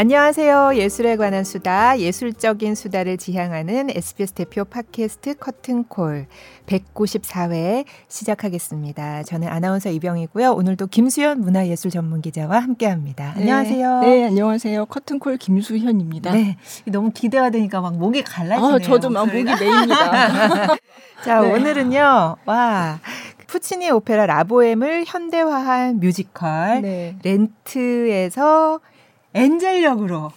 안녕하세요. 0.00 0.76
예술에 0.76 1.16
관한 1.16 1.44
수다, 1.44 1.98
예술적인 1.98 2.74
수다를 2.74 3.18
지향하는 3.18 3.90
SBS 3.90 4.32
대표 4.32 4.64
팟캐스트 4.64 5.34
커튼콜 5.34 6.24
194회 6.64 7.84
시작하겠습니다. 8.08 9.24
저는 9.24 9.48
아나운서 9.48 9.90
이병이고요. 9.90 10.52
오늘도 10.52 10.86
김수현 10.86 11.42
문화예술 11.42 11.90
전문 11.90 12.22
기자와 12.22 12.60
함께 12.60 12.86
합니다. 12.86 13.34
네. 13.36 13.42
안녕하세요. 13.42 14.00
네, 14.00 14.24
안녕하세요. 14.24 14.86
커튼콜 14.86 15.36
김수현입니다. 15.36 16.32
네, 16.32 16.56
너무 16.86 17.10
기대가 17.12 17.50
되니까 17.50 17.82
막 17.82 17.98
목이 17.98 18.22
갈라지네요. 18.22 18.76
아, 18.76 18.78
저도 18.78 19.10
막 19.10 19.26
목이 19.26 19.44
메입니다. 19.44 20.76
자, 21.26 21.42
네. 21.42 21.52
오늘은요. 21.52 22.36
와. 22.46 23.00
푸치니 23.48 23.90
오페라 23.90 24.24
라보엠을 24.24 25.04
현대화한 25.06 26.00
뮤지컬 26.00 26.80
네. 26.80 27.16
렌트에서 27.22 28.80
엔젤 29.34 29.82
역으로. 29.84 30.32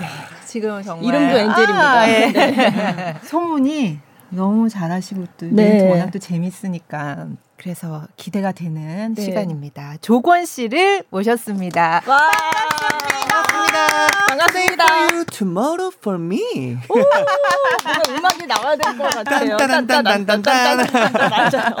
네. 0.00 0.06
지금 0.46 0.82
정말 0.82 1.04
이름도 1.06 1.36
엔젤입니다. 1.36 1.90
아, 1.90 2.08
예. 2.08 3.16
소문이 3.24 3.98
너무 4.30 4.68
잘하시고 4.68 5.24
또 5.38 5.46
네. 5.50 5.88
워낙 5.90 6.10
또 6.10 6.18
재밌으니까 6.18 7.26
그래서 7.56 8.06
기대가 8.16 8.52
되는 8.52 9.14
네. 9.14 9.22
시간입니다. 9.22 9.94
조권 10.00 10.44
씨를 10.44 11.04
모셨습니다. 11.10 12.02
와, 12.06 12.30
반갑습니다. 13.30 14.06
반갑습니다. 14.28 14.84
For 14.84 15.12
you, 15.14 15.24
tomorrow 15.24 15.90
for 15.96 16.20
me. 16.20 16.76
오, 16.88 16.94
뭔가 16.94 18.02
음악이 18.10 18.46
나와야 18.46 18.76
될 18.76 18.98
것 18.98 19.10
같아요. 19.10 19.56
딴딴딴딴딴딴. 19.56 20.76
맞아요. 21.30 21.74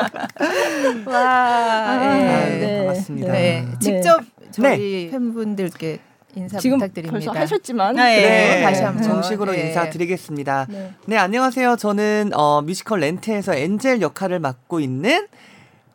와, 1.06 1.18
아, 1.20 1.98
예. 2.02 2.58
네. 2.58 2.78
반갑습니다. 2.78 3.32
네. 3.32 3.66
네. 3.68 3.78
직접 3.80 4.20
저희 4.52 5.10
팬분들께 5.10 6.00
인사 6.36 6.58
지금 6.58 6.78
부탁드립니다. 6.78 7.12
벌써 7.12 7.30
하셨지만 7.32 7.96
네. 7.96 8.02
네, 8.20 8.62
다시 8.62 8.82
한번. 8.82 9.02
정식으로 9.02 9.52
네. 9.52 9.68
인사드리겠습니다. 9.68 10.66
네. 10.68 10.92
네, 11.06 11.16
안녕하세요. 11.16 11.76
저는 11.76 12.30
어, 12.34 12.62
뮤지컬 12.62 13.00
Rent에서 13.00 13.54
엔젤 13.54 14.00
역할을 14.00 14.38
맡고 14.40 14.80
있는 14.80 15.26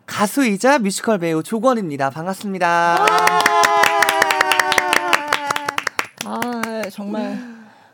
가수이자 0.06 0.80
뮤지컬 0.80 1.20
배우 1.20 1.44
조권입니다. 1.44 2.10
반갑습니다. 2.10 3.06
아, 6.26 6.82
정말. 6.92 7.38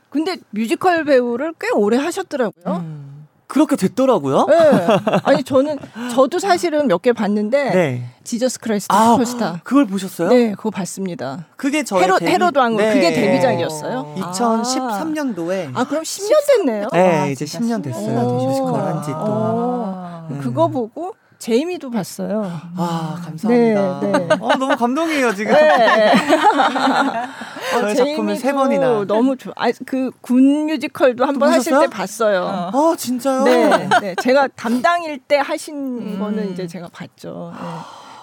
근데 0.09 0.37
뮤지컬 0.51 1.03
배우를 1.03 1.53
꽤 1.59 1.69
오래 1.73 1.97
하셨더라고요. 1.97 2.75
음. 2.77 3.04
그렇게 3.47 3.75
됐더라고요. 3.75 4.45
네. 4.47 4.87
아니 5.23 5.43
저는 5.43 5.77
저도 6.13 6.39
사실은 6.39 6.87
몇 6.87 7.01
개 7.01 7.13
봤는데 7.13 7.69
네. 7.71 8.09
Jesus 8.23 8.59
Christ 8.59 8.87
아, 8.91 9.11
슈퍼스타. 9.11 9.61
그걸 9.63 9.85
보셨어요? 9.85 10.29
네, 10.29 10.51
그거 10.55 10.71
봤습니다. 10.71 11.45
그게 11.55 11.83
저의 11.83 12.03
헤롯 12.03 12.19
데뷔- 12.19 12.31
헤롯 12.31 12.57
왕으로 12.57 12.77
네. 12.77 12.93
그게 12.93 13.13
데뷔작이었어요. 13.13 14.15
2013년도에 14.17 15.71
아, 15.75 15.83
그럼 15.83 16.03
10년 16.03 16.33
됐네요. 16.47 16.87
네, 16.91 17.19
아, 17.21 17.25
이제 17.27 17.45
진짜 17.45 17.77
10년 17.77 17.83
됐어요. 17.83 18.19
오. 18.19 18.47
뮤지컬 18.47 18.81
한지 18.81 19.11
또. 19.11 19.17
어. 19.19 20.27
음. 20.31 20.39
그거 20.41 20.67
보고 20.67 21.13
제이미도 21.39 21.91
봤어요. 21.91 22.43
아, 22.77 23.21
감사합니다. 23.23 23.99
네, 24.01 24.11
네. 24.11 24.27
어, 24.39 24.55
너무 24.57 24.75
감동이에요, 24.75 25.33
지금. 25.35 25.53
네. 25.53 26.13
저의 27.71 27.95
작품을 27.95 28.35
세 28.37 28.53
번이나. 28.53 29.03
너무 29.05 29.35
좋아. 29.37 29.53
아, 29.57 29.69
그 29.85 30.26
군 30.26 30.67
뮤지컬도 30.67 31.25
한 31.25 31.37
번 31.39 31.51
하실? 31.51 31.77
때 31.79 31.87
봤어요. 31.87 32.45
아, 32.73 32.95
진짜요? 32.97 33.43
네, 33.43 33.89
네. 34.01 34.15
제가 34.21 34.47
담당일 34.55 35.19
때 35.19 35.37
하신 35.37 35.75
음. 35.75 36.19
거는 36.19 36.51
이제 36.53 36.65
제가 36.67 36.87
봤죠. 36.91 37.53
네. 37.53 37.59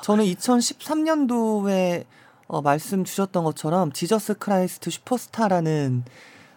저는 0.03 0.25
2013년도에 0.25 2.05
어, 2.49 2.61
말씀 2.61 3.05
주셨던 3.05 3.45
것처럼 3.45 3.92
Jesus 3.92 4.35
Christ 4.39 4.91
Superstar라는 4.91 6.05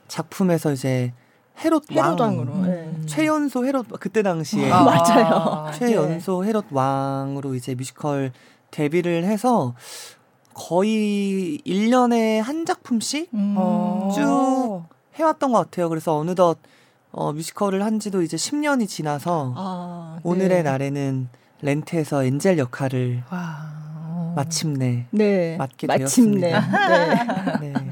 작품에서 0.08 0.72
이제 0.72 1.14
헤롯 1.64 1.84
왕, 1.96 2.18
왕으로. 2.20 2.56
네. 2.66 2.70
음. 2.96 3.04
최연소 3.06 3.66
헤롯 3.66 3.88
그때 4.00 4.22
당시에 4.24 4.72
아, 4.72 4.84
맞아요. 4.84 5.72
최연소 5.74 6.44
헤롯 6.44 6.66
왕으로 6.72 7.56
이제 7.56 7.76
뮤지컬 7.76 8.32
데뷔를 8.72 9.24
해서 9.24 9.74
거의 10.54 11.60
1년에 11.66 12.42
한 12.42 12.66
작품씩 12.66 13.30
음. 13.34 13.56
어. 13.58 14.10
쭉 14.14 14.84
해왔던 15.16 15.52
것 15.52 15.60
같아요. 15.60 15.90
그래서 15.90 16.18
어느덧 16.18 16.58
어, 17.12 17.32
뮤지컬을 17.32 17.84
한 17.84 18.00
지도 18.00 18.22
이제 18.22 18.36
10년이 18.36 18.88
지나서 18.88 19.54
아, 19.56 20.20
오늘의 20.24 20.50
네. 20.50 20.64
날에는 20.64 21.30
Rent에서 21.62 22.24
엔젤 22.26 22.58
역할을 22.58 23.24
와. 23.32 24.34
마침내 24.36 25.06
네. 25.12 25.56
맡게 25.58 25.88
마침내. 25.88 26.50
되었습니다. 26.52 27.60
네. 27.60 27.74
네. 27.74 27.85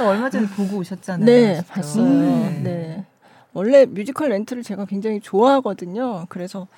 얼마 0.00 0.30
전에 0.30 0.46
보고 0.48 0.78
오셨잖아요. 0.78 1.24
네, 1.26 1.56
직접. 1.56 1.74
봤어요. 1.74 2.04
음. 2.04 2.60
네. 2.64 3.04
원래 3.52 3.84
뮤지컬 3.84 4.30
Rent를 4.30 4.62
제가 4.62 4.86
굉장히 4.86 5.20
좋아하거든요. 5.20 6.26
그래서 6.28 6.68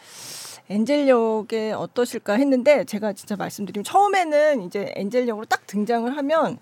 엔젤 0.70 1.08
역에 1.08 1.72
어떠실까 1.72 2.34
했는데 2.34 2.84
제가 2.84 3.12
진짜 3.12 3.36
말씀드리면 3.36 3.84
처음에는 3.84 4.62
이제 4.62 4.92
엔젤 4.96 5.28
역으로 5.28 5.44
딱 5.46 5.66
등장을 5.66 6.16
하면 6.16 6.58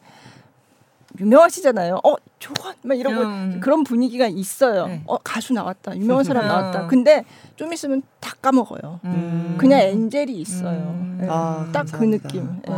유명하시잖아요. 1.18 2.00
어, 2.04 2.14
조건 2.38 2.74
막 2.82 2.98
이런 2.98 3.14
거 3.16 3.22
음. 3.22 3.60
그런 3.62 3.84
분위기가 3.84 4.26
있어요. 4.26 4.86
네. 4.86 5.02
어, 5.06 5.18
가수 5.18 5.52
나왔다. 5.52 5.96
유명한 5.96 6.24
사람 6.24 6.44
음. 6.44 6.48
나왔다. 6.48 6.86
근데 6.88 7.24
좀 7.56 7.72
있으면 7.72 8.02
다 8.18 8.34
까먹어요. 8.40 9.00
음. 9.04 9.56
그냥 9.58 9.80
엔젤이 9.80 10.32
있어요. 10.32 10.96
음. 10.98 11.18
네. 11.20 11.26
아, 11.30 11.68
딱그 11.72 11.90
감사합니다. 11.90 12.28
느낌. 12.28 12.60
네. 12.66 12.72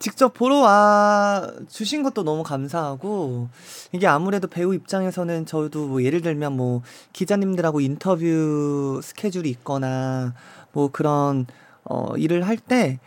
와. 0.00 0.04
직접 0.04 0.32
보러 0.34 0.60
와 0.60 1.50
주신 1.68 2.02
것도 2.02 2.24
너무 2.24 2.42
감사하고 2.42 3.48
이게 3.92 4.06
아무래도 4.06 4.48
배우 4.48 4.74
입장에서는 4.74 5.44
저도 5.46 5.86
뭐 5.88 6.02
예를 6.02 6.22
들면 6.22 6.56
뭐 6.56 6.82
기자님들하고 7.12 7.80
인터뷰 7.80 9.00
스케줄이 9.02 9.50
있거나 9.50 10.34
뭐 10.72 10.88
그런 10.90 11.46
어 11.84 12.16
일을 12.16 12.46
할 12.46 12.56
때 12.56 12.98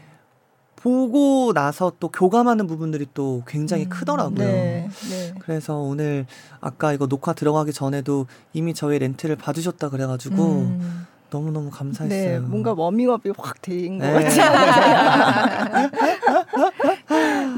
보고 0.76 1.54
나서 1.54 1.94
또 2.02 2.10
교감하는 2.10 2.68
부분들이 2.68 3.08
또 3.14 3.42
굉장히 3.48 3.86
음. 3.86 3.90
크더라고요. 3.90 4.38
네. 4.38 4.90
네. 5.10 5.34
그래서 5.40 5.78
오늘 5.78 6.26
아까 6.60 6.92
이거 6.92 7.08
녹화 7.08 7.32
들어가기 7.32 7.72
전에도 7.72 8.28
이미 8.52 8.74
저희 8.74 9.00
렌트를 9.00 9.38
봐주셨다 9.38 9.90
그래가지고 9.90 10.44
음. 10.44 11.08
너무너무 11.34 11.72
감사했어요. 11.72 12.40
네, 12.40 12.40
뭔가 12.40 12.74
워밍업이 12.74 13.32
확된것 13.36 14.08
네. 14.08 14.24
같아요. 14.24 15.90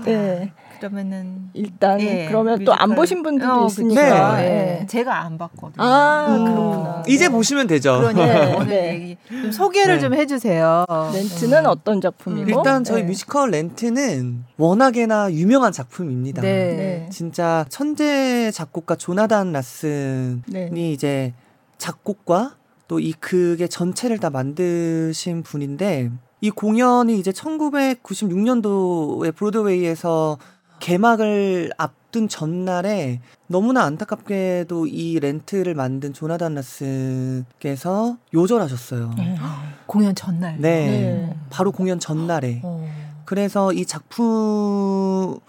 네, 0.06 0.53
그러면은 0.80 1.50
일단 1.53 2.00
예, 2.00 2.28
그러면 2.28 2.63
또안 2.63 2.90
뮤지컬. 2.90 2.96
보신 2.96 3.24
분들도 3.24 3.63
어, 3.63 3.68
있으니까. 3.68 4.36
그쵸. 4.36 4.44
예. 4.44 4.50
네. 4.50 4.86
제가 4.88 5.24
안 5.25 5.38
봤거든요. 5.38 5.84
아, 5.84 6.28
음, 6.30 6.46
그렇구나. 6.46 7.03
이제 7.08 7.25
네. 7.25 7.31
보시면 7.31 7.68
되죠. 7.68 7.97
그러니까 7.97 8.25
네, 8.25 8.56
오늘 8.56 8.68
네. 8.68 8.94
얘기 8.94 9.18
좀 9.30 9.52
소개를 9.52 9.96
네. 9.96 10.02
좀 10.02 10.13
해주세요. 10.13 10.86
렌트는 11.13 11.66
어떤 11.66 12.00
작품이고? 12.00 12.50
일단 12.50 12.84
저희 12.86 13.02
네. 13.02 13.07
뮤지컬 13.07 13.52
렌트는 13.52 14.46
워낙에나 14.57 15.34
유명한 15.34 15.74
작품입니다. 15.74 16.42
네. 16.42 16.47
네. 16.50 17.09
진짜 17.12 17.66
천재 17.69 18.52
작곡가 18.52 18.96
조나단 18.96 19.52
라슨이 19.52 20.42
네. 20.47 20.69
이제 20.92 21.34
작곡과 21.78 22.56
또 22.88 23.00
이 23.00 23.13
극의 23.13 23.69
전체를 23.69 24.19
다 24.19 24.29
만드신 24.29 25.44
분인데 25.44 26.12
이 26.41 26.51
공연이 26.51 27.18
이제 27.18 27.31
1996년도에 27.31 29.34
브로드웨이에서 29.35 30.38
개막을 30.79 31.72
앞둔 31.78 32.28
전날에 32.28 33.22
너무나 33.47 33.84
안타깝게도 33.84 34.88
이 34.88 35.19
렌트를 35.19 35.74
만든 35.74 36.13
조나단 36.13 36.53
라슨께서 36.53 38.18
요절하셨어요. 38.33 39.13
네. 39.18 39.38
공연 39.88 40.13
전날. 40.13 40.57
네. 40.60 40.86
네. 40.86 41.38
바로 41.50 41.71
공연 41.71 42.00
전날에. 42.00 42.62
어. 42.63 42.88
그래서 43.25 43.74
이 43.74 43.86
작품이 43.86 45.39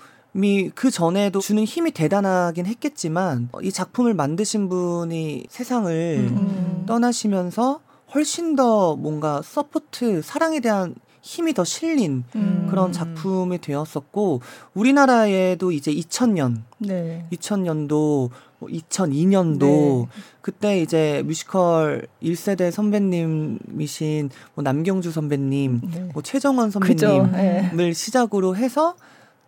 그 0.75 0.91
전에도 0.91 1.41
주는 1.41 1.65
힘이 1.65 1.93
대단하긴 1.93 2.67
했겠지만 2.67 3.49
이 3.63 3.73
작품을 3.73 4.15
만드신 4.15 4.69
분이 4.69 5.47
세상을 5.49 6.29
음. 6.31 6.85
떠나시면서 6.87 7.81
훨씬 8.15 8.55
더 8.55 8.97
뭔가 8.97 9.41
support 9.43 10.23
사랑에 10.23 10.61
대한 10.61 10.95
힘이 11.23 11.55
더 11.55 11.65
실린 11.65 12.23
음. 12.37 12.69
그런 12.71 12.93
작품이 12.93 13.61
되었었고 13.61 14.43
우리나라에도 14.75 15.73
이제 15.73 15.93
2000년, 15.93 16.63
네. 16.79 17.27
2000년도, 17.33 18.31
2002년도 18.61 19.59
네. 19.59 20.07
그때 20.41 20.81
이제 20.81 21.25
뮤지컬 21.27 22.07
1세대 22.23 22.71
선배님이신 22.71 24.31
뭐 24.55 24.63
남경주 24.63 25.11
선배님, 25.11 25.81
네. 25.93 26.09
뭐 26.13 26.23
최정원. 26.23 26.71
선배님을 26.71 27.77
네. 27.77 27.93
시작으로 27.93 28.55
해서 28.55 28.95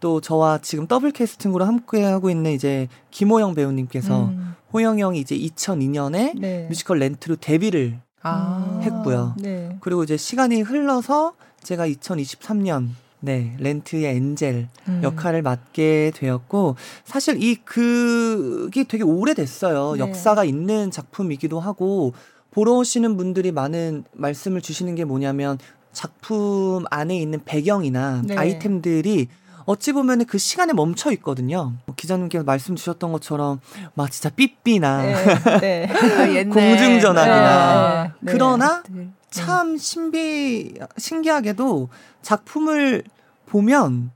또 0.01 0.21
저와 0.21 0.59
지금 0.63 0.87
더블 0.87 1.11
캐스팅으로 1.11 1.65
함께 1.65 2.05
하고 2.05 2.31
있는 2.31 2.53
이제 2.53 2.89
김호영 3.11 3.55
배우님께서 3.55 4.27
음. 4.27 4.55
호영 4.73 4.99
형이 4.99 5.21
이제 5.21 5.37
2002년에 5.37 6.39
네. 6.39 6.67
뮤지컬 6.69 6.99
Rent로 6.99 7.37
데뷔를 7.37 7.99
아. 8.23 8.81
했고요. 8.83 9.35
네. 9.39 9.77
그리고 9.81 10.05
이제 10.05 10.17
시간이 10.17 10.63
흘러서 10.63 11.35
제가 11.63 11.89
2023년 11.89 12.89
네, 13.21 13.57
Rent의 13.59 14.17
엔젤 14.17 14.69
음. 14.89 15.01
역할을 15.03 15.43
맡게 15.43 16.13
되었고 16.15 16.77
사실 17.05 17.43
이 17.43 17.57
그게 17.57 18.85
되게 18.85 19.03
오래됐어요. 19.03 19.95
네. 19.95 19.99
역사가 20.01 20.45
있는 20.45 20.91
작품이기도 20.91 21.59
하고 21.59 22.13
보러 22.51 22.75
오시는 22.75 23.17
분들이 23.17 23.51
많은 23.53 24.05
말씀을 24.13 24.61
주시는 24.61 24.95
게 24.95 25.05
뭐냐면 25.05 25.59
작품 25.93 26.85
안에 26.91 27.19
있는 27.19 27.41
배경이나 27.45 28.23
네. 28.25 28.37
아이템들이 28.37 29.29
어찌 29.69 29.93
보면 29.93 30.25
그 30.25 30.39
시간에 30.39 30.73
멈춰 30.73 31.13
있거든요. 31.13 31.75
뭐 31.85 31.95
기자님께서 31.95 32.43
말씀 32.43 32.75
주셨던 32.75 33.13
것처럼 33.13 33.61
막 33.95 34.11
진짜 34.11 34.31
삐삐나 34.31 35.03
네. 35.03 35.15
네. 35.61 36.45
공중전화기나 36.49 38.03
네. 38.05 38.13
네. 38.21 38.33
그러나 38.33 38.83
네. 38.89 39.11
참 39.31 39.77
신비 39.77 40.75
신기하게도 40.97 41.91
작품을 42.23 43.05
보면 43.45 44.11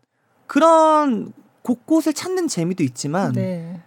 그런 0.47 1.35
곳곳을 1.61 2.15
찾는 2.15 2.49
재미도 2.49 2.83
있지만 2.85 3.33
네. 3.33 3.79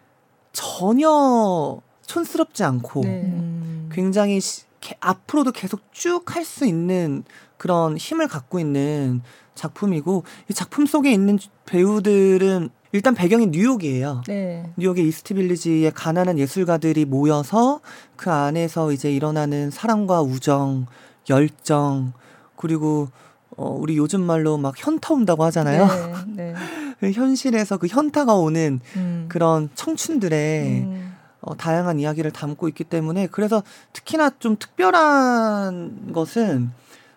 전혀 0.54 1.80
촌스럽지 2.06 2.64
않고 2.64 3.02
네. 3.02 3.22
음. 3.24 3.90
굉장히 3.92 4.40
시- 4.40 4.64
게- 4.82 4.98
앞으로도 5.00 5.52
계속 5.52 5.82
쭉 5.92 6.36
할 6.36 6.46
수 6.46 6.66
있는 6.66 7.24
그런 7.58 7.98
힘을 7.98 8.28
갖고 8.28 8.60
있는 8.60 9.22
작품이고 9.56 10.24
이 10.50 10.54
작품 10.54 10.86
속에 10.86 11.12
있는 11.12 11.40
배우들은 11.66 12.70
일단 12.92 13.14
배경이 13.14 13.48
뉴욕이에요. 13.48 14.22
네. 14.28 14.72
뉴욕의 14.78 15.06
이스트 15.06 15.34
빌리지에 15.34 15.90
가난한 15.90 16.40
예술가들이 16.40 17.06
모여서 17.06 17.82
그 18.16 18.32
안에서 18.32 18.92
이제 18.92 19.12
일어나는 19.12 19.70
사랑과 19.72 20.22
우정, 20.22 20.86
열정 21.30 22.14
그리고 22.56 23.10
어 23.58 23.70
우리 23.70 23.98
요즘 23.98 24.22
말로 24.22 24.58
막 24.58 24.76
현타 24.78 25.14
온다고 25.14 25.44
하잖아요. 25.46 25.88
네. 26.28 26.54
네. 26.54 26.56
그 27.00 27.12
현실에서 27.12 27.78
그 27.78 27.88
현타가 27.88 28.36
오는 28.36 28.80
음. 28.96 29.26
그런 29.28 29.70
청춘들의 29.76 30.68
음. 30.82 31.16
어, 31.42 31.56
다양한 31.56 32.00
이야기를 32.00 32.32
담고 32.32 32.68
있기 32.70 32.86
때문에 32.86 33.28
그래서 33.28 33.62
특히나 33.94 34.32
좀 34.40 34.56
특별한 34.58 36.12
것은 36.14 36.72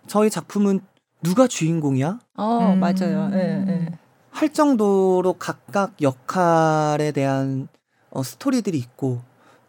저희 0.06 0.28
작품은 0.28 0.80
누가 1.22 1.46
주인공이야? 1.46 2.18
어, 2.36 2.72
음. 2.74 2.80
맞아요. 2.80 3.30
예, 3.34 3.64
예. 3.68 3.88
할 4.30 4.52
정도로 4.52 5.34
각각 5.34 5.94
역할에 6.00 7.10
대한 7.12 7.68
어, 8.10 8.22
스토리들이 8.22 8.78
있고 8.78 9.20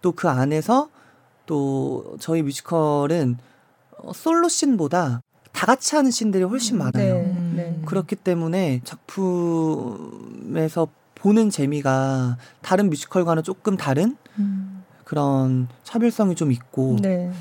또 0.02 0.12
그 0.12 0.30
안에서 0.30 0.90
또 1.46 2.16
저희 2.20 2.42
뮤지컬은 2.44 3.38
어, 3.98 4.14
솔로 4.14 4.48
씬보다 4.48 5.22
다 5.52 5.66
같이 5.66 5.96
하는 5.96 6.12
씬들이 6.12 6.44
훨씬 6.44 6.78
많아요. 6.78 7.16
네. 7.16 7.26
음. 7.26 7.54
네. 7.56 7.82
그렇기 7.86 8.16
때문에 8.16 8.82
작품에서 8.84 10.88
보는 11.16 11.50
재미가 11.50 12.38
다른 12.62 12.90
뮤지컬과는 12.90 13.44
조금 13.44 13.76
다른 13.76 14.16
음. 14.38 14.84
그런 15.04 15.68
차별성이 15.84 16.36
좀 16.36 16.52
있고 16.52 16.98
네. 17.02 17.32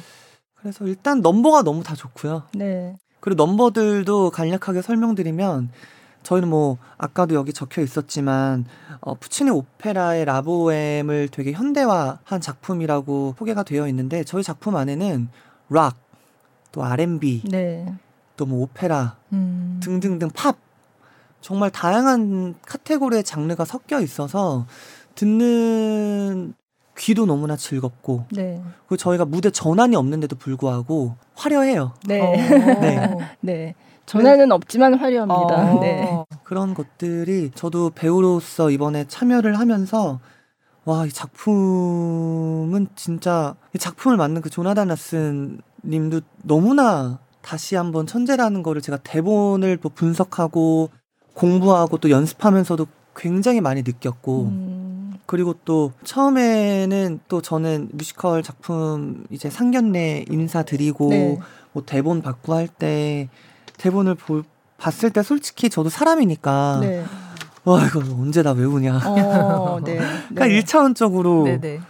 그래서 0.55 0.87
일단 0.87 1.21
넘버가 1.21 1.63
너무 1.63 1.83
다 1.85 1.95
좋고요. 1.95 2.45
네. 2.55 2.97
그리고 3.20 3.44
넘버들도 3.44 4.31
간략하게 4.31 4.82
설명드리면 4.82 5.70
저희는 6.23 6.49
뭐 6.49 6.79
아까도 6.99 7.35
여기 7.35 7.53
적혀 7.53 7.81
있었지만 7.82 8.67
어, 9.00 9.15
푸치니 9.15 9.50
오페라의 9.50 10.25
라보엠을 10.25 11.29
되게 11.29 11.53
현대화한 11.53 12.41
작품이라고 12.41 13.37
소개가 13.38 13.62
되어 13.62 13.88
있는데 13.88 14.25
저희 14.25 14.43
작품 14.43 14.76
안에는 14.76 15.29
락, 15.70 15.97
또 16.73 16.85
R&B, 16.85 17.43
네. 17.50 17.94
또뭐 18.37 18.62
오페라 18.62 19.17
음. 19.32 19.81
등등등 19.82 20.31
팝 20.31 20.56
정말 21.41 21.71
다양한 21.71 22.56
카테고리의 22.67 23.25
장르가 23.25 23.64
섞여 23.64 24.00
있어서 24.00 24.67
듣는 25.14 26.55
귀도 26.99 27.27
너무나 27.27 27.56
즐겁고 27.56 28.25
네. 28.33 28.61
그리고 28.87 28.97
저희가 28.97 29.25
무대 29.25 29.50
전환이 29.50 29.97
없는데도 29.97 30.37
불구하고 30.37 31.15
화려해요. 31.35 31.93
네. 32.06 32.21
어. 32.21 32.33
네. 32.81 33.17
네. 33.41 33.75
전화는 34.06 34.53
없지만 34.53 34.95
화려합니다. 34.95 35.75
어. 35.75 35.81
네. 35.81 36.25
그런 36.43 36.75
것들이 36.75 37.50
저도 37.55 37.91
배우로서 37.91 38.71
이번에 38.71 39.05
참여를 39.06 39.59
하면서 39.59 40.19
와, 40.85 41.05
이 41.05 41.11
작품은 41.11 42.89
진짜 42.97 43.55
이 43.75 43.79
작품을 43.79 44.17
만든 44.17 44.41
그 44.41 44.49
조나단 44.49 44.89
라슨 44.89 45.61
님도 45.85 46.23
너무나 46.43 47.19
다시 47.43 47.77
한번 47.77 48.06
천재라는 48.06 48.62
거를 48.62 48.81
제가 48.81 48.97
대본을 48.99 49.77
또 49.83 49.91
분석하고 49.91 50.89
공부하고 51.35 51.99
또 51.99 52.09
연습하면서도 52.09 52.87
굉장히 53.15 53.61
많이 53.61 53.83
느꼈고 53.83 54.45
음. 54.45 54.88
그리고 55.29 55.55
또 55.67 55.93
처음에는 56.05 57.21
또 57.29 57.43
저는 57.43 57.91
뮤지컬 57.93 58.43
작품 58.43 59.27
이제 59.29 59.51
상견례 59.51 60.25
인사드리고 60.31 61.09
네. 61.11 61.39
뭐 61.73 61.83
대본 61.85 62.23
받고 62.23 62.55
할 62.55 62.67
때 62.69 63.29
대본을 63.77 64.15
볼 64.15 64.43
봤을 64.79 65.11
때 65.11 65.23
솔직히 65.23 65.69
저도 65.69 65.91
사람이니까 65.91 66.79
네. 66.81 67.05
와 67.65 67.85
이거 67.85 68.01
언제 68.19 68.43
다 68.43 68.53
외우냐. 68.53 68.97
어, 69.05 69.81
네. 69.85 69.97
그러니까 70.33 70.47
네. 70.47 70.55
일차원적으로 70.55 71.45
네네. 71.45 71.81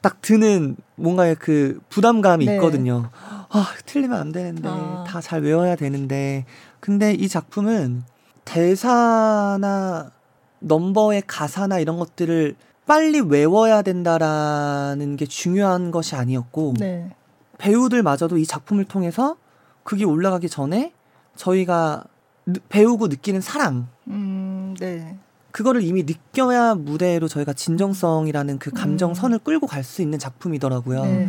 딱 0.00 0.20
드는 0.20 0.76
뭔가의 0.96 1.36
그 1.36 1.78
부담감이 1.90 2.44
네. 2.44 2.54
있거든요. 2.56 3.08
아 3.50 3.72
틀리면 3.86 4.18
안 4.18 4.32
되는데 4.32 4.68
아. 4.68 5.04
다잘 5.06 5.42
외워야 5.42 5.76
되는데 5.76 6.44
근데 6.80 7.12
이 7.14 7.28
작품은 7.28 8.02
대사나 8.44 10.10
넘버의 10.60 11.22
가사나 11.26 11.78
이런 11.78 11.98
것들을 11.98 12.56
빨리 12.86 13.20
외워야 13.20 13.82
된다라는 13.82 15.16
게 15.16 15.26
중요한 15.26 15.90
것이 15.90 16.14
아니었고 16.16 16.74
네. 16.78 17.10
배우들마저도 17.58 18.38
이 18.38 18.46
작품을 18.46 18.84
통해서 18.84 19.36
그게 19.82 20.04
올라가기 20.04 20.48
전에 20.48 20.92
저희가 21.36 22.04
느- 22.46 22.60
배우고 22.68 23.08
느끼는 23.08 23.40
사랑 23.40 23.88
음, 24.08 24.74
네. 24.80 25.18
그거를 25.50 25.82
이미 25.82 26.02
느껴야 26.04 26.74
무대로 26.76 27.26
저희가 27.28 27.52
진정성이라는 27.52 28.58
그 28.58 28.70
음. 28.70 28.74
감정선을 28.74 29.40
끌고 29.40 29.66
갈 29.66 29.82
수 29.84 30.02
있는 30.02 30.18
작품이더라고요. 30.18 31.02
네. 31.04 31.28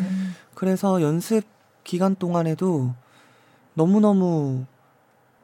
그래서 0.56 1.02
연습 1.02 1.44
기간 1.84 2.16
동안에도 2.16 2.94
너무너무 3.74 4.66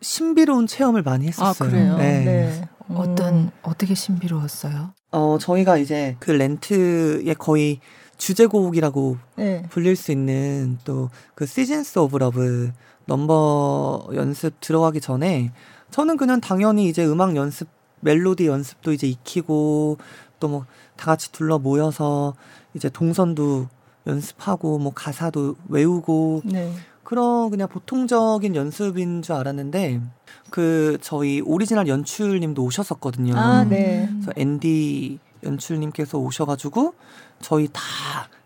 신비로운 0.02 0.68
체험을 0.68 1.02
많이 1.04 1.26
아, 1.26 1.28
했었어요. 1.28 1.70
그래요. 1.70 1.98
네. 1.98 2.24
네. 2.26 2.70
음. 2.90 2.96
어떤 2.98 3.52
어떻게 3.62 3.96
신비로웠어요? 3.96 4.94
어, 5.12 5.38
저희가 5.40 5.78
이제 5.78 6.16
그 6.20 6.32
렌트의 6.32 7.36
거의 7.36 7.80
주제곡이라고 8.18 9.18
네. 9.38 9.64
불릴 9.70 9.96
수 9.96 10.12
있는 10.12 10.78
또 10.84 11.10
그 11.36 11.46
Seasons 11.46 12.00
of 12.00 12.18
Love 12.18 12.72
넘버 13.06 14.10
연습 14.16 14.60
들어가기 14.62 15.02
전에 15.02 15.52
저는 15.92 16.18
그냥 16.18 16.42
당연히 16.42 16.88
이제 16.88 17.06
음악 17.06 17.36
연습 17.36 17.68
멜로디 18.02 18.48
연습도 18.48 18.94
이제 18.94 19.08
익히고 19.08 19.98
또 20.40 20.48
뭐 20.50 20.66
다 20.98 21.08
같이 21.08 21.32
둘러 21.32 21.60
모여서 21.60 22.36
이제 22.74 22.90
동선도 22.90 23.68
연습하고 24.08 24.80
뭐 24.80 24.94
가사도 24.94 25.56
외우고 25.68 26.42
네. 26.46 26.72
그런 27.06 27.50
그냥 27.52 27.70
보통적인 27.70 28.56
연습인 28.56 29.22
줄 29.22 29.36
알았는데 29.36 30.02
그 30.50 30.98
저희 31.02 31.40
오리지널 31.40 31.88
연출님도 31.88 32.62
오셨었거든요. 32.64 33.36
아, 33.38 33.64
네. 33.64 34.10
그래서 34.12 34.32
앤디 34.36 35.20
연출님께서 35.44 36.18
오셔가지고 36.18 36.94
저희 37.40 37.70
다 37.72 37.82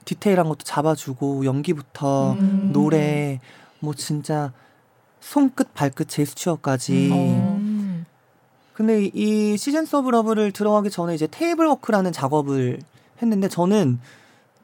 디테일한 0.06 0.48
것도 0.50 0.60
잡아주고 0.63 1.46
연기부터 1.46 2.34
음. 2.34 2.70
노래 2.74 3.39
뭐 3.80 3.94
진짜 3.94 4.51
손끝 5.22 5.74
발끝 5.74 6.08
제스처까지. 6.10 7.10
어. 7.13 7.58
음. 7.60 8.06
근데 8.74 9.06
이- 9.06 9.12
이 9.54 9.58
Seasons 9.58 9.86
of 9.86 10.10
Love를 10.10 10.51
들어가기 10.51 10.89
전에 10.89 11.13
이제 11.16 11.28
table 11.30 11.66
work라는 11.68 12.12
작업을 12.12 12.80
했는데 13.22 13.48
저는 13.50 14.00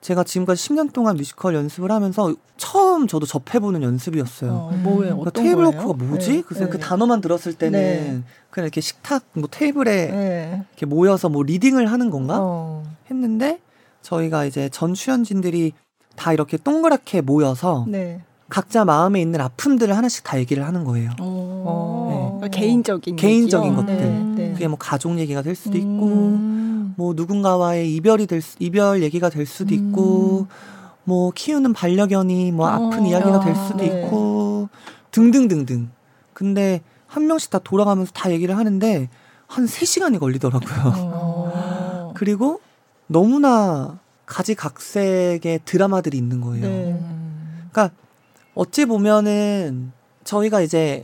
제가 0.05 0.23
지금까지 0.23 0.69
10년 0.69 0.93
동안 0.93 1.17
뮤지컬 1.17 1.55
연습을 1.55 1.91
하면서 1.91 2.31
처음 2.57 3.07
저도 3.07 3.25
접해보는 3.25 3.81
연습이었어요. 3.81 4.51
어, 4.51 4.71
뭐예요? 4.83 5.17
그러니까 5.17 5.31
table? 5.31 5.65
work가 5.65 5.93
뭐지? 5.93 6.31
네. 6.31 6.41
그래서 6.45 6.69
그 6.69 6.77
네. 6.77 6.83
단어만 6.83 7.21
들었을 7.21 7.53
때는 7.53 7.79
네. 7.79 8.23
그냥 8.51 8.65
이렇게 8.65 8.81
식탁 8.81 9.23
뭐 9.33 9.49
테이블에 9.49 10.11
네. 10.11 10.63
이렇게 10.69 10.85
모여서 10.85 11.27
뭐 11.27 11.41
reading을 11.41 11.91
하는 11.91 12.11
건가 12.11 12.37
어. 12.39 12.83
했는데 13.09 13.59
저희가 14.03 14.45
이제 14.45 14.69
전 14.69 14.93
출연진들이 14.93 15.73
다 16.15 16.33
이렇게 16.33 16.57
동그랗게 16.57 17.21
모여서 17.21 17.85
네. 17.87 18.21
각자 18.47 18.85
마음에 18.85 19.19
있는 19.19 19.41
아픔들을 19.41 19.97
하나씩 19.97 20.23
다 20.23 20.37
얘기를 20.37 20.67
하는 20.67 20.83
거예요. 20.83 21.09
어. 21.19 22.07
네. 22.11 22.37
그러니까 22.37 22.59
개인적인 22.59 23.15
개인적인 23.15 23.71
얘기요? 23.71 23.81
것들. 23.81 23.97
네. 23.97 24.34
네. 24.55 24.59
그게 24.59 24.67
뭐 24.67 24.77
가족 24.77 25.17
얘기가 25.19 25.41
될 25.41 25.55
수도 25.55 25.77
있고 25.77 26.05
음. 26.07 26.93
뭐 26.97 27.13
누군가와의 27.13 27.93
이별이 27.95 28.27
될 28.27 28.41
수, 28.41 28.55
이별 28.59 29.03
얘기가 29.03 29.29
될 29.29 29.45
수도 29.45 29.75
음. 29.75 29.89
있고 29.89 30.47
뭐 31.03 31.31
키우는 31.31 31.73
반려견이 31.73 32.51
뭐 32.51 32.67
아픈 32.67 33.03
어. 33.03 33.07
이야기가 33.07 33.39
될 33.41 33.55
수도 33.55 33.77
네. 33.77 33.85
있고 33.85 34.69
등등등등. 35.11 35.89
근데 36.33 36.81
한 37.07 37.27
명씩 37.27 37.51
다 37.51 37.59
돌아가면서 37.59 38.11
다 38.13 38.31
얘기를 38.31 38.57
하는데 38.57 39.09
한 39.47 39.65
3시간이 39.65 40.19
걸리더라고요. 40.19 40.93
어. 40.95 42.13
그리고 42.17 42.59
너무나 43.07 43.99
가지각색의 44.25 45.61
드라마들이 45.65 46.17
있는 46.17 46.41
거예요. 46.41 46.65
네. 46.65 46.91
음. 46.93 47.69
그러니까 47.71 47.95
어찌 48.55 48.85
보면은 48.85 49.91
저희가 50.23 50.61
이제 50.61 51.03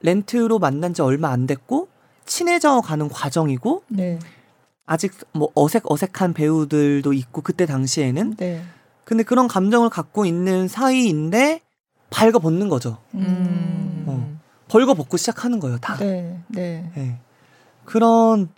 렌트로 0.00 0.58
만난 0.58 0.94
지 0.94 1.02
얼마 1.02 1.30
안 1.30 1.46
됐고 1.46 1.88
친해져 2.26 2.80
가는 2.80 3.08
과정이고 3.08 3.82
네. 3.88 4.18
아직 4.86 5.12
뭐 5.32 5.50
어색 5.54 5.90
어색한 5.90 6.34
배우들도 6.34 7.12
있고 7.12 7.42
그때 7.42 7.66
당시에는 7.66 8.36
네. 8.36 8.62
근데 9.04 9.22
그런 9.22 9.48
감정을 9.48 9.90
갖고 9.90 10.24
있는 10.24 10.68
사이인데 10.68 11.60
발가 12.10 12.38
벗는 12.38 12.68
거죠. 12.68 12.98
음. 13.14 14.04
어. 14.06 14.38
벌거 14.68 14.94
벗고 14.94 15.16
시작하는 15.16 15.60
거예요, 15.60 15.78
다. 15.78 15.96
네. 15.96 16.40
네. 16.48 16.90
예. 16.96 17.18
그런 17.84 18.48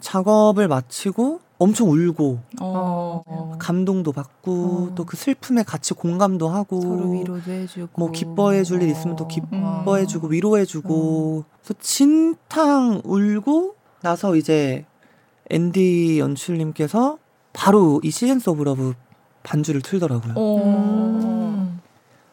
작업을 0.00 0.68
마치고 0.68 1.40
엄청 1.58 1.90
울고 1.90 2.38
어. 2.60 3.56
감동도 3.58 4.12
받고 4.12 4.52
어. 4.52 4.94
또그 4.94 5.16
슬픔에 5.16 5.62
같이 5.62 5.94
공감도 5.94 6.48
하고 6.48 6.80
서로 6.82 7.10
위로도 7.10 7.50
해주고 7.50 7.88
뭐 7.96 8.10
기뻐해 8.10 8.62
줄 8.62 8.82
일 8.82 8.90
있으면 8.90 9.16
또 9.16 9.26
기뻐해 9.26 10.02
음. 10.02 10.06
주고 10.06 10.28
위로해 10.28 10.64
주고 10.66 11.44
그래서 11.62 11.74
진탕 11.80 13.00
울고 13.04 13.74
나서 14.02 14.36
이제 14.36 14.84
앤디 15.50 16.18
연출님께서 16.18 17.18
바로 17.52 18.00
이 18.04 18.10
Seasons 18.10 18.50
of 18.50 18.62
Love 18.64 18.94
반주를 19.42 19.80
틀더라고요. 19.80 20.34
어. 20.36 20.62
음. 20.64 21.80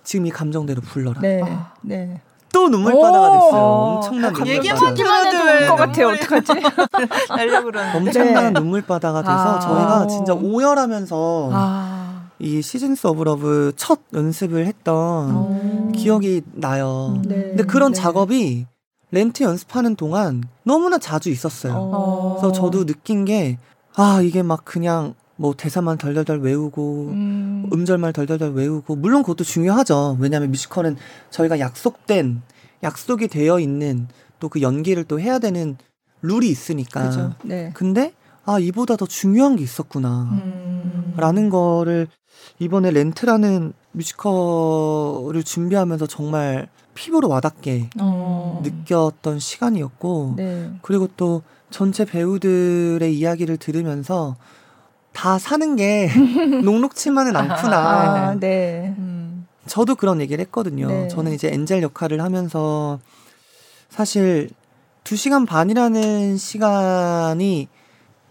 지금 0.04 0.26
이 0.26 0.32
감정대로 0.32 0.82
불러라. 0.82 1.22
네. 1.22 1.42
아. 1.44 1.74
네. 1.82 2.20
또 2.54 2.70
눈물바다가 2.70 3.32
됐어요. 3.32 3.62
어. 3.62 3.96
엄청난 3.96 4.26
아, 4.26 4.30
눈물바다. 4.30 4.52
얘기만 4.52 4.94
들어도 4.94 5.44
왜것 5.46 5.76
같아요. 5.78 6.08
어떡하지? 6.10 6.54
날려 7.36 7.64
그러는데. 7.64 7.98
엄청난 7.98 8.54
네. 8.54 8.60
눈물바다가 8.62 9.22
돼서 9.22 9.34
아. 9.34 9.60
저희가 9.60 10.08
진짜 10.08 10.34
오열하면서 10.34 11.50
아. 11.52 12.30
이 12.40 12.62
Seasons 12.62 13.08
of 13.08 13.24
Love 13.24 13.74
첫 13.76 14.00
연습을 14.14 14.66
했던 14.68 14.96
어. 14.96 15.92
기억이 15.96 16.44
나요. 16.54 17.14
음. 17.18 17.22
네. 17.28 17.36
근데 17.36 17.64
그런 17.64 17.92
네. 17.92 18.00
작업이 18.00 18.66
렌트 19.12 19.44
연습하는 19.44 19.96
동안 19.96 20.44
너무나 20.64 20.98
자주 21.00 21.30
있었어요. 21.30 21.74
어. 21.76 22.38
그래서 22.40 22.52
저도 22.52 22.86
느낀 22.86 23.26
게, 23.26 23.58
아, 23.96 24.22
이게 24.24 24.42
막 24.42 24.64
그냥 24.64 25.14
뭐 25.36 25.54
대사만 25.56 25.98
덜덜덜 25.98 26.40
외우고, 26.40 27.10
음. 27.12 27.70
음절만 27.74 28.14
덜덜덜 28.14 28.52
외우고, 28.54 28.96
물론 28.96 29.24
그것도 29.24 29.44
중요하죠. 29.44 30.18
왜냐하면 30.20 30.52
뮤지컬은 30.52 30.96
저희가 31.32 31.60
약속된, 31.60 32.42
약속이 32.84 33.28
되어 33.28 33.60
있는 33.60 34.08
또 34.40 34.50
그 34.50 34.62
연기를 34.62 35.06
또 35.06 35.20
해야 35.20 35.40
되는 35.40 35.78
룰이 36.22 36.50
있으니까. 36.50 37.08
그죠. 37.10 37.34
네. 37.44 37.72
근데, 37.74 38.14
아, 38.46 38.60
이보다 38.60 38.98
더 38.98 39.06
중요한 39.06 39.56
게 39.56 39.64
있었구나. 39.64 40.24
음. 40.34 41.14
라는 41.16 41.50
거를 41.50 42.08
이번에 42.60 42.92
렌트라는 42.92 43.74
뮤지컬을 43.94 45.44
준비하면서 45.44 46.08
정말 46.08 46.68
피부로 46.94 47.30
와닿게 47.30 47.90
어. 48.00 48.62
느꼈던 48.64 49.40
시간이었고 49.40 50.34
네. 50.38 50.72
그리고 50.82 51.08
또 51.18 51.42
전체 51.70 52.06
배우들의 52.06 53.18
이야기를 53.18 53.58
들으면서 53.58 54.36
다 55.14 55.40
사는 55.40 55.76
게 55.76 56.10
녹록치만은 56.64 57.36
않구나. 57.36 57.78
아, 57.78 58.36
네. 58.40 58.94
음. 58.98 59.48
저도 59.68 59.96
그런 59.96 60.20
얘기를 60.20 60.44
했거든요. 60.46 60.88
네. 60.88 61.08
저는 61.08 61.32
이제 61.34 61.50
엔젤 61.54 61.82
역할을 61.84 62.22
하면서 62.22 63.00
사실 63.90 64.50
두 65.04 65.16
시간 65.16 65.46
반이라는 65.46 66.38
시간이 66.38 67.68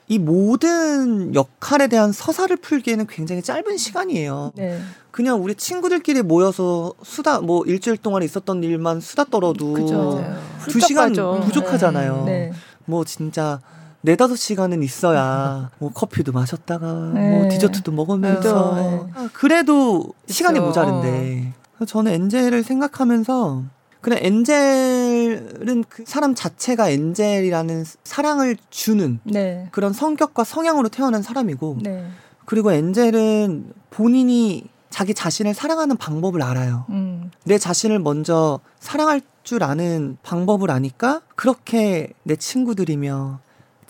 이 0.09 0.19
모든 0.19 1.35
역할에 1.35 1.87
대한 1.87 2.13
서사를 2.13 2.55
풀기에는 2.57 3.07
굉장히 3.07 3.41
짧은 3.41 3.79
시간이에요. 3.79 4.53
네. 4.55 4.79
그냥 5.11 5.43
우리 5.43 5.55
친구들끼리 5.55 6.23
모여서 6.23 6.93
수다 7.03 7.41
뭐 7.41 7.65
일주일 7.65 7.97
동안 7.97 8.23
있었던 8.23 8.63
일만 8.63 9.01
수다 9.01 9.25
떨어도 9.25 9.73
그죠. 9.73 10.21
맞아요. 10.21 10.39
두 10.69 10.81
시간. 10.81 11.13
부족하잖아요. 11.13 12.25
네. 12.27 12.53
뭐 12.85 13.05
진짜 13.05 13.61
네다섯 14.03 14.37
시간은 14.37 14.83
있어야 14.83 15.71
뭐 15.79 15.91
커피도 15.91 16.33
마셨다가 16.33 17.13
네. 17.15 17.31
뭐 17.31 17.49
디저트도 17.49 17.93
먹으면서 17.93 18.41
그죠. 18.41 18.75
네. 18.77 19.13
아, 19.15 19.29
그래도 19.33 20.13
시간이 20.29 20.59
그쵸. 20.59 20.67
모자른데 20.67 21.53
저는 21.87 22.13
엔젤을 22.13 22.63
생각하면서 22.63 23.63
그냥 24.01 24.19
엔젤은 24.21 25.85
그 25.89 26.05
사람 26.07 26.35
자체가 26.35 26.91
엔젤이라는 26.91 27.85
사랑을 28.05 28.57
주는 28.71 29.21
네. 29.23 29.69
그런 29.71 29.93
성격과 29.93 30.45
성향으로 30.45 30.89
태어난 30.89 31.23
사람이고 31.23 31.79
네. 31.83 32.07
그리고 32.45 32.73
엔젤은 32.73 33.73
본인이 33.91 34.65
자기 34.91 35.15
자신을 35.15 35.55
사랑하는 35.55 35.97
방법을 35.97 36.43
알아요. 36.43 36.85
음. 36.91 37.31
내 37.45 37.59
자신을 37.59 38.01
먼저 38.01 38.61
사랑할 38.79 39.23
줄 39.43 39.63
아는 39.65 40.19
방법을 40.23 40.71
아니까 40.71 41.23
그렇게 41.35 42.13
내 42.25 42.37
친구들이며 42.37 43.41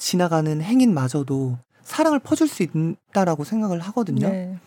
지나가는 0.03 0.61
행인마저도 0.61 1.59
사랑을 1.85 2.19
퍼줄 2.19 2.49
수 2.49 2.65
있다라고 2.65 3.45
생각을 3.45 3.79
하거든요. 3.81 4.29
네. 4.29 4.59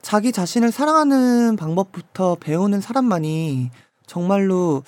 자기 0.00 0.32
자신을 0.32 0.72
사랑하는 0.72 1.56
방법부터 1.56 2.36
배우는 2.40 2.80
사람만이 2.80 3.70
정말로 4.06 4.82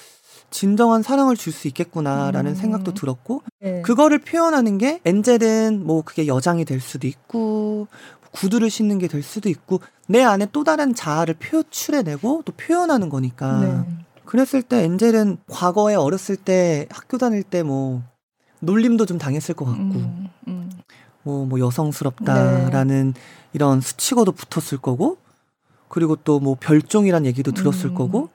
진정한 0.50 1.02
사랑을 1.02 1.36
줄 1.36 1.52
수 1.52 1.68
있겠구나라는 1.68 2.52
음. 2.52 2.54
생각도 2.56 2.94
들었고 2.94 3.42
네. 3.60 3.82
그거를 3.82 4.20
표현하는 4.20 4.78
게 4.78 5.00
엔젤은 5.04 5.84
뭐 5.84 6.02
그게 6.02 6.26
여장이 6.26 6.64
될 6.64 6.80
수도 6.80 7.06
있고 7.06 7.86
구두를 8.32 8.70
신는 8.70 8.98
게 8.98 9.06
될 9.06 9.22
수도 9.22 9.48
있고 9.50 9.80
내 10.08 10.22
안에 10.22 10.48
또 10.52 10.64
다른 10.64 10.94
자아를 10.94 11.34
표출해내고 11.34 12.42
또 12.46 12.52
표현하는 12.52 13.10
거니까 13.10 13.60
네. 13.60 14.04
그랬을 14.24 14.62
때 14.62 14.82
엔젤은 14.84 15.38
과거에 15.50 15.94
어렸을 15.94 16.36
때 16.36 16.86
학교 16.90 17.18
다닐 17.18 17.42
때 17.42 17.62
뭐 17.62 18.02
놀림도 18.64 19.06
좀 19.06 19.18
당했을 19.18 19.54
것 19.54 19.64
같고 19.64 19.82
음. 19.82 20.28
음. 20.48 20.70
뭐, 21.22 21.46
뭐 21.46 21.58
여성스럽다라는 21.60 23.14
이런 23.52 23.80
수치고도 23.80 24.32
붙었을 24.32 24.78
거고 24.78 25.18
그리고 25.88 26.16
또 26.16 26.40
뭐 26.40 26.56
별종이란 26.58 27.24
얘기도 27.26 27.52
들었을 27.52 27.90
음. 27.90 27.94
거고 27.94 28.28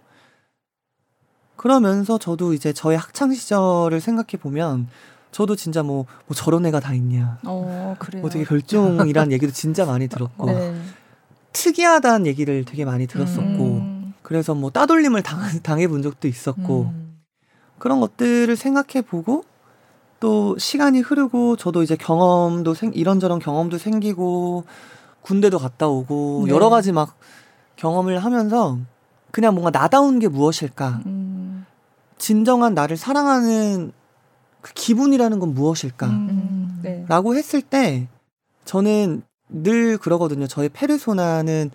그러면서 1.56 2.18
저도 2.18 2.54
이제 2.54 2.72
저의 2.72 2.98
학창 2.98 3.34
시절을 3.34 4.00
생각해 4.00 4.42
보면 4.42 4.88
저도 5.32 5.56
진짜 5.56 5.84
뭐, 5.84 6.06
뭐 6.26 6.36
저런 6.36 6.66
애가 6.66 6.80
다 6.80 6.94
있냐 6.94 7.38
어, 7.44 7.96
그래요. 8.00 8.22
뭐 8.22 8.30
되게 8.30 8.46
별종이란 8.46 9.32
얘기도 9.34 9.52
진짜 9.52 9.86
많이 9.86 10.08
들었고 10.08 10.46
네. 10.48 10.82
특이하다는 11.52 12.28
얘기를 12.28 12.64
되게 12.64 12.86
많이 12.86 13.08
들었었고 13.08 13.64
음. 13.64 14.14
그래서 14.22 14.56
뭐 14.56 14.70
따돌림을 14.70 15.22
당, 15.22 15.42
당해 15.62 15.88
본 15.88 16.02
적도 16.02 16.28
있었고 16.28 16.92
음. 16.94 17.20
그런 17.78 18.00
것들을 18.00 18.56
생각해 18.56 19.02
보고 19.06 19.44
또 20.20 20.58
시간이 20.58 21.00
흐르고 21.00 21.56
저도 21.56 21.84
이제 21.84 21.96
경험도 21.96 22.74
생, 22.74 22.92
이런저런 22.94 23.40
경험도 23.40 23.78
생기고 23.78 24.66
군대도 25.22 25.60
갔다 25.60 25.88
오고 25.88 26.44
네. 26.46 26.54
여러 26.54 26.70
가지 26.70 26.92
막 26.92 27.16
경험을 27.76 28.20
하면서 28.20 28.78
그냥 29.32 29.54
뭔가 29.54 29.72
나다운 29.72 30.20
게 30.20 30.28
무엇일까 30.28 31.02
음. 31.06 31.66
진정한 32.18 32.74
나를 32.74 32.98
사랑하는 32.98 33.92
그 34.62 34.74
기분이라는 34.74 35.40
건 35.40 35.54
무엇일까 35.54 36.08
음. 36.08 36.80
네. 36.84 37.06
라고 37.08 37.36
했을 37.36 37.62
때 37.62 38.08
저는 38.66 39.22
늘 39.48 39.98
그러거든요 39.98 40.48
저의 40.48 40.70
페르소나는 40.70 41.72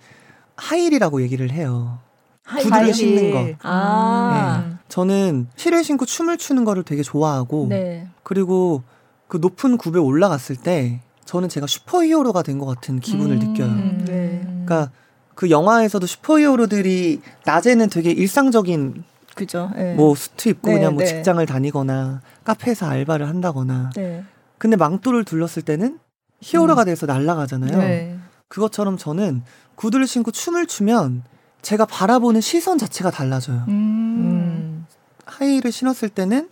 하일이라고 0.55 1.21
얘기를 1.21 1.51
해요 1.51 1.99
구두를 2.47 2.93
신는 2.93 3.31
거 3.31 3.53
아. 3.63 4.65
네. 4.69 4.75
저는 4.87 5.47
힐을 5.57 5.83
신고 5.83 6.05
춤을 6.05 6.37
추는 6.37 6.63
거를 6.63 6.83
되게 6.83 7.01
좋아하고 7.01 7.67
네. 7.69 8.07
그리고 8.23 8.83
그 9.27 9.37
높은 9.37 9.77
굽에 9.77 9.99
올라갔을 9.99 10.55
때 10.55 11.01
저는 11.25 11.49
제가 11.49 11.65
슈퍼히어로가 11.65 12.43
된 12.43 12.59
것 12.59 12.65
같은 12.67 12.99
기분을 12.99 13.37
음. 13.37 13.39
느껴요. 13.39 13.73
네. 14.05 14.41
그러니까 14.43 14.91
그 15.33 15.49
영화에서도 15.49 16.05
슈퍼히어로들이 16.05 17.21
낮에는 17.45 17.89
되게 17.89 18.11
일상적인 18.11 19.03
그죠. 19.33 19.71
네. 19.75 19.95
뭐 19.95 20.15
수트 20.15 20.49
입고 20.49 20.69
네, 20.69 20.75
그냥 20.75 20.93
뭐 20.93 21.03
네. 21.03 21.07
직장을 21.07 21.43
다니거나 21.45 22.21
카페에서 22.45 22.85
알바를 22.85 23.27
한다거나 23.27 23.89
네. 23.95 24.23
근데 24.57 24.77
망토를 24.77 25.25
둘렀을 25.25 25.63
때는 25.63 25.99
히어로가 26.41 26.85
돼서 26.85 27.05
날아가잖아요. 27.05 27.77
네. 27.79 28.17
그것처럼 28.47 28.97
저는 28.97 29.41
구두를 29.73 30.05
신고 30.07 30.31
춤을 30.31 30.67
추면 30.67 31.23
제가 31.65 31.85
바라보는 31.85 32.41
시선 32.41 32.77
자체가 32.77 33.09
달라져요. 33.09 33.63
음. 33.69 33.73
음. 33.73 34.85
하이힐을 35.25 35.71
신었을 35.71 36.09
때는 36.09 36.47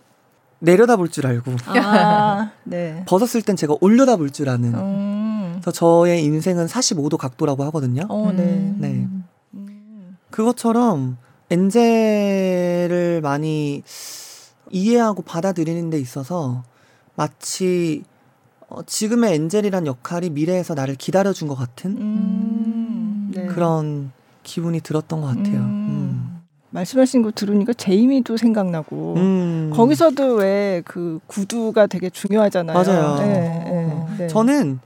내려다 0.58 0.96
볼 0.96 1.08
줄 1.08 1.24
알고 1.28 1.52
아, 1.66 2.50
네. 2.64 3.04
벗었을 3.06 3.42
땐 3.42 3.54
제가 3.54 3.76
올려다 3.80 4.16
볼 4.16 4.30
줄 4.32 4.48
아는. 4.48 4.74
음. 4.74 5.52
그래서 5.60 5.70
저의 5.70 6.24
인생은 6.24 6.66
45도 6.66 7.16
각도라고 7.16 7.62
하거든요. 7.64 8.02
어, 8.08 8.32
네. 8.32 8.42
음. 8.42 8.76
네. 8.80 9.06
음. 9.54 10.16
그것처럼 10.30 11.16
엔젤을 11.48 13.20
많이 13.22 13.84
이해하고 14.72 15.22
받아들이는 15.22 15.90
데 15.90 16.00
있어서 16.00 16.64
마치 17.14 18.02
어, 18.68 18.82
지금의 18.84 19.34
엔젤이란 19.34 19.86
역할이 19.86 20.30
미래에서 20.30 20.74
나를 20.74 20.96
기다려준 20.96 21.46
것 21.46 21.54
같은 21.54 21.92
음, 21.98 23.30
네. 23.32 23.46
그런 23.46 24.10
기분이 24.44 24.80
들었던 24.80 25.20
것 25.20 25.26
같아요. 25.28 25.56
음. 25.56 25.88
음. 25.88 26.40
말씀하신 26.70 27.22
거 27.22 27.30
들으니까 27.30 27.72
제이미도 27.72 28.36
생각나고 28.36 29.14
음. 29.16 29.70
거기서도 29.74 30.34
왜 30.34 30.82
그 30.84 31.20
구두가 31.26 31.86
되게 31.86 32.10
중요하잖아요. 32.10 32.76
맞아요. 32.76 33.16
네, 33.18 33.26
네, 33.28 34.06
네. 34.18 34.26
저는 34.26 34.80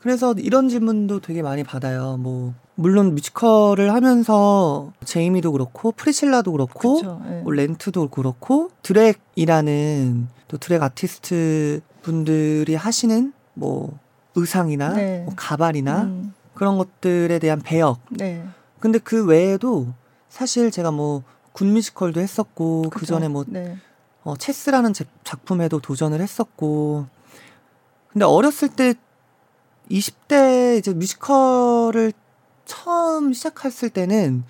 그래서 0.00 0.32
이런 0.34 0.68
질문도 0.68 1.20
되게 1.20 1.42
많이 1.42 1.62
받아요. 1.64 2.16
뭐 2.18 2.54
물론 2.74 3.14
뮤지컬을 3.14 3.92
하면서 3.92 4.92
제이미도 5.04 5.52
그렇고 5.52 5.92
프리실라도 5.92 6.52
그렇고 6.52 6.96
그쵸, 6.96 7.20
네. 7.28 7.40
뭐 7.42 7.52
렌트도 7.52 8.08
그렇고 8.08 8.70
드랙이라는 8.82 10.28
또 10.48 10.56
드랙 10.58 10.82
아티스트 10.82 11.80
분들이 12.02 12.74
하시는 12.74 13.32
뭐 13.54 13.98
의상이나 14.34 14.92
네. 14.94 15.22
뭐 15.24 15.34
가발이나 15.36 16.02
음, 16.02 16.34
그런 16.54 16.78
것들에 16.78 17.38
대한 17.38 17.60
배역. 17.60 17.98
네. 18.10 18.44
근데 18.80 18.98
그 18.98 19.24
외에도 19.24 19.92
사실 20.28 20.70
제가 20.70 20.90
뭐 20.90 21.22
군 21.52 21.72
뮤지컬도 21.72 22.20
했었고 22.20 22.82
그. 22.90 23.04
전에 23.04 23.26
뭐 23.26 23.44
네. 23.48 23.76
어, 24.22 24.36
체스라는 24.36 24.92
제- 24.92 25.06
작품에도 25.24 25.80
도전을 25.80 26.20
했었고 26.20 27.06
근데 28.12 28.24
어렸을 28.24 28.68
때 28.68 28.94
20대 29.90 30.78
이제 30.78 30.92
뮤지컬을 30.92 32.12
처음 32.64 33.32
시작했을 33.32 33.90
때는 33.90 34.44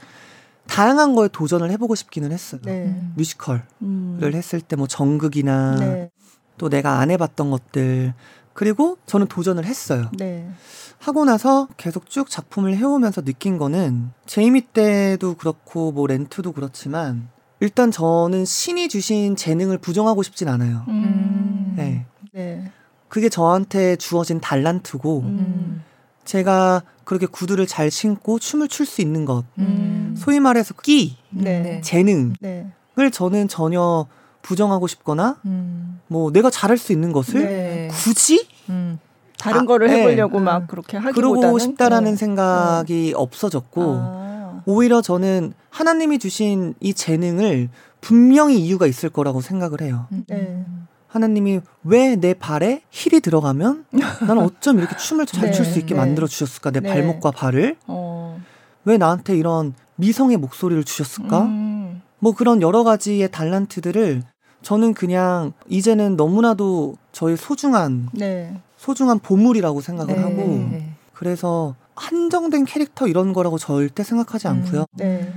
다양한 0.67 1.15
거에 1.15 1.29
도전을 1.29 1.71
해보고 1.71 1.95
싶기는 1.95 2.31
했어요. 2.31 2.61
네. 2.65 3.01
뮤지컬을 3.17 3.63
음. 3.83 4.21
했을 4.23 4.61
때 4.61 4.77
뭐 4.77 4.87
정극이나 4.87 5.77
네. 5.77 6.11
또 6.59 6.69
내가 6.69 6.99
안 6.99 7.11
해봤던 7.11 7.51
것들 7.51 8.13
그리고 8.53 8.99
저는 9.07 9.29
도전을 9.29 9.65
했어요. 9.65 10.11
네. 10.19 10.51
하고 10.99 11.25
나서 11.25 11.69
계속 11.77 12.11
쭉 12.11 12.29
작품을 12.29 12.77
해오면서 12.77 13.23
느낀 13.23 13.57
거는 13.59 14.11
제이미 14.27 14.61
때도 14.63 15.35
그렇고 15.35 15.93
뭐 15.93 16.07
렌트도 16.07 16.53
그렇지만 16.53 17.29
일단 17.61 17.91
저는 17.91 18.45
신이 18.45 18.89
주신 18.89 19.37
재능을 19.37 19.79
부정하고 19.79 20.23
싶진 20.23 20.49
않아요. 20.49 20.85
음. 20.89 21.75
네. 21.77 22.07
네. 22.33 22.71
그게 23.09 23.29
저한테 23.29 23.97
주어진 23.97 24.41
달란트고 24.41 25.21
음. 25.21 25.83
제가 26.25 26.83
그렇게 27.05 27.27
구두를 27.27 27.67
잘 27.67 27.91
신고 27.91 28.39
춤을 28.39 28.69
출 28.69 28.85
수 28.85 29.01
있는 29.01 29.25
것 29.25 29.45
음. 29.59 30.15
소위 30.17 30.41
말해서 30.41 30.75
끼 30.83 31.17
네. 31.31 31.81
재능을 31.83 32.35
네. 32.41 32.71
저는 33.13 33.49
전혀 33.49 34.07
부정하고 34.43 34.87
싶거나 34.87 35.39
음. 35.47 36.01
뭐 36.09 36.31
내가 36.31 36.51
잘할 36.51 36.77
수 36.77 36.93
있는 36.93 37.13
것을 37.13 37.45
네. 37.45 37.89
굳이 37.93 38.47
음. 38.69 38.99
다른 39.39 39.63
아, 39.63 39.65
거를 39.65 39.89
네. 39.89 40.01
해보려고 40.01 40.39
음. 40.39 40.45
막 40.45 40.67
그렇게 40.67 40.97
하기보다는 40.97 41.41
그러고 41.41 41.59
싶다라는 41.59 42.13
네. 42.13 42.17
생각이 42.17 43.13
없어졌고 43.17 43.83
아. 43.99 44.63
오히려 44.67 45.01
저는 45.01 45.55
하나님이 45.71 46.19
주신 46.19 46.75
이 46.81 46.93
재능을 46.93 47.69
분명히 48.01 48.59
이유가 48.61 48.87
있을 48.87 49.09
거라고 49.11 49.41
생각을 49.41 49.81
해요. 49.81 50.07
음. 50.13 50.25
네. 50.29 50.65
하나님이 51.07 51.61
왜 51.85 52.17
내 52.17 52.35
발에 52.35 52.83
힐이 52.91 53.21
들어가면 53.21 53.87
나는 54.21 54.43
어쩜 54.43 54.79
이렇게 54.79 54.97
춤을 54.97 55.25
잘 55.27 55.47
네, 55.47 55.53
출수 55.53 55.79
있게 55.79 55.95
네. 55.95 56.01
만들어 56.01 56.27
주셨을까? 56.27 56.71
내 56.71 56.81
네. 56.81 56.89
발목과 56.91 57.31
발을 57.31 57.77
어. 57.87 58.39
왜 58.85 58.99
나한테 58.99 59.37
이런 59.37 59.75
미성의 59.97 60.37
목소리를 60.37 60.85
주셨을까? 60.85 61.45
음. 61.45 62.03
뭐 62.19 62.33
그런 62.35 62.61
여러 62.61 62.85
가지의 62.85 63.31
달란트들을 63.31 64.23
저는 64.63 64.93
그냥 64.95 65.53
이제는 65.69 66.17
너무나도 66.17 66.97
저의 67.13 67.37
소중한 67.37 68.09
네. 68.13 68.61
소중한 68.79 69.19
보물이라고 69.19 69.83
생각을 69.83 70.15
네. 70.15 70.23
하고 70.23 70.37
네. 70.71 70.91
그래서 71.13 71.75
한정된 71.97 72.65
캐릭터 72.65 73.07
이런 73.07 73.33
거라고 73.33 73.59
절대 73.59 74.03
생각하지 74.03 74.49
않고요. 74.49 74.87
네. 74.93 75.31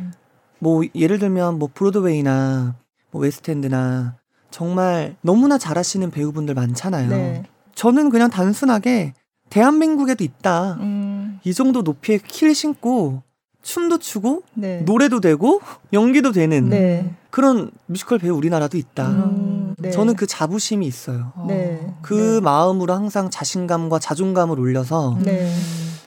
뭐 0.59 0.83
예를 0.95 1.19
들면 1.19 1.57
뭐 1.59 1.69
브로드웨이나 1.73 2.75
뭐 3.09 3.21
웨스트엔드나 3.21 4.15
정말 4.51 5.15
너무나 5.21 5.57
잘하시는 5.57 6.11
배우분들 6.11 6.53
많잖아요. 6.53 7.09
네. 7.09 7.43
저는 7.73 8.09
그냥 8.09 8.29
단순하게 8.29 9.13
대한민국에도 9.49 10.23
있다. 10.23 10.77
음. 10.79 11.39
이 11.43 11.53
정도 11.53 11.81
높이의 11.81 12.19
힐을 12.19 12.53
신고 12.53 13.23
춤도 13.63 13.97
추고 13.97 14.43
네. 14.53 14.81
노래도 14.81 15.19
되고 15.19 15.61
연기도 15.93 16.31
되는 16.31 16.69
네. 16.69 17.15
그런 17.31 17.71
뮤지컬 17.87 18.19
배우 18.19 18.35
우리나라도 18.35 18.77
있다. 18.77 19.09
음. 19.09 19.50
네. 19.81 19.91
저는 19.91 20.15
그 20.15 20.27
자부심이 20.27 20.85
있어요. 20.85 21.31
어. 21.35 21.45
네. 21.47 21.93
그 22.01 22.13
네. 22.13 22.39
마음으로 22.41 22.93
항상 22.93 23.29
자신감과 23.29 23.99
자존감을 23.99 24.59
올려서 24.59 25.17
네. 25.21 25.51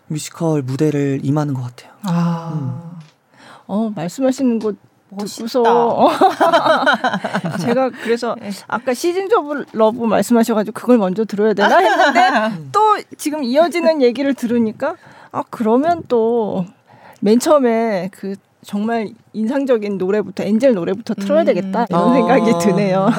뮤지컬 0.07 0.63
무대를 0.63 1.21
임하는 1.23 1.55
것 1.55 1.63
같아요. 1.63 1.93
아. 2.03 2.99
어 3.67 3.91
말씀하시는 3.95 4.59
거 4.59 4.75
멋있다. 5.09 5.47
듣고서 5.47 5.63
제가 7.61 7.91
그래서 8.03 8.37
네. 8.41 8.51
아까 8.67 8.93
Season 8.95 9.29
of 9.33 9.65
Love 9.73 10.05
말씀하셔가지고 10.05 10.73
그걸 10.79 10.99
먼저 10.99 11.25
들어야 11.25 11.55
되나 11.55 11.79
했는데 11.79 12.69
또 12.73 12.81
지금 13.17 13.43
이어지는 13.43 14.03
얘기를 14.03 14.35
들으니까 14.35 14.97
아 15.33 15.43
그러면 15.51 16.03
또 16.09 16.67
맨 17.25 17.39
처음에 17.39 18.11
그 18.13 18.35
정말 18.65 19.11
인상적인 19.33 19.99
노래부터 19.99 20.43
엔젤 20.45 20.75
노래부터 20.75 21.15
틀어야 21.15 21.43
음. 21.43 21.47
되겠다 21.47 21.87
이런 21.89 22.03
어. 22.03 22.15
생각이 22.15 22.53
드네요. 22.61 23.09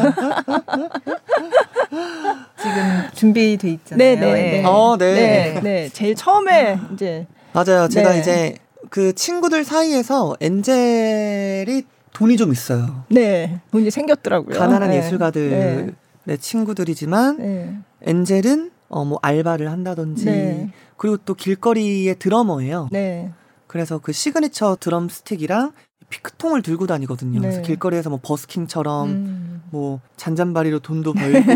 지금 1.90 3.10
준비돼 3.14 3.70
있잖아요. 3.70 3.98
네, 3.98 4.16
네, 4.16 4.34
네. 4.34 4.64
어, 4.66 4.98
네. 4.98 5.14
네, 5.14 5.62
네, 5.62 5.90
제일 5.90 6.16
처음에 6.16 6.80
이제 6.94 7.28
맞아요. 7.54 7.88
제가 7.88 8.12
네. 8.14 8.20
이제 8.20 8.58
그 8.90 9.14
친구들 9.14 9.64
사이에서 9.64 10.36
엔젤이 10.40 11.84
돈이 12.14 12.38
좀 12.38 12.52
있어요. 12.52 13.04
네 13.10 13.60
돈이 13.72 13.92
생겼더라고요. 13.92 14.58
가난한 14.58 14.90
네. 14.90 14.98
예술가들의 14.98 15.94
친구들이지만 16.40 17.38
네. 17.38 17.76
엔젤은 18.04 18.72
어 18.90 19.04
뭐 19.04 19.20
알바를 19.22 19.72
한다든지 19.72 20.26
네. 20.26 20.70
그리고 20.96 21.18
또 21.18 21.34
길거리의 21.34 22.16
드러머예요. 22.20 22.90
네. 22.92 23.32
그래서 23.76 23.98
그 23.98 24.14
시그니처 24.14 24.78
드럼 24.80 25.10
스틱이랑 25.10 25.74
피클통을 26.08 26.62
들고 26.62 26.88
다니거든요. 26.88 27.42
그래서 27.42 27.58
네. 27.58 27.64
길거리에서 27.64 28.10
뭐 28.10 28.22
busking처럼 28.24 29.10
음. 29.10 29.64
뭐 29.70 30.00
잔잔바리로 30.16 30.80
돈도 30.80 31.12
벌고 31.12 31.52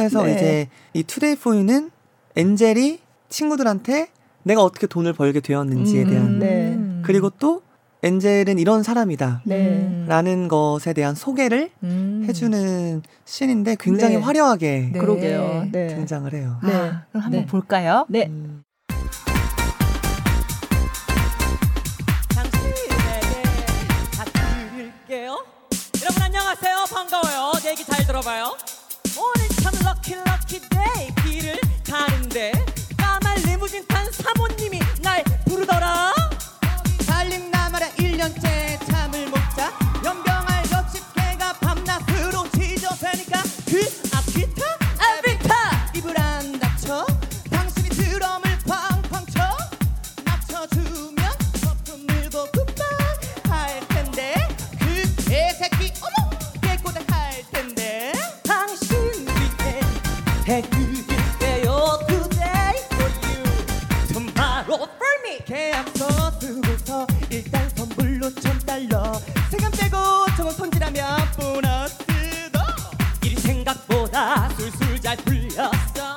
해서 0.00 0.24
네. 0.24 0.34
이제 0.34 0.68
이 0.92 1.04
Today 1.04 1.36
for 1.36 1.53
You는 1.53 1.92
엔젤이 2.34 2.98
친구들한테 3.28 4.08
내가 4.42 4.64
어떻게 4.64 4.88
돈을 4.88 5.12
벌게 5.12 5.38
되었는지에 5.38 6.02
음, 6.02 6.10
대한 6.10 6.38
네. 6.40 6.76
그리고 7.04 7.30
또 7.30 7.62
엔젤은 8.02 8.58
이런 8.58 8.82
사람이다. 8.82 9.42
네. 9.44 9.68
음. 9.68 10.06
라는 10.08 10.48
것에 10.48 10.94
대한 10.94 11.14
소개를 11.14 11.70
음. 11.84 12.24
해주는 12.26 13.02
씬인데 13.24 13.76
굉장히 13.78 14.16
네. 14.16 14.20
화려하게 14.20 14.90
네. 14.94 14.98
그러게요. 14.98 15.68
네. 15.70 15.86
등장을 15.86 16.34
해요. 16.34 16.58
아, 16.60 16.66
네. 16.66 16.72
그럼 16.72 17.22
한번 17.22 17.30
네. 17.30 17.46
볼까요? 17.46 18.04
네. 18.08 18.26
음. 18.26 18.64
반가워요. 26.96 27.52
내 27.62 27.72
얘기 27.72 27.84
잘 27.84 28.06
들어봐요. 28.06 28.56
오늘 29.18 29.48
참 29.62 29.70
lucky 29.84 30.14
lucky 30.14 30.60
day 30.70 31.14
길을 31.22 31.60
가는데 31.86 32.52
까만 32.96 33.36
리무진 33.42 33.86
탄 33.86 34.10
사모님이 34.10 34.80
날 35.02 35.22
부르더라. 35.44 36.14
달림 37.06 37.50
나마라 37.50 37.86
1년째 37.98 38.85
달러 68.88 69.12
세금 69.50 69.70
빼고 69.72 69.96
저건 70.36 70.52
손질하면 70.52 71.30
보너스도 71.32 72.60
일이 73.22 73.36
생각보다 73.36 74.48
술술 74.50 75.00
잘 75.00 75.16
풀렸어. 75.18 76.16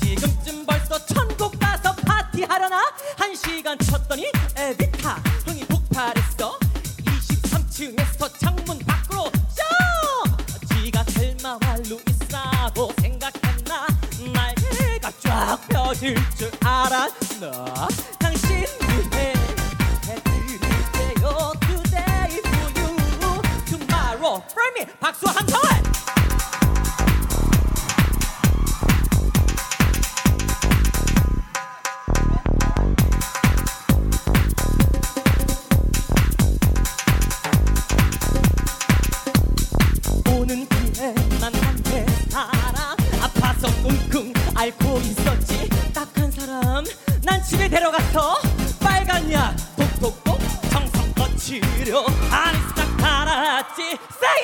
지금쯤 0.00 0.66
벌써 0.66 1.04
천국 1.06 1.58
가서 1.58 1.94
파티하려나? 1.94 2.92
한 3.16 3.34
시간 3.34 3.78
쳤더니 3.78 4.30
에비타 4.56 5.14
흥이 5.46 5.64
폭발했어. 5.66 6.58
23층에서 7.04 8.38
창문 8.38 8.78
밖으로 8.80 9.30
쭉 9.54 10.68
지가 10.68 11.04
셀마와 11.04 11.76
루이스라고 11.88 12.92
생각했나? 13.00 13.86
날개가 14.32 15.12
쫙 15.20 15.58
펴질 15.68 16.16
줄 16.36 16.50
알았나 16.64 17.88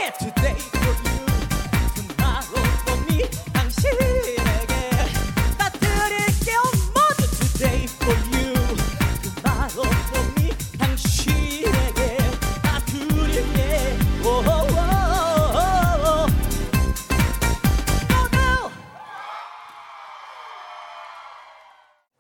it 0.00 0.38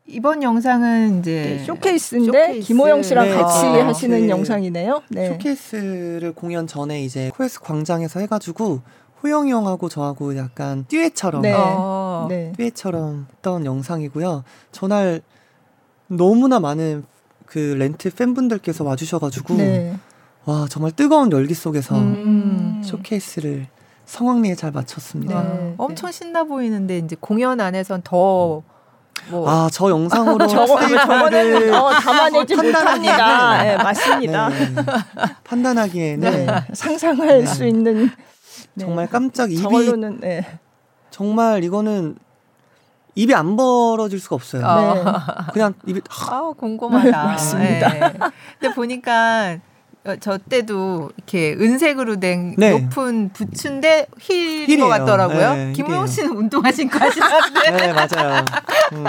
이번 0.08 0.42
영상은 0.42 1.20
이제 1.20 1.58
네, 1.58 1.64
쇼케이스인데 1.64 2.46
쇼케이스. 2.46 2.66
김호영 2.66 3.02
씨랑 3.02 3.26
네. 3.26 3.34
같이 3.34 3.66
아, 3.66 3.86
하시는 3.86 4.20
그 4.20 4.28
영상이네요. 4.28 5.02
네. 5.10 5.28
쇼케이스를 5.28 6.32
공연 6.32 6.66
전에 6.66 7.02
이제 7.04 7.30
코에스 7.34 7.60
광장에서 7.60 8.20
해가지고 8.20 8.80
호영이 9.22 9.52
형하고 9.52 9.90
저하고 9.90 10.36
약간 10.38 10.86
듀엣처럼 10.88 11.42
네. 11.42 11.52
어. 11.54 12.26
네. 12.30 12.52
듀엣처럼 12.56 13.26
했던 13.30 13.66
영상이고요. 13.66 14.44
전날 14.72 15.20
너무나 16.06 16.58
많은 16.58 17.04
그 17.44 17.58
렌트 17.58 18.14
팬분들께서 18.14 18.84
와주셔가지고 18.84 19.54
네. 19.56 19.94
와 20.46 20.66
정말 20.70 20.92
뜨거운 20.92 21.30
열기 21.32 21.52
속에서 21.52 21.98
음. 21.98 22.80
쇼케이스를 22.82 23.66
성황리에 24.06 24.54
잘 24.54 24.70
마쳤습니다. 24.72 25.42
네. 25.42 25.48
아, 25.48 25.74
엄청 25.76 26.10
신나 26.10 26.44
보이는데 26.44 26.96
이제 26.96 27.14
공연 27.20 27.60
안에선 27.60 28.00
더 28.04 28.62
뭐. 29.30 29.48
아 29.48 29.68
저 29.70 29.90
영상으로 29.90 30.46
저거 30.48 30.80
저거는 30.80 31.74
어, 31.74 31.90
담아내지 31.90 32.54
판단하기에는- 32.54 32.66
못합니다. 32.72 33.62
네, 33.62 33.76
맞습니다. 33.76 34.48
네, 34.48 34.74
판단하기에는 35.44 36.46
네. 36.46 36.64
상상할 36.72 37.40
네. 37.40 37.46
수 37.46 37.66
있는 37.66 38.10
네. 38.74 38.84
정말 38.84 39.08
깜짝 39.08 39.50
입이 39.52 39.60
저걸로는 39.62 40.20
네. 40.20 40.58
정말 41.10 41.64
이거는 41.64 42.16
입이 43.14 43.34
안 43.34 43.56
벌어질 43.56 44.20
수가 44.20 44.36
없어요. 44.36 44.62
아. 44.64 45.46
그냥 45.52 45.74
입이 45.86 46.00
아, 46.08 46.52
궁금하다. 46.56 47.10
맞습니다. 47.24 47.88
네. 47.88 48.12
근데 48.60 48.74
보니까 48.74 49.56
어, 49.56 49.67
저 50.16 50.38
때도 50.38 51.10
이렇게 51.16 51.52
은색으로 51.58 52.20
된 52.20 52.54
네. 52.56 52.70
높은 52.70 53.30
부츠인데 53.32 54.06
힐인 54.18 54.66
것 54.66 54.72
힐이에요. 54.72 54.88
같더라고요. 54.88 55.54
네, 55.54 55.72
김호영 55.72 55.94
힐이에요. 56.02 56.06
씨는 56.06 56.36
운동화 56.36 56.72
신고 56.72 56.98
하시는데. 56.98 57.70
네 57.70 57.92
맞아요. 57.92 58.44
음. 58.94 59.04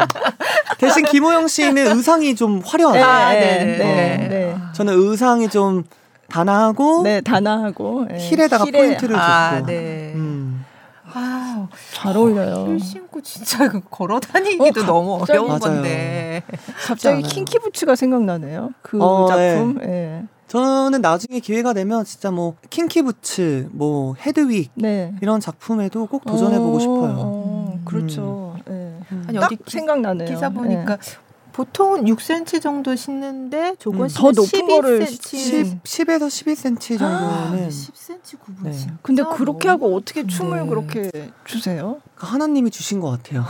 대신 0.77 1.05
김호영 1.05 1.47
씨는 1.47 1.95
의상이 1.97 2.35
좀 2.35 2.62
화려하죠. 2.65 3.03
아, 3.03 3.33
네, 3.33 3.39
네네네. 3.39 3.77
네, 3.77 4.27
네. 4.27 4.55
저는 4.73 4.93
의상이 4.97 5.49
좀 5.49 5.83
단아하고 6.29 7.03
네, 7.03 7.21
단아하고 7.21 8.05
네. 8.09 8.17
힐에다가 8.19 8.65
힐에 8.65 8.77
포인트를 8.77 9.15
아, 9.15 9.55
줬고. 9.55 9.65
네. 9.67 10.12
음. 10.15 10.65
아, 11.12 11.67
잘 11.93 12.15
어울려요. 12.15 12.67
힐 12.73 12.79
신고 12.79 13.19
진짜 13.21 13.67
그 13.67 13.81
걸어 13.89 14.19
다니기도 14.19 14.81
어, 14.81 14.85
너무 14.85 15.19
어려운 15.27 15.47
맞아요. 15.47 15.59
건데. 15.59 16.43
갑자기. 16.85 17.23
킹키부츠가 17.23 17.95
생각나네요. 17.95 18.71
그 18.83 19.01
어, 19.01 19.27
작품. 19.27 19.79
예. 19.83 20.23
저는 20.49 21.01
나중에 21.01 21.39
기회가 21.39 21.73
되면 21.73 22.03
진짜 22.03 22.31
뭐 22.31 22.55
킹키부츠, 22.71 23.69
뭐 23.71 24.15
헤드윅 24.15 24.69
네. 24.73 25.13
이런 25.21 25.39
작품에도 25.39 26.07
꼭 26.07 26.25
도전해보고 26.25 26.75
어, 26.75 26.79
싶어요. 26.79 27.15
어, 27.19 27.79
그렇죠. 27.85 28.57
예. 28.67 28.93
아니 29.27 29.38
딱 29.38 29.45
어디 29.45 29.57
기, 29.57 29.71
생각나네요. 29.71 30.27
기사 30.27 30.49
보니까 30.49 30.97
보통은 31.60 32.06
6cm 32.06 32.62
정도 32.62 32.95
신는데 32.95 33.76
저건 33.80 34.04
음, 34.04 34.08
더 34.08 34.32
높은 34.32 34.65
거를 34.65 35.02
12cm. 35.02 35.84
10, 35.84 35.84
10에서 35.84 36.28
12cm 36.28 36.98
정도는 36.98 37.67
10cm 37.67 38.39
구분 38.39 38.72
네. 38.72 38.88
근데 39.02 39.24
그렇게 39.24 39.67
너무 39.67 39.88
하고 39.88 39.95
어떻게 39.98 40.26
춤을 40.26 40.62
네. 40.62 40.69
그렇게 40.69 41.12
추세요? 41.43 42.00
하나님이 42.15 42.72
주신 42.72 43.02
것 43.02 43.10
같아요. 43.12 43.43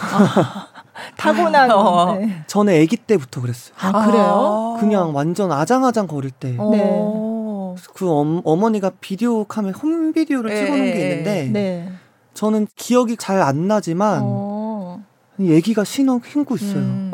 타고난. 1.18 1.70
어. 1.72 2.16
네. 2.16 2.44
저는 2.48 2.82
아기 2.82 2.98
때부터 2.98 3.42
그랬어요. 3.42 3.76
아, 3.78 4.08
그래요? 4.08 4.78
그냥 4.80 5.14
완전 5.16 5.52
아장아장 5.52 6.08
거릴 6.08 6.32
때. 6.32 6.56
어. 6.58 6.72
네. 6.72 7.80
그 7.94 8.10
엄, 8.10 8.42
어머 8.44 8.72
니가 8.72 8.92
비디오 9.00 9.44
카메라 9.44 9.78
홈 9.78 10.14
비디오를 10.14 10.50
예, 10.52 10.56
찍어놓은 10.66 10.86
예, 10.88 10.94
게 10.94 11.10
있는데 11.10 11.50
네. 11.52 11.92
저는 12.34 12.66
기억이 12.76 13.18
잘 13.18 13.40
안 13.44 13.68
나지만 13.68 14.22
어. 14.24 15.04
얘기가 15.40 15.84
신어 15.84 16.20
신고 16.30 16.56
있어요. 16.56 16.80
음. 16.80 17.10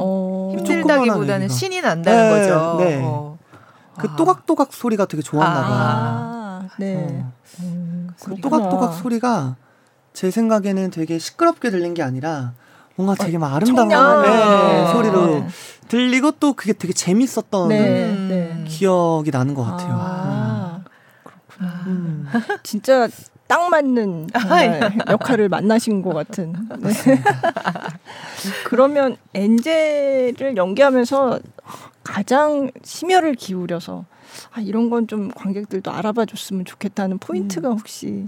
어. 0.55 0.63
힘들다기보다는. 0.63 1.49
신이 1.49 1.81
난다는 1.81 2.33
네, 2.33 2.39
거죠. 2.39 2.77
네. 2.79 3.01
어. 3.03 3.37
그 3.97 4.07
아. 4.09 4.15
또각또각 4.15 4.73
소리가 4.73 5.05
되게 5.05 5.21
좋았나 5.21 5.61
봐. 5.61 5.67
아, 5.69 6.67
네. 6.77 6.95
어. 6.97 7.31
음, 7.61 8.09
그 8.19 8.25
그렇구나. 8.35 8.41
또각또각 8.41 8.93
소리가 8.95 9.55
제 10.13 10.31
생각에는 10.31 10.91
되게 10.91 11.19
시끄럽게 11.19 11.69
들린 11.69 11.93
게 11.93 12.01
아니라 12.03 12.53
뭔가 12.95 13.15
되게 13.15 13.37
막 13.37 13.53
아름다운 13.53 13.89
네, 13.89 13.95
네. 14.27 14.91
소리로 14.93 15.27
네. 15.27 15.47
들리고 15.87 16.31
또 16.39 16.53
그게 16.53 16.73
되게 16.73 16.93
재밌었던 16.93 17.69
네. 17.69 18.09
음. 18.09 18.27
네. 18.29 18.63
기억이 18.67 19.31
나는 19.31 19.53
것 19.53 19.63
같아요. 19.63 19.89
아, 19.99 20.83
음. 21.59 22.25
진짜 22.63 23.07
딱 23.47 23.69
맞는 23.69 24.27
역할을 25.09 25.49
만나신 25.49 26.01
것 26.01 26.13
같은. 26.13 26.53
네. 26.79 26.89
그러면 28.65 29.17
엔젤을 29.33 30.57
연기하면서 30.57 31.39
가장 32.03 32.71
심혈을 32.83 33.35
기울여서 33.35 34.05
아, 34.53 34.61
이런 34.61 34.89
건 34.89 35.07
좀 35.07 35.29
관객들도 35.33 35.91
알아봐 35.91 36.25
줬으면 36.25 36.65
좋겠다는 36.65 37.19
포인트가 37.19 37.69
혹시 37.69 38.27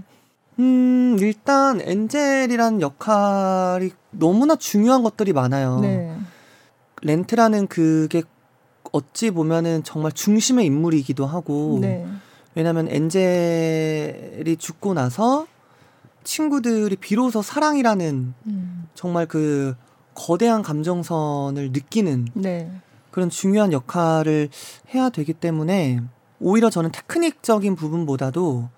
음, 0.58 1.16
일단 1.20 1.80
엔젤이라는 1.80 2.80
역할이 2.80 3.90
너무나 4.10 4.56
중요한 4.56 5.02
것들이 5.02 5.32
많아요. 5.32 5.80
네. 5.80 6.16
렌트라는 7.02 7.66
그게 7.68 8.22
어찌 8.92 9.30
보면은 9.30 9.82
정말 9.84 10.12
중심의 10.12 10.66
인물이기도 10.66 11.26
하고 11.26 11.78
네. 11.80 12.06
왜냐하면 12.58 12.88
엔젤이 12.88 14.56
죽고 14.58 14.92
나서 14.92 15.46
친구들이 16.24 16.96
비로소 16.96 17.40
사랑이라는 17.40 18.34
음. 18.48 18.88
정말 18.96 19.26
그 19.26 19.76
거대한 20.16 20.62
감정선을 20.62 21.70
느끼는 21.70 22.26
네. 22.34 22.68
그런 23.12 23.30
중요한 23.30 23.72
역할을 23.72 24.48
해야 24.92 25.08
되기 25.08 25.34
때문에 25.34 26.00
오히려 26.40 26.68
저는 26.68 26.90
테크닉적인 26.90 27.76
부분보다도 27.76 28.68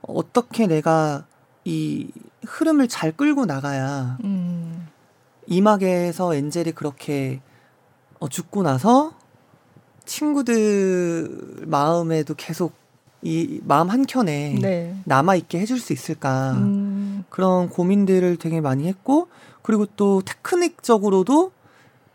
어떻게 0.00 0.66
내가 0.66 1.24
이 1.64 2.10
흐름을 2.44 2.88
잘 2.88 3.12
끌고 3.12 3.46
나가야 3.46 4.18
음. 4.24 4.88
이막에서 5.46 6.34
엔젤이 6.34 6.72
그렇게 6.72 7.40
어, 8.18 8.28
죽고 8.28 8.64
나서 8.64 9.12
친구들 10.06 11.66
마음에도 11.68 12.34
계속 12.34 12.81
이 13.22 13.60
마음 13.64 13.88
한 13.88 14.04
켠에 14.04 14.58
네. 14.60 14.96
남아 15.04 15.36
있게 15.36 15.60
해줄 15.60 15.78
수 15.78 15.92
있을까 15.92 16.52
음. 16.52 17.24
그런 17.28 17.68
고민들을 17.68 18.36
되게 18.36 18.60
많이 18.60 18.88
했고 18.88 19.28
그리고 19.62 19.86
또 19.96 20.22
테크닉적으로도 20.24 21.52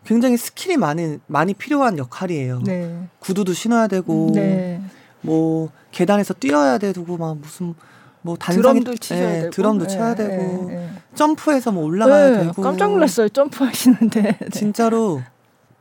굉장히 0.06 0.38
스킬이 0.38 0.78
많은 0.78 1.22
많이 1.28 1.54
필요한 1.54 1.98
역할이에요. 1.98 2.62
네. 2.66 3.08
구두도 3.20 3.54
신어야 3.54 3.88
되고 3.88 4.32
네. 4.34 4.82
뭐 5.22 5.70
계단에서 5.92 6.34
뛰어야 6.34 6.78
되고 6.78 7.18
막 7.18 7.38
무슨 7.38 7.74
뭐 8.22 8.36
단상에 8.36 8.62
드럼도 8.82 8.96
치셔야 8.98 9.36
예, 9.36 9.40
되고 9.42 9.50
드럼도 9.52 9.88
네, 9.88 9.94
쳐야 9.94 10.16
되고 10.16 10.68
네, 10.68 10.76
네. 10.76 10.90
점프해서 11.16 11.72
뭐 11.72 11.86
올라가야 11.86 12.30
네, 12.30 12.40
되고 12.44 12.62
깜짝 12.62 12.92
놀랐어요. 12.92 13.30
점프하시는데. 13.30 14.22
네. 14.22 14.40
진짜로 14.52 15.22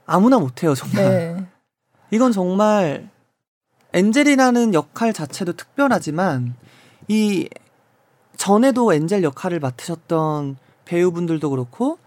아무나 0.07 0.39
못해요 0.39 0.75
정말. 0.75 1.05
네. 1.05 1.47
이건 2.13 2.31
정말 2.33 3.09
엔젤이라는 3.97 4.75
역할 4.75 5.15
자체도 5.15 5.55
특별하지만 5.55 6.55
이 7.09 7.49
전에도 8.37 8.93
엔젤 8.93 9.23
역할을 9.23 9.59
맡으셨던 9.59 10.59
배우분들도 10.85 11.49
그렇고 11.49 11.99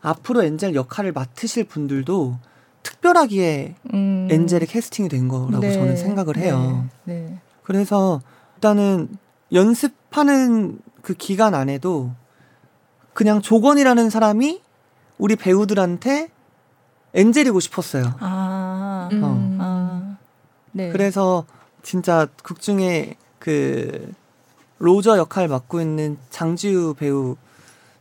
앞으로 0.00 0.42
엔젤 0.42 0.74
역할을 0.74 1.12
맡으실 1.12 1.64
분들도 1.64 2.38
특별하기에 2.82 3.74
음. 3.92 4.28
엔젤에 4.30 4.64
캐스팅이 4.66 5.10
된 5.10 5.28
거라고 5.28 5.60
네. 5.60 5.72
저는 5.72 5.96
생각을 5.96 6.38
해요. 6.38 6.88
네. 7.04 7.14
네. 7.14 7.38
그래서 7.62 8.22
일단은 8.56 9.16
연습하는 9.52 10.78
그 11.02 11.12
기간 11.12 11.54
안에도 11.54 12.10
그냥 13.12 13.42
조건이라는 13.42 14.08
사람이 14.08 14.62
우리 15.18 15.36
배우들한테 15.36 16.30
엔젤이고 17.12 17.60
싶었어요. 17.60 18.14
아. 18.20 19.10
음. 19.12 19.20
어. 19.22 19.73
아. 20.74 20.76
네. 20.76 20.90
그래서 20.90 21.44
진짜 21.82 22.26
극 22.42 22.60
중에 22.60 23.16
그 23.38 24.12
로저 24.78 25.16
역할 25.16 25.48
맡고 25.48 25.80
있는 25.80 26.18
장지우 26.30 26.94
배우 26.94 27.36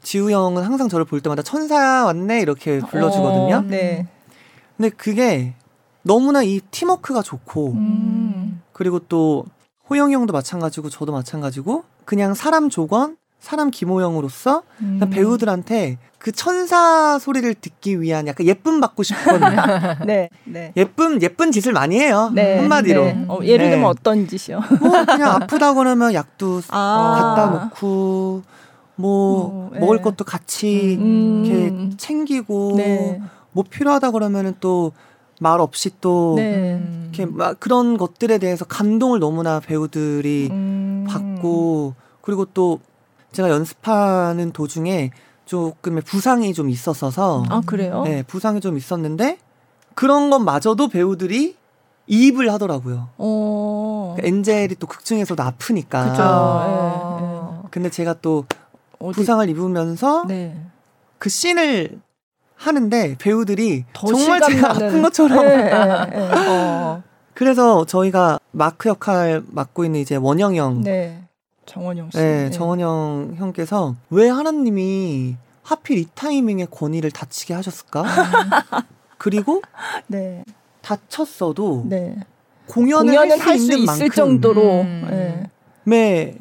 지우 0.01 0.29
형은 0.31 0.63
항상 0.63 0.89
저를 0.89 1.05
볼 1.05 1.21
때마다 1.21 1.41
천사 1.41 2.05
왔네 2.05 2.41
이렇게 2.41 2.79
불러주거든요. 2.79 3.55
어, 3.55 3.61
네. 3.61 4.07
근데 4.75 4.89
그게 4.89 5.53
너무나 6.01 6.43
이 6.43 6.59
팀워크가 6.71 7.21
좋고 7.21 7.73
음. 7.73 8.61
그리고 8.73 8.99
또 8.99 9.45
호영이 9.89 10.13
형도 10.13 10.33
마찬가지고 10.33 10.89
저도 10.89 11.11
마찬가지고 11.11 11.83
그냥 12.05 12.33
사람 12.33 12.69
조건 12.69 13.17
사람 13.39 13.71
김호영으로서 13.71 14.63
음. 14.81 14.99
배우들한테 15.11 15.97
그 16.23 16.31
천사 16.31 17.19
소리를 17.19 17.53
듣기 17.55 18.01
위한 18.01 18.27
약간 18.27 18.47
예쁨 18.47 18.79
받고 18.79 19.03
싶은 19.03 19.41
네. 20.07 20.29
네. 20.45 20.71
예쁜 20.77 21.21
예쁜 21.21 21.51
짓을 21.51 21.73
많이 21.73 21.99
해요 21.99 22.31
네. 22.33 22.59
한마디로 22.59 23.03
네. 23.03 23.25
어, 23.27 23.39
예를 23.43 23.65
네. 23.65 23.71
들면 23.71 23.89
어떤 23.89 24.27
짓이요? 24.27 24.61
뭐 24.79 25.05
그냥 25.05 25.31
아프다 25.33 25.73
그러면 25.73 26.13
약도 26.13 26.61
아. 26.71 27.35
갖다 27.35 27.65
놓고 27.65 28.41
뭐 28.95 29.69
어, 29.69 29.71
예. 29.75 29.79
먹을 29.79 30.01
것도 30.01 30.23
같이 30.23 30.97
음. 30.99 31.43
이렇게 31.45 31.97
챙기고 31.97 32.73
네. 32.77 33.21
뭐 33.51 33.63
필요하다 33.69 34.11
그러면은 34.11 34.55
또 34.59 34.91
말 35.43 35.59
없이 35.59 35.91
또 35.99 36.35
네. 36.37 36.75
음. 36.75 37.11
이렇게 37.13 37.25
막 37.25 37.59
그런 37.59 37.97
것들에 37.97 38.37
대해서 38.37 38.63
감동을 38.65 39.19
너무나 39.19 39.59
배우들이 39.59 40.47
음. 40.51 41.05
받고 41.07 41.95
그리고 42.21 42.45
또 42.45 42.79
제가 43.33 43.49
연습하는 43.49 44.51
도중에 44.51 45.11
조금의 45.45 46.01
부상이 46.03 46.53
좀 46.53 46.69
있었어서 46.69 47.43
아 47.49 47.61
그래요? 47.65 48.03
네 48.05 48.23
부상이 48.23 48.61
좀 48.61 48.77
있었는데 48.77 49.37
그런 49.95 50.29
것마저도 50.29 50.87
배우들이 50.87 51.55
이입을 52.07 52.51
하더라고요. 52.53 53.09
어. 53.17 54.13
그러니까 54.15 54.27
엔젤이 54.37 54.75
또 54.75 54.87
극중에서도 54.87 55.41
아프니까. 55.41 56.09
그죠. 56.11 56.23
어. 56.25 57.63
근데 57.71 57.89
제가 57.89 58.15
또 58.21 58.45
어디- 58.99 59.15
부상을 59.15 59.47
입으면서 59.49 60.25
네. 60.27 60.57
그 61.19 61.29
씬을 61.29 61.99
하는데 62.55 63.15
배우들이 63.19 63.85
더 63.93 64.07
정말 64.07 64.39
제가 64.41 64.49
실감나는. 64.51 64.87
아픈 64.87 65.01
것처럼 65.01 65.45
네, 65.45 65.55
네, 65.63 66.05
네. 66.09 66.49
어. 66.49 67.03
그래서 67.33 67.85
저희가 67.85 68.39
마크 68.51 68.89
역할 68.89 69.41
맡고 69.47 69.85
있는 69.85 69.99
이제 69.99 70.15
원영 70.15 70.55
형, 70.55 70.81
네, 70.81 70.91
네. 70.91 71.23
정원영 71.65 72.09
씨. 72.11 72.17
정원영 72.51 73.35
형께서 73.37 73.95
왜 74.09 74.29
하나님이 74.29 75.35
하필 75.61 75.97
이 75.97 76.05
타이밍에 76.13 76.65
권위를 76.69 77.11
다치게 77.11 77.53
하셨을까? 77.53 78.03
그리고 79.17 79.61
네. 80.07 80.43
다쳤어도 80.81 81.85
네. 81.87 82.15
공연을, 82.67 83.13
공연은 83.13 83.39
할수 83.39 83.63
있는 83.63 83.77
있을 83.79 83.85
만큼의 83.85 84.11
정도로. 84.11 84.81
음. 84.81 85.49
네. 85.85 86.35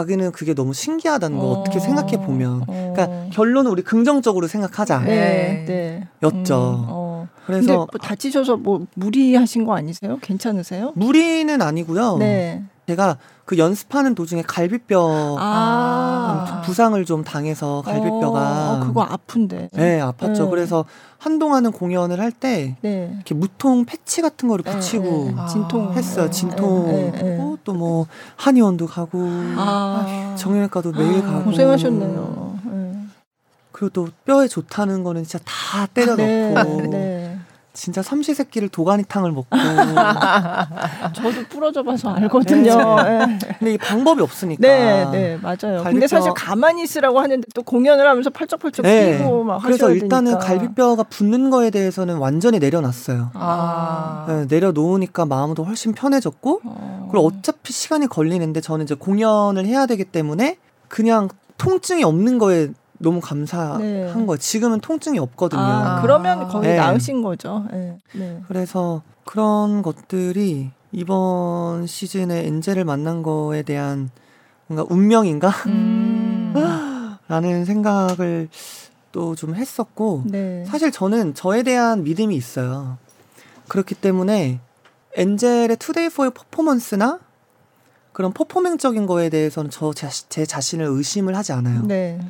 자기는 0.00 0.32
그게 0.32 0.54
너무 0.54 0.72
신기하다는 0.72 1.38
거 1.38 1.50
어... 1.50 1.64
떻게 1.64 1.78
생각해 1.78 2.24
보면 2.24 2.62
어. 2.66 2.92
그러니까 2.94 3.30
결론은 3.30 3.70
우리 3.70 3.82
긍정적으로 3.82 4.46
생각하자 4.46 5.00
네. 5.00 5.64
네. 5.66 6.08
였죠. 6.22 6.34
음, 6.34 6.86
어. 6.88 7.28
그래서 7.44 7.74
뭐 7.74 7.86
다치셔서 8.00 8.56
뭐 8.56 8.86
무리하신 8.94 9.64
거 9.64 9.74
아니세요? 9.74 10.18
괜찮으세요? 10.22 10.92
무리는 10.94 11.60
아니고요. 11.60 12.16
네. 12.18 12.62
제가 12.90 13.18
그 13.44 13.56
연습하는 13.56 14.16
도중에 14.16 14.42
갈비뼈 14.42 15.36
아. 15.38 16.62
부상을 16.64 17.04
좀 17.04 17.22
당해서 17.22 17.82
갈비뼈가 17.84 18.72
어, 18.72 18.80
그거 18.80 19.02
아픈데. 19.02 19.70
네 19.72 20.00
아팠죠. 20.00 20.44
네. 20.44 20.50
그래서 20.50 20.84
한동안은 21.18 21.70
공연을 21.70 22.20
할때 22.20 22.76
네. 22.80 23.12
이렇게 23.14 23.34
무통 23.34 23.84
패치 23.84 24.22
같은 24.22 24.48
거를 24.48 24.64
붙이고 24.64 25.04
네, 25.04 25.32
네. 25.32 25.40
아. 25.40 25.46
진통 25.46 25.92
했어요. 25.92 26.30
진통 26.30 26.86
네, 26.86 27.10
네, 27.12 27.22
네. 27.22 27.38
하고 27.38 27.58
또뭐 27.62 28.06
한의원도 28.36 28.86
가고 28.86 29.20
아. 29.56 30.34
정형외과도 30.36 30.92
매일 30.92 31.22
가고 31.22 31.44
고생하셨네요. 31.44 32.58
네. 32.64 32.94
그리고 33.70 33.90
또 33.92 34.08
뼈에 34.24 34.48
좋다는 34.48 35.04
거는 35.04 35.22
진짜 35.24 35.38
다 35.44 35.86
때려 35.86 36.16
넣고 36.16 36.22
네, 36.24 36.88
네. 36.88 37.19
진짜 37.72 38.02
삼시세끼를 38.02 38.68
도가니탕을 38.68 39.30
먹고 39.32 39.48
저도 41.14 41.44
부러져 41.48 41.82
봐서 41.82 42.10
알거든요. 42.10 42.96
네. 43.02 43.38
근데 43.58 43.72
이 43.74 43.78
방법이 43.78 44.20
없으니까 44.22 44.60
네, 44.60 45.04
네, 45.10 45.38
맞아요. 45.40 45.82
근데 45.84 46.06
갈비뼈- 46.06 46.08
사실 46.08 46.32
가만히 46.34 46.82
있으라고 46.82 47.20
하는데 47.20 47.46
또 47.54 47.62
공연을 47.62 48.06
하면서 48.08 48.30
펄쩍펄쩍 48.30 48.82
네. 48.84 49.18
뛰고 49.18 49.44
막 49.44 49.62
그래서 49.62 49.90
일단은 49.92 50.32
되니까. 50.32 50.38
갈비뼈가 50.46 51.02
붙는 51.04 51.50
거에 51.50 51.70
대해서는 51.70 52.16
완전히 52.18 52.58
내려놨어요. 52.58 53.30
아. 53.34 54.24
네, 54.28 54.46
내려놓으니까 54.48 55.26
마음도 55.26 55.64
훨씬 55.64 55.92
편해졌고 55.92 56.60
어. 56.64 57.08
그리고 57.10 57.26
어차피 57.28 57.72
시간이 57.72 58.06
걸리는데 58.08 58.60
저는 58.60 58.84
이제 58.84 58.94
공연을 58.94 59.64
해야 59.66 59.86
되기 59.86 60.04
때문에 60.04 60.56
그냥 60.88 61.28
통증이 61.58 62.02
없는 62.04 62.38
거에 62.38 62.70
너무 63.02 63.20
감사한 63.20 63.78
네. 63.80 64.12
거예요. 64.12 64.36
지금은 64.36 64.80
통증이 64.80 65.18
없거든요. 65.18 65.60
아, 65.60 66.02
그러면 66.02 66.48
거의 66.48 66.68
네. 66.70 66.76
나으신 66.76 67.22
거죠. 67.22 67.64
네. 67.72 67.98
네. 68.12 68.42
그래서 68.46 69.02
그런 69.24 69.80
것들이 69.82 70.70
이번 70.92 71.86
시즌에 71.86 72.46
엔젤을 72.46 72.84
만난 72.84 73.22
거에 73.22 73.62
대한 73.62 74.10
뭔가 74.66 74.86
운명인가? 74.92 75.48
음. 75.66 76.54
라는 77.28 77.64
생각을 77.64 78.48
또 79.12 79.34
좀 79.34 79.54
했었고 79.54 80.22
네. 80.26 80.64
사실 80.68 80.92
저는 80.92 81.34
저에 81.34 81.62
대한 81.62 82.04
믿음이 82.04 82.34
있어요. 82.36 82.98
그렇기 83.68 83.94
때문에 83.96 84.60
엔젤의 85.16 85.76
투데이 85.78 86.08
포의 86.10 86.30
퍼포먼스나 86.32 87.18
그런 88.12 88.32
퍼포먼스적인 88.32 89.06
거에 89.06 89.28
대해서는 89.30 89.70
저 89.70 89.92
제 89.92 90.44
자신을 90.44 90.86
의심을 90.86 91.36
하지 91.36 91.52
않아요. 91.52 91.82
네. 91.86 92.20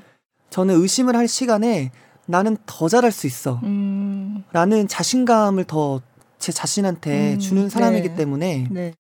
저는 0.50 0.80
의심을 0.80 1.16
할 1.16 1.28
시간에 1.28 1.92
나는 2.26 2.56
더 2.66 2.88
잘할 2.88 3.10
수 3.12 3.26
있어. 3.26 3.60
음. 3.62 4.44
라는 4.52 4.86
자신감을 4.88 5.64
더 5.64 6.00
제 6.40 6.52
자신한테 6.52 7.34
음, 7.34 7.38
주는 7.38 7.68
사람이기 7.68 8.08
네. 8.08 8.14
때문에 8.14 8.66
네. 8.70 8.94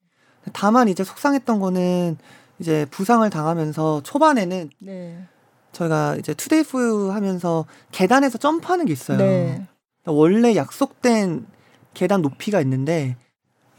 다만 0.52 0.88
이제 0.88 1.02
속상했던 1.04 1.58
거는 1.58 2.18
이제 2.58 2.84
부상을 2.90 3.28
당하면서 3.30 4.02
초반에는 4.02 4.68
네. 4.78 5.24
저희가 5.72 6.16
이제 6.16 6.34
Today 6.34 6.64
4 6.64 6.87
U 6.87 7.10
하면서 7.10 7.64
계단에서 7.92 8.36
점프하는 8.36 8.84
게 8.84 8.92
있어요. 8.92 9.16
네. 9.16 9.66
원래 10.04 10.54
약속된 10.54 11.46
계단 11.94 12.20
높이가 12.20 12.60
있는데 12.60 13.16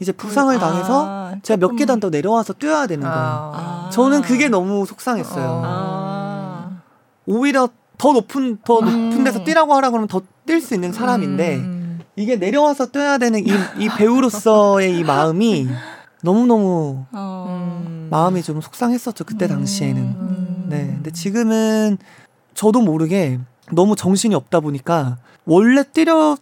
이제 0.00 0.10
부상을 0.10 0.58
당해서 0.58 1.06
아, 1.06 1.36
제가 1.44 1.58
몇 1.58 1.66
조금- 1.66 1.76
계단 1.76 2.00
더 2.00 2.10
내려와서 2.10 2.54
뛰어야 2.54 2.88
되는 2.88 3.04
거예요. 3.04 3.16
아. 3.54 3.90
저는 3.92 4.22
그게 4.22 4.48
너무 4.48 4.84
속상했어요. 4.86 5.62
아. 5.64 6.21
오히려 7.26 7.68
더 7.98 8.12
높은 8.12 8.58
더 8.64 8.80
음. 8.80 9.10
높은 9.10 9.24
데서 9.24 9.44
뛰라고 9.44 9.74
하라 9.74 9.90
그러면 9.90 10.08
더 10.08 10.20
뛸 10.46 10.60
수 10.60 10.74
있는 10.74 10.92
사람인데 10.92 11.56
음. 11.56 12.00
이게 12.16 12.36
내려와서 12.36 12.86
뛰어야 12.86 13.18
되는 13.18 13.40
이, 13.46 13.50
이 13.78 13.88
배우로서의 13.88 14.98
이 14.98 15.04
마음이 15.04 15.68
너무 16.22 16.46
너무 16.46 17.04
어. 17.12 17.46
음. 17.48 18.08
마음이 18.10 18.42
좀 18.42 18.60
속상했었죠 18.60 19.24
그때 19.24 19.46
당시에는. 19.46 20.02
음. 20.02 20.66
네, 20.68 20.86
근데 20.94 21.10
지금은 21.10 21.98
저도 22.54 22.80
모르게 22.80 23.38
너무 23.70 23.96
정신이 23.96 24.34
없다 24.34 24.60
보니까 24.60 25.18
원래 25.44 25.82
뛰려고 25.84 26.36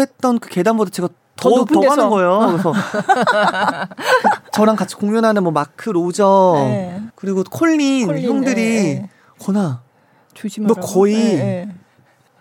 했던 0.00 0.38
그 0.38 0.48
계단보다 0.48 0.90
제가 0.90 1.08
더 1.36 1.50
더, 1.50 1.56
높은 1.56 1.74
더 1.74 1.80
데서. 1.82 1.94
가는 1.96 2.10
거예요. 2.10 2.38
그래서 2.50 2.72
그 2.72 4.50
저랑 4.52 4.76
같이 4.76 4.94
공연하는 4.96 5.42
뭐 5.42 5.52
마크 5.52 5.90
로저 5.90 6.54
네. 6.56 7.02
그리고 7.16 7.42
콜린, 7.44 8.06
콜린, 8.06 8.24
형들이 8.24 8.54
네, 8.54 8.82
네. 9.00 9.10
건아 9.40 9.81
조심하라고. 10.34 10.80
너 10.80 10.86
거의 10.86 11.14
네, 11.14 11.36
네. 11.36 11.68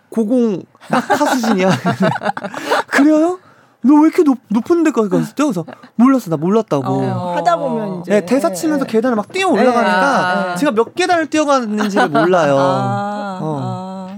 고공 0.10 0.64
낙하 0.90 1.26
수준이야. 1.26 1.70
그래요? 2.88 3.40
너 3.84 3.96
왜 3.96 4.02
이렇게 4.08 4.22
높, 4.24 4.38
높은 4.50 4.84
데까지 4.84 5.10
갔어? 5.10 5.34
그래서 5.36 5.66
몰랐어, 5.96 6.30
나 6.30 6.38
몰랐다고. 6.38 6.86
어, 7.02 7.36
하다 7.38 7.58
보면 7.58 8.02
이제 8.02 8.12
네, 8.12 8.26
대사 8.26 8.52
치면서 8.54 8.86
네. 8.86 8.92
계단을 8.92 9.16
막 9.16 9.32
뛰어 9.32 9.48
올라가니까 9.48 10.44
네, 10.44 10.50
네. 10.52 10.56
제가 10.58 10.72
몇 10.74 10.94
계단을 10.94 11.28
뛰어갔는지를 11.32 12.10
몰라요. 12.10 12.58
아, 12.60 13.40
어. 13.42 14.18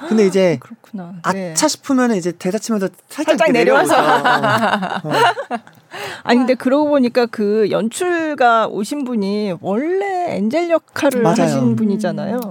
아, 0.00 0.06
근데 0.06 0.26
이제 0.26 0.58
그렇구나. 0.60 1.14
아차 1.22 1.32
네. 1.32 1.54
싶으면 1.68 2.14
이제 2.14 2.30
대사 2.32 2.58
치면서 2.58 2.88
살짝, 3.08 3.36
살짝 3.36 3.50
내려와서. 3.52 3.94
내려오죠. 4.00 4.28
어. 5.08 5.12
아니 6.22 6.38
근데 6.38 6.54
그러고 6.54 6.88
보니까 6.90 7.26
그 7.26 7.68
연출가 7.72 8.68
오신 8.68 9.04
분이 9.04 9.54
원래 9.60 10.36
엔젤 10.36 10.70
역할을 10.70 11.22
맞아요. 11.22 11.42
하신 11.42 11.74
분이잖아요. 11.76 12.34
앤디 12.36 12.48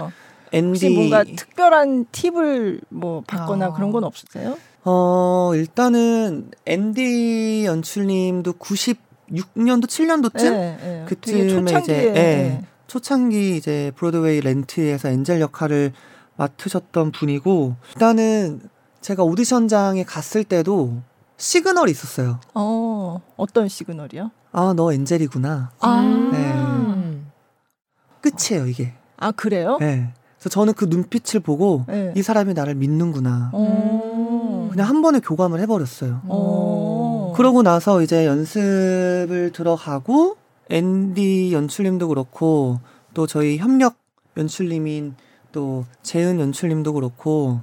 혹시 0.52 0.88
뭔가 0.90 1.24
특별한 1.24 2.06
팁을 2.12 2.80
뭐 2.88 3.22
받거나 3.26 3.66
아. 3.66 3.72
그런 3.72 3.92
건 3.92 4.04
없으세요? 4.04 4.56
어 4.84 5.52
일단은 5.54 6.50
앤디 6.66 7.64
연출님도 7.66 8.54
96년도 8.54 9.84
7년도쯤 9.86 10.50
네, 10.50 10.76
네. 10.80 11.04
그쯤에 11.06 11.78
이제, 11.80 12.04
예. 12.08 12.12
네. 12.12 12.64
초창기 12.86 13.56
이제 13.56 13.92
브로드웨이 13.96 14.40
렌트에서 14.40 15.08
엔젤 15.10 15.40
역할을 15.40 15.92
맡으셨던 16.36 17.12
분이고 17.12 17.76
일단은 17.94 18.60
제가 19.00 19.22
오디션장에 19.22 20.02
갔을 20.04 20.42
때도 20.44 21.00
시그널이 21.36 21.90
있었어요. 21.92 22.40
어 22.54 23.20
어떤 23.36 23.68
시그널이요? 23.68 24.30
아 24.52 24.72
너 24.74 24.92
엔젤이구나. 24.92 25.70
아, 25.80 26.00
음. 26.00 27.30
끝이에요 28.20 28.66
이게. 28.66 28.92
아 29.16 29.30
그래요? 29.30 29.76
네. 29.80 30.12
그래서 30.40 30.48
저는 30.48 30.72
그 30.72 30.86
눈빛을 30.86 31.40
보고 31.40 31.84
네. 31.86 32.14
이 32.16 32.22
사람이 32.22 32.54
나를 32.54 32.74
믿는구나. 32.74 33.50
어. 33.52 34.68
그냥 34.72 34.88
한 34.88 35.02
번에 35.02 35.20
교감을 35.20 35.60
해버렸어요. 35.60 36.22
어. 36.24 37.34
그러고 37.36 37.62
나서 37.62 38.00
이제 38.00 38.24
연습을 38.24 39.52
들어가고 39.52 40.38
앤디 40.70 41.52
연출님도 41.52 42.08
그렇고 42.08 42.80
또 43.12 43.26
저희 43.26 43.58
협력 43.58 43.96
연출님인 44.38 45.14
또 45.52 45.84
재은 46.02 46.40
연출님도 46.40 46.94
그렇고 46.94 47.60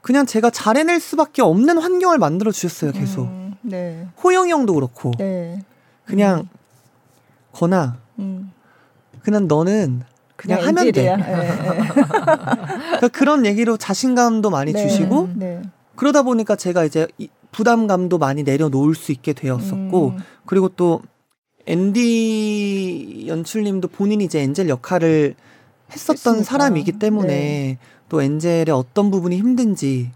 그냥 0.00 0.24
제가 0.24 0.50
잘해낼 0.50 1.00
수밖에 1.00 1.42
없는 1.42 1.78
환경을 1.78 2.18
만들어 2.18 2.52
주셨어요 2.52 2.92
계속 2.92 3.22
음, 3.22 3.54
네. 3.62 4.06
호영이 4.22 4.50
형도 4.50 4.74
그렇고 4.74 5.10
네. 5.18 5.64
그냥 6.04 6.48
거나 7.52 7.96
음. 8.18 8.52
그냥 9.22 9.48
너는 9.48 10.02
그냥 10.40 10.60
하면 10.66 10.86
엔젤이야. 10.86 11.16
돼 11.18 11.22
네, 11.22 11.36
네. 11.36 11.88
그러니까 11.88 13.08
그런 13.08 13.44
얘기로 13.44 13.76
자신감도 13.76 14.48
많이 14.48 14.72
네. 14.72 14.88
주시고 14.88 15.28
네. 15.34 15.60
그러다 15.96 16.22
보니까 16.22 16.56
제가 16.56 16.84
이제 16.84 17.06
이 17.18 17.28
부담감도 17.52 18.16
많이 18.16 18.42
내려놓을 18.42 18.94
수 18.94 19.12
있게 19.12 19.34
되었었고 19.34 20.14
음. 20.16 20.18
그리고 20.46 20.70
또 20.70 21.02
앤디 21.66 23.26
연출님도 23.26 23.88
본인이 23.88 24.24
이제 24.24 24.40
엔젤 24.40 24.70
역할을 24.70 25.34
했었던 25.92 26.36
했으니까. 26.36 26.42
사람이기 26.42 26.92
때문에 26.92 27.26
네. 27.28 27.78
또 28.08 28.22
엔젤의 28.22 28.70
어떤 28.70 29.10
부분이 29.10 29.36
힘든지 29.36 30.10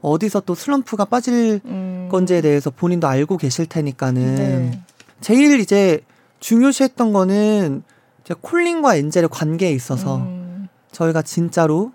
어디서 0.00 0.40
또 0.46 0.54
슬럼프가 0.54 1.04
빠질 1.04 1.60
음. 1.66 2.08
건지에 2.10 2.40
대해서 2.40 2.70
본인도 2.70 3.06
알고 3.08 3.36
계실 3.36 3.66
테니까는 3.66 4.34
네. 4.36 4.80
제일 5.20 5.60
이제 5.60 6.00
중요시했던 6.40 7.12
거는 7.12 7.82
콜린과 8.34 8.96
엔젤의 8.96 9.28
관계에 9.30 9.70
있어서 9.72 10.18
음. 10.18 10.68
저희가 10.92 11.22
진짜로 11.22 11.92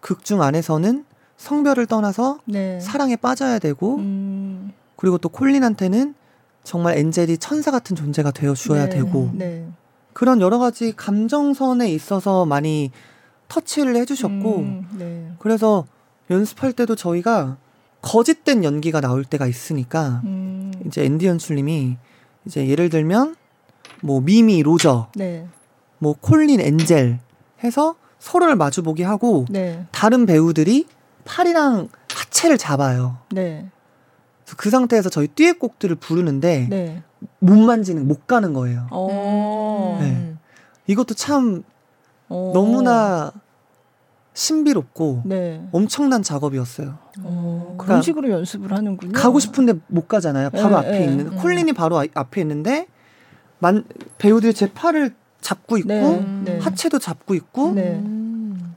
극중 0.00 0.42
안에서는 0.42 1.04
성별을 1.36 1.86
떠나서 1.86 2.38
네. 2.44 2.78
사랑에 2.80 3.16
빠져야 3.16 3.58
되고 3.58 3.96
음. 3.96 4.72
그리고 4.96 5.18
또 5.18 5.28
콜린한테는 5.28 6.14
정말 6.64 6.98
엔젤이 6.98 7.38
천사 7.38 7.70
같은 7.70 7.96
존재가 7.96 8.30
되어 8.30 8.54
주어야 8.54 8.84
네. 8.84 8.96
되고 8.96 9.30
네. 9.32 9.66
그런 10.12 10.40
여러 10.40 10.58
가지 10.58 10.92
감정선에 10.94 11.90
있어서 11.90 12.44
많이 12.44 12.90
터치를 13.48 13.96
해주셨고 13.96 14.58
음. 14.58 14.88
네. 14.98 15.32
그래서 15.38 15.86
연습할 16.30 16.72
때도 16.72 16.96
저희가 16.96 17.56
거짓된 18.02 18.64
연기가 18.64 19.00
나올 19.00 19.24
때가 19.24 19.46
있으니까 19.46 20.22
음. 20.24 20.72
이제 20.86 21.04
앤디 21.04 21.26
연출님이 21.26 21.96
이제 22.44 22.68
예를 22.68 22.88
들면 22.88 23.36
뭐 24.02 24.20
미미 24.20 24.62
로저 24.62 25.08
네. 25.14 25.46
뭐 26.02 26.16
콜린 26.20 26.58
엔젤 26.58 27.20
해서 27.62 27.94
서로를 28.18 28.56
마주보게 28.56 29.04
하고 29.04 29.44
네. 29.48 29.86
다른 29.92 30.26
배우들이 30.26 30.88
팔이랑 31.24 31.90
하체를 32.12 32.58
잡아요. 32.58 33.18
네. 33.30 33.68
그래서 34.44 34.56
그 34.56 34.68
상태에서 34.68 35.10
저희 35.10 35.28
듀엣곡들을 35.28 35.94
부르는데 35.96 36.66
네. 36.68 37.02
못 37.38 37.56
만지는 37.56 38.08
못 38.08 38.26
가는 38.26 38.52
거예요. 38.52 38.88
어. 38.90 39.98
네. 40.00 40.34
이것도 40.88 41.14
참 41.14 41.62
어. 42.28 42.50
너무나 42.52 43.30
신비롭고 44.34 45.22
네. 45.24 45.64
엄청난 45.70 46.24
작업이었어요. 46.24 46.98
어, 47.20 47.76
그런 47.78 47.86
그러니까 47.86 48.02
식으로 48.02 48.28
연습을 48.28 48.72
하는군요. 48.72 49.12
가고 49.12 49.38
싶은데 49.38 49.74
못 49.86 50.08
가잖아요. 50.08 50.50
바로 50.50 50.70
네, 50.70 50.74
앞에 50.74 50.98
네. 50.98 51.04
있는 51.04 51.26
음. 51.28 51.36
콜린이 51.36 51.72
바로 51.72 52.00
아- 52.00 52.06
앞에 52.12 52.40
있는데 52.40 52.88
만 53.60 53.84
배우들이 54.18 54.52
제 54.52 54.72
팔을 54.72 55.14
잡고 55.42 55.76
있고 55.78 55.88
네. 55.88 56.26
네. 56.44 56.58
하체도 56.58 56.98
잡고 56.98 57.34
있고 57.34 57.72
네. 57.74 57.96
음. 57.96 58.74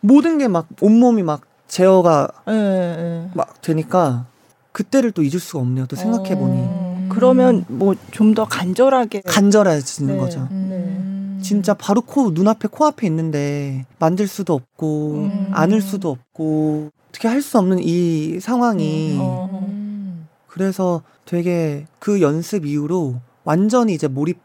모든 0.00 0.38
게 0.38 0.48
막 0.48 0.66
온몸이 0.80 1.22
막 1.22 1.42
제어가 1.68 2.28
네, 2.46 2.52
네. 2.52 3.30
막 3.34 3.60
되니까 3.62 4.26
그때를 4.72 5.12
또 5.12 5.22
잊을 5.22 5.40
수가 5.40 5.60
없네요. 5.60 5.86
또 5.86 5.96
생각해 5.96 6.36
보니 6.36 6.54
어, 6.60 7.06
그러면 7.10 7.64
뭐 7.68 7.94
좀 8.10 8.34
더 8.34 8.44
간절하게 8.44 9.22
간절해지는 9.22 10.14
네. 10.14 10.20
거죠. 10.20 10.46
음. 10.50 11.40
진짜 11.42 11.72
바로 11.74 12.00
코 12.00 12.30
눈앞에 12.30 12.68
코앞에 12.68 13.06
있는데 13.06 13.86
만질 13.98 14.26
수도 14.28 14.54
없고 14.54 15.12
음. 15.14 15.48
안을 15.52 15.80
수도 15.80 16.10
없고 16.10 16.90
어떻게 17.08 17.28
할 17.28 17.42
수 17.42 17.58
없는 17.58 17.78
이 17.80 18.38
상황이 18.40 19.14
음. 19.14 19.20
어. 19.20 19.48
음. 19.68 20.26
그래서 20.46 21.02
되게 21.24 21.86
그 21.98 22.20
연습 22.20 22.64
이후로 22.66 23.16
완전히 23.44 23.94
이제 23.94 24.08
몰입 24.08 24.38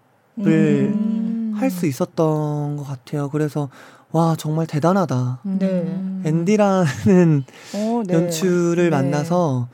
할 1.55 1.65
음. 1.65 1.69
수 1.69 1.85
있었던 1.85 2.77
것 2.77 2.83
같아요. 2.83 3.29
그래서 3.29 3.69
와 4.11 4.35
정말 4.37 4.67
대단하다. 4.67 5.39
네. 5.43 6.21
앤디라는 6.25 7.43
어, 7.75 8.03
네. 8.05 8.13
연출을 8.13 8.85
네. 8.85 8.89
만나서 8.89 9.67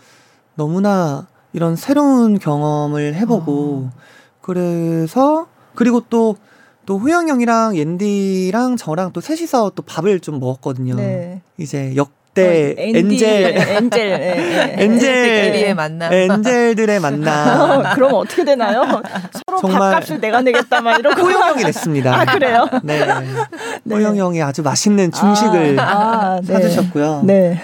너무나 0.56 1.28
이런 1.54 1.76
새로운 1.76 2.39
경험을 2.39 3.15
해보고 3.15 3.89
아. 3.94 4.00
그래서 4.42 5.48
그리고 5.76 6.02
또또 6.10 6.98
호영 7.00 7.28
형이랑 7.28 7.76
앤디랑 7.76 8.78
저랑 8.78 9.12
또 9.13 9.22
셋이서 9.22 9.72
또 9.76 9.84
밥을 9.84 10.20
좀 10.20 10.39
먹었거든요. 10.39 10.96
네. 10.96 11.42
이제 11.58 11.96
역 11.96 12.18
대 12.39 12.75
어, 12.78 12.82
앤디, 12.82 12.99
엔젤 12.99 13.54
네, 13.54 13.75
엔젤 13.75 14.10
네, 14.10 14.17
네. 14.17 14.75
엔젤끼리의 14.84 15.47
엔젤 15.47 15.75
만남. 15.75 16.13
엔젤들의 16.13 16.99
만남 16.99 17.62
어, 17.71 17.95
그럼 17.95 18.13
어떻게 18.13 18.45
되나요? 18.45 19.02
서로 19.45 19.60
정말 19.62 19.80
밥값을 19.93 20.19
내가 20.19 20.41
내겠다 20.41 20.82
막 20.82 20.97
이러고 20.99 21.21
호영 21.21 21.41
형이 21.49 21.63
냈습니다. 21.63 22.21
아 22.21 22.25
그래요? 22.25 22.67
네. 22.84 23.06
네. 23.84 23.95
호영 23.95 24.15
형이 24.15 24.41
아주 24.41 24.62
맛있는 24.62 25.12
중식을 25.12 25.80
아, 25.80 25.84
아, 25.84 26.41
네. 26.41 26.54
사주셨고요. 26.54 27.23
네. 27.25 27.62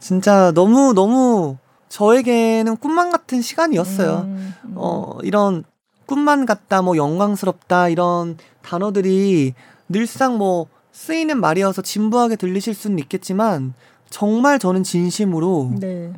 진짜 0.00 0.52
너무 0.52 0.92
너무 0.94 1.56
저에게는 1.88 2.76
꿈만 2.76 3.10
같은 3.10 3.40
시간이었어요. 3.40 4.22
음, 4.26 4.54
음. 4.64 4.72
어, 4.76 5.18
이런 5.22 5.64
꿈만 6.06 6.46
같다, 6.46 6.82
뭐 6.82 6.96
영광스럽다 6.96 7.88
이런 7.88 8.36
단어들이 8.62 9.54
늘상 9.88 10.38
뭐 10.38 10.66
쓰이는 10.92 11.40
말이어서 11.40 11.82
진부하게 11.82 12.36
들리실 12.36 12.74
수는 12.74 12.98
있겠지만 13.00 13.74
정말 14.16 14.58
저는 14.58 14.82
진심으로 14.82 15.72
네. 15.78 16.10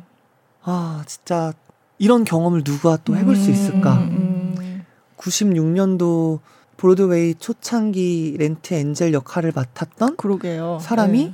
아 0.63 1.03
진짜 1.05 1.51
이런 1.97 2.23
경험을 2.23 2.63
누가 2.63 2.95
또 3.03 3.17
해볼 3.17 3.35
수 3.35 3.51
있을까? 3.51 3.95
음, 3.95 4.55
음. 4.57 4.85
96년도 5.17 6.39
브로드웨이 6.77 7.35
초창기 7.35 8.37
렌트 8.39 8.73
엔젤 8.73 9.11
역할을 9.11 9.51
맡았던 9.53 10.15
그러게요. 10.15 10.79
사람이 10.81 11.25
네. 11.25 11.31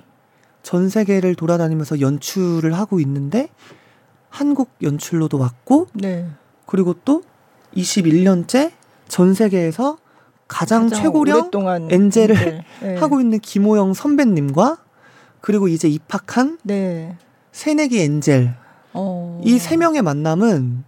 전 0.64 0.90
세계를 0.90 1.36
돌아다니면서 1.36 2.02
연출을 2.02 2.74
하고 2.74 3.00
있는데 3.00 3.50
한국 4.30 4.72
연출로도 4.82 5.38
왔고 5.38 5.86
네. 5.94 6.26
그리고 6.66 6.96
또 7.06 7.22
21년째 7.78 8.72
전 9.08 9.36
세계에서 9.36 10.00
가장, 10.48 10.90
가장 10.90 11.04
최고령 11.04 11.52
엔젤을 11.92 12.36
엔젤. 12.36 12.64
네. 12.82 12.96
하고 12.96 13.22
있는 13.22 13.38
김호영 13.38 13.94
선배님과 13.94 14.80
그리고 15.46 15.68
이제 15.68 15.88
입학한 15.88 16.58
네. 16.64 17.16
새내기 17.52 18.02
엔젤 18.02 18.56
어. 18.94 19.40
이세 19.46 19.78
명의 19.78 20.02
만남은 20.02 20.84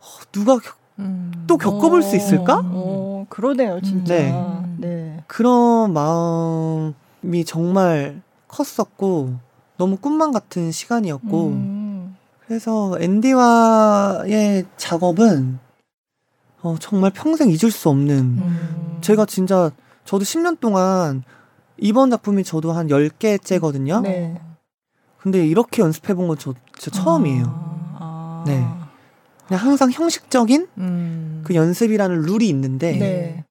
어, 0.00 0.06
누가 0.32 0.54
겪- 0.58 0.78
음. 0.98 1.44
또 1.46 1.58
겪어볼 1.58 2.02
수 2.02 2.16
있을까? 2.16 2.62
어, 2.64 3.26
그러네요, 3.28 3.78
진짜. 3.82 4.14
네. 4.14 4.34
네. 4.78 5.24
그런 5.26 5.92
마음이 5.92 7.44
정말 7.44 8.22
컸었고 8.48 9.34
너무 9.76 9.98
꿈만 9.98 10.32
같은 10.32 10.72
시간이었고 10.72 11.46
음. 11.48 12.16
그래서 12.46 12.96
앤디와의 12.98 14.64
작업은 14.78 15.58
어, 16.62 16.76
정말 16.80 17.10
평생 17.10 17.50
잊을 17.50 17.70
수 17.70 17.90
없는 17.90 18.16
음. 18.18 18.98
제가 19.02 19.26
진짜 19.26 19.70
저도 20.06 20.24
10년 20.24 20.58
동안 20.58 21.22
이번 21.78 22.10
작품이 22.10 22.44
저도 22.44 22.72
한 22.72 22.88
10개째거든요. 22.88 24.02
네. 24.02 24.40
근데 25.18 25.46
이렇게 25.46 25.82
연습해 25.82 26.14
본 26.14 26.28
건저 26.28 26.54
진짜 26.78 27.02
처음이에요. 27.02 27.44
아. 27.98 28.44
네. 28.46 28.66
그냥 29.46 29.64
항상 29.64 29.90
형식적인 29.90 30.68
음. 30.78 31.42
그 31.44 31.54
연습이라는 31.54 32.22
룰이 32.22 32.48
있는데 32.48 32.98
네. 32.98 33.44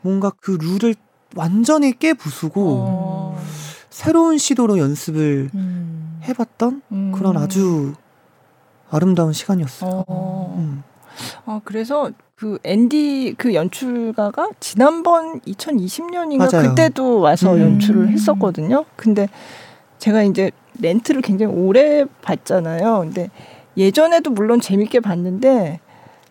뭔가 0.00 0.30
그 0.40 0.58
룰을 0.60 0.94
완전히 1.36 1.96
깨부수고 1.98 2.82
어. 2.86 3.42
새로운 3.90 4.38
시도로 4.38 4.78
연습을 4.78 5.50
음. 5.54 6.20
해봤던 6.24 6.82
음. 6.92 7.12
그런 7.12 7.36
아주 7.36 7.94
아름다운 8.90 9.32
시간이었어요. 9.32 10.04
어. 10.06 10.82
음. 11.18 11.42
아, 11.46 11.60
그래서 11.64 12.10
그 12.34 12.58
앤디 12.62 13.34
그 13.36 13.54
연출가가 13.54 14.50
지난번 14.60 15.40
2020년인가 15.40 16.52
맞아요. 16.52 16.68
그때도 16.68 17.20
와서 17.20 17.54
음. 17.54 17.60
연출을 17.60 18.10
했었거든요. 18.10 18.84
근데 18.96 19.28
제가 19.98 20.22
이제 20.22 20.50
렌트를 20.80 21.22
굉장히 21.22 21.52
오래 21.54 22.04
봤잖아요. 22.22 23.00
근데 23.00 23.30
예전에도 23.76 24.30
물론 24.30 24.60
재밌게 24.60 25.00
봤는데 25.00 25.80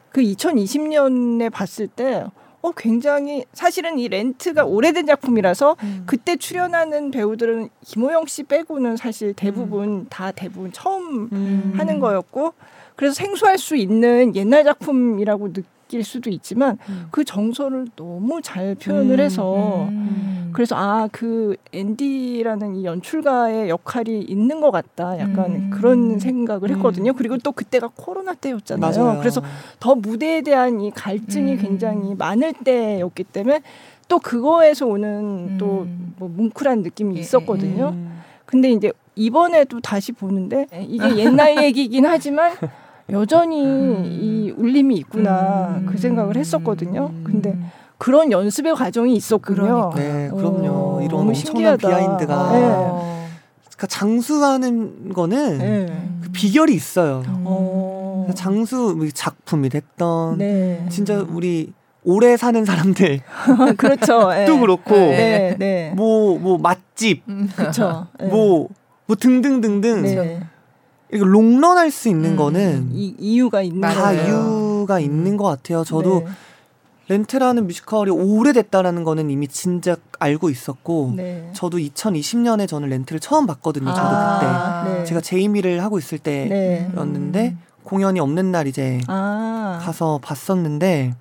그 0.10 0.22
2020년에 0.22 1.52
봤을 1.52 1.88
때 1.88 2.24
어, 2.62 2.72
굉장히 2.72 3.46
사실은 3.54 4.00
이 4.00 4.08
렌트가 4.08 4.66
오래된 4.66 5.06
작품이라서 5.06 5.76
음. 5.84 6.04
그때 6.06 6.36
출연하는 6.36 7.12
배우들은 7.12 7.70
김호영 7.86 8.26
씨 8.26 8.44
빼고는 8.44 8.98
사실 8.98 9.34
대부분 9.34 10.08
다 10.10 10.32
대부분 10.32 10.72
처음 10.72 11.30
음. 11.32 11.74
하는 11.78 12.00
거였고 12.00 12.54
그래서 12.98 13.14
생소할 13.14 13.58
수 13.58 13.76
있는 13.78 14.36
옛날 14.36 14.64
작품이라고 14.66 15.54
느낄 15.54 16.04
수도 16.04 16.30
있지만 16.30 16.78
음. 16.90 17.08
그 17.12 17.24
정서를 17.24 17.88
너무 17.96 18.42
잘 18.42 18.76
표현을 18.76 19.20
음, 19.20 19.24
해서 19.24 19.86
음. 19.90 20.50
그래서 20.52 20.76
아 20.76 21.08
그 21.12 21.56
앤디라는 21.72 22.76
이 22.76 22.86
연출가의 22.86 23.70
역할이 23.70 24.22
있는 24.22 24.60
것 24.62 24.72
같다 24.72 25.18
약간 25.20 25.46
음. 25.52 25.70
그런 25.72 26.20
생각을 26.20 26.72
음. 26.72 26.76
했거든요 26.76 27.14
그리고 27.14 27.38
또 27.38 27.52
그때가 27.52 27.92
코로나 27.96 28.34
때였잖아요 28.34 29.04
맞아요. 29.04 29.20
그래서 29.20 29.42
더 29.80 29.96
무대에 29.96 30.42
대한 30.42 30.82
이 30.82 30.92
갈증이 30.92 31.54
음. 31.54 31.58
굉장히 31.60 32.16
많을 32.16 32.54
때였기 32.54 33.24
때문에 33.26 33.62
또 34.08 34.20
그거에서 34.20 34.88
오는 34.88 35.58
또 35.60 35.84
음. 35.84 36.16
뭐 36.18 36.28
뭉클한 36.30 36.82
느낌이 36.82 37.16
예, 37.18 37.20
있었거든요 37.20 37.90
음. 37.90 38.22
근데 38.46 38.72
이제 38.72 38.92
이번에도 39.16 39.80
다시 39.82 40.12
보는데 40.12 40.66
이게 40.88 41.18
옛날 41.18 41.62
얘기긴 41.64 42.06
하지만 42.06 42.54
여전히 43.10 43.64
음. 43.66 44.06
이 44.06 44.52
울림이 44.52 44.96
있구나 44.96 45.78
음. 45.80 45.86
그 45.90 45.98
생각을 45.98 46.36
했었거든요. 46.36 47.12
음. 47.14 47.24
근데 47.24 47.58
그런 47.98 48.32
연습의 48.32 48.76
과정이 48.76 49.16
있었군요. 49.16 49.90
그러니까. 49.92 49.96
네, 49.96 50.30
그럼요. 50.30 50.68
어, 50.70 51.02
이런 51.02 51.22
엄청난 51.22 51.36
신기하다. 51.36 51.88
비하인드가 51.88 52.52
네. 52.52 52.64
어. 52.64 53.28
그러니까 53.66 53.88
장수하는 53.88 55.14
거는 55.14 55.58
네. 55.58 55.86
그 56.22 56.32
비결이 56.32 56.74
있어요. 56.74 57.24
음. 57.28 57.44
어. 57.46 58.28
장수 58.36 58.96
뭐 58.98 59.08
작품이 59.14 59.70
됐던 59.70 60.38
네. 60.38 60.86
진짜 60.90 61.26
우리 61.30 61.74
오래 62.04 62.38
사는 62.38 62.64
사람들 62.64 63.22
그렇죠. 63.78 64.30
네. 64.32 64.46
또 64.46 64.60
그렇고 64.60 64.94
네, 64.96 65.56
네. 65.58 65.94
뭐뭐 65.96 66.58
맛집 66.58 67.24
음. 67.30 67.50
그렇죠. 67.56 68.08
네. 68.20 68.28
뭐뭐 68.28 69.16
등등등등 69.20 70.02
네. 70.04 70.42
이렇게 71.10 71.30
롱런할 71.30 71.92
수 71.92 72.10
있는 72.10 72.32
음. 72.32 72.36
거는 72.36 72.90
이 72.94 73.16
이유가 73.18 73.62
있는 73.62 73.82
다. 73.82 74.12
이유가 74.12 75.00
있는 75.00 75.38
것 75.38 75.46
같아요. 75.46 75.84
저도 75.84 76.22
네. 76.22 76.28
렌트라는 77.10 77.68
뮤지컬이 77.68 78.12
오래됐다라는 78.12 79.04
거는 79.06 79.30
이미 79.30 79.48
진짜 79.48 79.96
알고 80.20 80.50
있었고 80.50 81.14
네. 81.16 81.50
저도 81.54 81.78
2020년에 81.78 82.68
저는 82.68 82.90
렌트를 82.90 83.22
처음 83.22 83.48
봤거든요. 83.48 83.94
저도 83.94 84.02
아, 84.02 84.84
그때 84.84 84.98
네. 85.00 85.06
제가 85.06 85.22
제이미를 85.22 85.82
하고 85.84 85.98
있을 85.98 86.20
네. 86.20 86.50
때였는데 86.94 87.56
공연이 87.84 88.20
없는 88.20 88.52
날 88.52 88.68
이제 88.68 89.00
아. 89.08 89.80
가서 89.82 90.20
봤었는데 90.22 91.14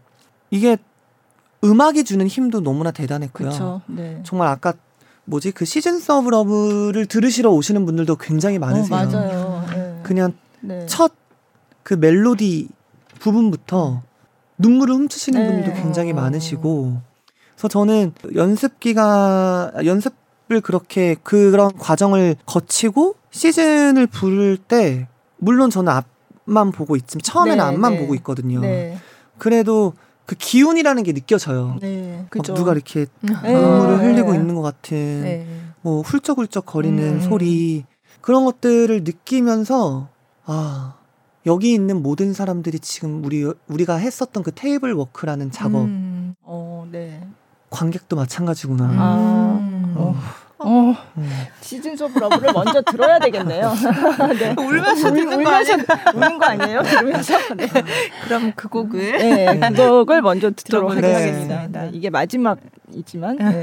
이게 0.50 0.76
음악이 1.62 2.02
주는 2.04 2.26
힘도 2.26 2.60
너무나 2.60 2.90
대단했고요. 2.90 3.82
네. 3.86 4.20
정말 4.24 4.48
아까 4.48 4.72
뭐지 5.26 5.52
그 5.52 5.64
Seasons 5.64 5.98
of 5.98 6.30
Love를 6.30 7.06
들으시러 7.06 7.50
오시는 7.50 7.84
분들도 7.84 8.16
굉장히 8.16 8.58
많으세요. 8.58 8.96
어, 8.96 9.04
맞아요. 9.04 9.64
네. 9.74 10.00
그냥 10.02 10.32
네. 10.60 10.86
첫그 10.86 11.94
멜로디 11.94 12.68
부분부터 13.18 14.02
눈물을 14.58 14.94
훔치시는 14.94 15.40
네. 15.40 15.46
분들도 15.46 15.82
굉장히 15.82 16.12
많으시고 16.12 17.00
그래서 17.52 17.68
저는 17.68 18.12
연습 18.34 18.80
기간 18.80 19.72
연습을 19.84 20.60
그렇게 20.62 21.16
그런 21.22 21.76
과정을 21.76 22.36
거치고 22.46 23.16
Seasons를 23.30 24.06
부를 24.06 24.56
때 24.56 25.08
물론 25.38 25.70
저는 25.70 25.92
앞만 25.92 26.70
보고 26.70 26.96
있지만 26.96 27.22
처음에는 27.22 27.56
네, 27.56 27.62
앞만 27.62 27.94
네. 27.94 27.98
보고 28.00 28.14
있거든요. 28.14 28.60
네. 28.60 28.96
그래도 29.38 29.92
그 30.26 30.34
기운이라는 30.34 31.02
게 31.04 31.12
느껴져요. 31.12 31.76
네. 31.80 32.18
막 32.20 32.30
그죠. 32.30 32.54
누가 32.54 32.72
이렇게 32.72 33.06
네. 33.20 33.32
눈물을 33.32 34.00
흘리고 34.02 34.32
네. 34.32 34.38
있는 34.38 34.54
것 34.56 34.62
같은 34.62 35.22
네. 35.22 35.46
뭐 35.82 36.02
훌쩍훌쩍 36.02 36.66
거리는 36.66 37.02
음. 37.02 37.20
소리 37.20 37.84
그런 38.20 38.44
것들을 38.44 39.04
느끼면서 39.04 40.08
아 40.44 40.94
여기 41.46 41.72
있는 41.72 42.02
모든 42.02 42.32
사람들이 42.32 42.80
지금 42.80 43.24
우리 43.24 43.48
우리가 43.68 43.96
했었던 43.96 44.42
그 44.42 44.50
table 44.52 44.92
work라는 44.94 45.52
작업 45.52 45.84
음. 45.84 46.34
어, 46.42 46.86
네. 46.90 47.24
관객도 47.70 48.16
마찬가지구나. 48.16 48.84
아. 48.84 49.58
음. 49.60 49.94
어. 49.96 50.14
어, 50.58 50.94
음. 51.18 51.30
Seasons 51.60 51.92
of 52.00 52.18
Love를 52.18 52.52
먼저 52.52 52.80
들어야 52.82 53.18
되겠네요. 53.18 53.72
네. 54.38 54.54
울면서 54.56 55.12
듣는 55.12 55.44
거 55.44 55.50
울면서 55.50 55.72
아니에요? 55.74 55.86
우는 56.14 56.38
거 56.38 56.46
아니에요? 56.46 56.82
들으면서? 56.82 57.38
네. 57.54 57.68
그럼 58.24 58.52
그 58.56 58.68
곡을 58.68 59.18
네, 59.18 59.60
그 59.74 59.88
곡을 59.90 60.22
먼저 60.22 60.50
듣도록. 60.50 60.92
하겠습니다. 60.92 61.68
네, 61.70 61.90
이게 61.92 62.08
마지막이지만. 62.10 63.36
네. 63.36 63.62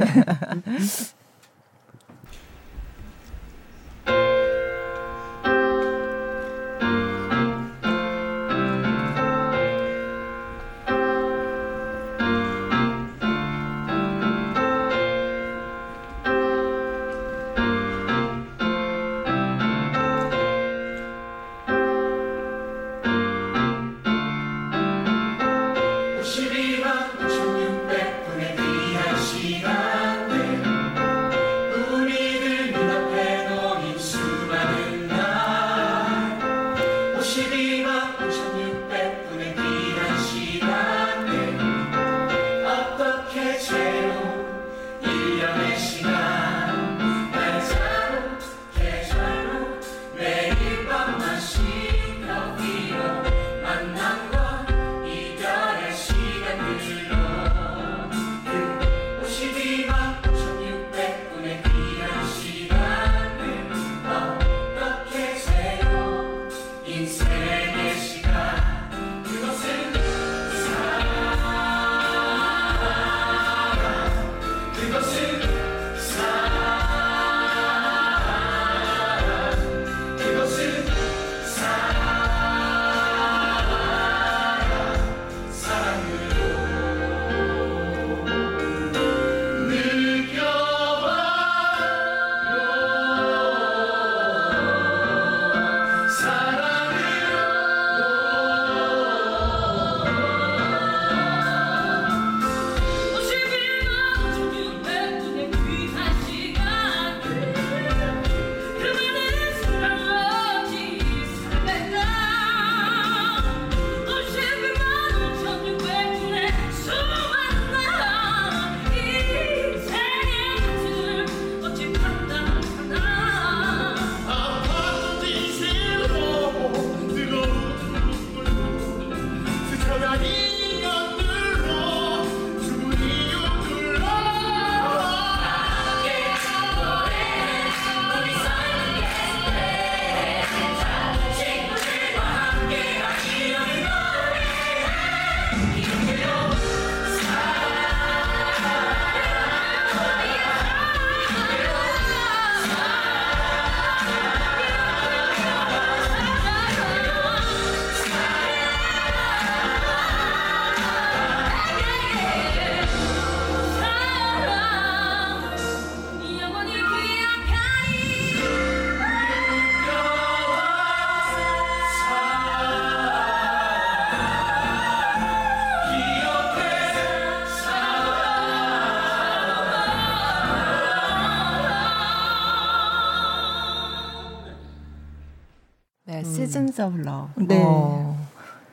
Seasons 186.54 186.82
of 186.82 187.00
Love. 187.00 187.30
네. 187.48 187.62
어, 187.66 188.16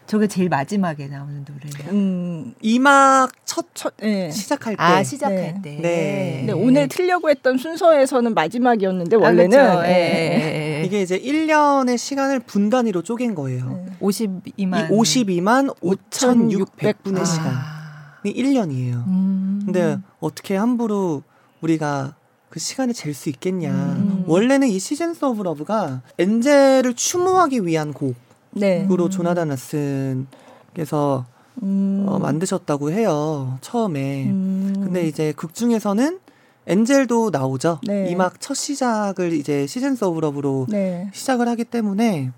저게 0.07 0.27
제일 0.27 0.49
마지막에 0.49 1.07
나오는 1.07 1.45
노래예요. 1.49 1.93
음, 1.93 2.55
이막 2.61 3.31
첫 3.47 3.67
첫, 3.75 3.95
예. 4.03 4.31
시작할 4.31 4.77
때 4.77 4.83
아 4.83 5.03
시작할 5.03 5.37
네. 5.37 5.61
때. 5.63 5.79
네. 5.81 6.43
네, 6.47 6.53
오늘 6.53 6.89
틀려고 6.89 7.31
했던 7.31 7.57
순서에서는 7.59 8.35
마지막이었는데 8.35 9.17
아, 9.17 9.21
원래는 9.21 9.51
그렇죠. 9.51 9.85
예, 9.87 10.81
예. 10.81 10.85
이게 10.85 11.03
이제 11.03 11.19
1년의 11.19 11.97
시간을 11.97 12.41
분 12.41 12.71
단위로 12.71 13.03
쪼갠 13.03 13.35
거예요. 13.35 13.69
네. 13.87 13.93
52만. 14.01 14.53
이 14.57 14.95
52만 14.95 15.75
5,600분의 15.81 17.21
아. 17.21 17.25
시간이 17.25 18.35
1년이에요. 18.35 19.07
음. 19.07 19.63
근데 19.65 19.97
어떻게 20.19 20.57
함부로 20.57 21.23
우리가 21.61 22.15
그 22.49 22.59
시간을 22.59 22.95
잴 22.95 23.15
수 23.15 23.29
있겠냐. 23.29 23.71
음. 23.71 24.10
원래는 24.27 24.69
이 24.69 24.79
Seasons 24.79 25.25
of 25.25 25.43
Love가 25.43 26.03
엔젤을 26.19 26.95
추모하기 26.95 27.67
위한 27.67 27.93
곡으로 27.93 28.15
네. 28.53 28.87
음. 28.89 29.11
조나단 29.11 29.49
라슨께서 29.49 31.25
음. 31.63 32.05
어, 32.09 32.19
만드셨다고 32.19 32.91
해요. 32.91 33.59
처음에. 33.61 34.27
음. 34.27 34.73
근데 34.77 35.07
이제 35.07 35.33
극 35.37 35.55
중에서는 35.55 36.19
엔젤도 36.67 37.31
나오죠. 37.31 37.81
네. 37.87 38.11
이막 38.11 38.41
첫 38.41 38.55
시작을 38.55 39.33
이제 39.33 39.67
Seasons 39.67 40.05
of 40.05 40.21
Love로 40.21 40.67
네. 40.69 41.11
시작을 41.13 41.49
하기 41.49 41.65
때문에 41.65 42.31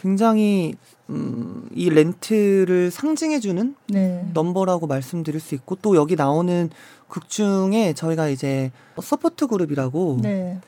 굉장히 0.00 0.74
음, 1.10 1.68
이 1.74 1.90
렌트를 1.90 2.90
상징해주는 2.90 3.74
네. 3.88 4.26
넘버라고 4.32 4.86
말씀드릴 4.86 5.40
수 5.40 5.54
있고 5.54 5.76
또 5.76 5.96
여기 5.96 6.16
나오는 6.16 6.70
극 7.08 7.28
중에 7.28 7.92
저희가 7.94 8.28
이제 8.28 8.70
support 9.00 9.48
group이라고 9.48 10.18
네. 10.22 10.58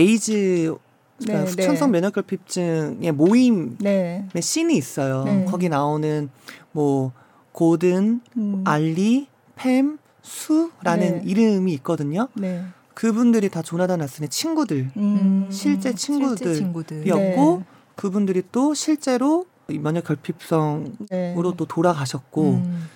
에이즈 0.00 0.74
그러니까 1.18 1.44
네, 1.44 1.50
후천성 1.50 1.90
면역결핍증의 1.90 3.12
모임의 3.12 3.76
네. 3.80 4.28
씬이 4.40 4.74
있어요. 4.76 5.24
네. 5.24 5.44
거기 5.44 5.68
나오는 5.68 6.30
뭐 6.72 7.12
고든, 7.52 8.20
음. 8.38 8.64
알리, 8.66 9.28
팸, 9.56 9.98
수라는 10.22 11.18
네. 11.18 11.22
이름이 11.24 11.72
있거든요. 11.74 12.28
네. 12.34 12.64
그분들이 12.94 13.48
다 13.50 13.60
조나단 13.62 13.98
라슨의 14.00 14.28
친구들. 14.30 14.90
음. 14.96 15.46
실제 15.50 15.94
친구들. 15.94 16.36
실제 16.38 16.54
친구들. 16.54 17.06
였고 17.06 17.58
네. 17.58 17.64
그분들이 17.96 18.42
또 18.50 18.72
실제로 18.72 19.46
이 19.68 19.78
면역결핍성으로 19.78 20.94
네. 21.10 21.34
또 21.34 21.64
돌아가셨고 21.66 22.50
음. 22.50 22.88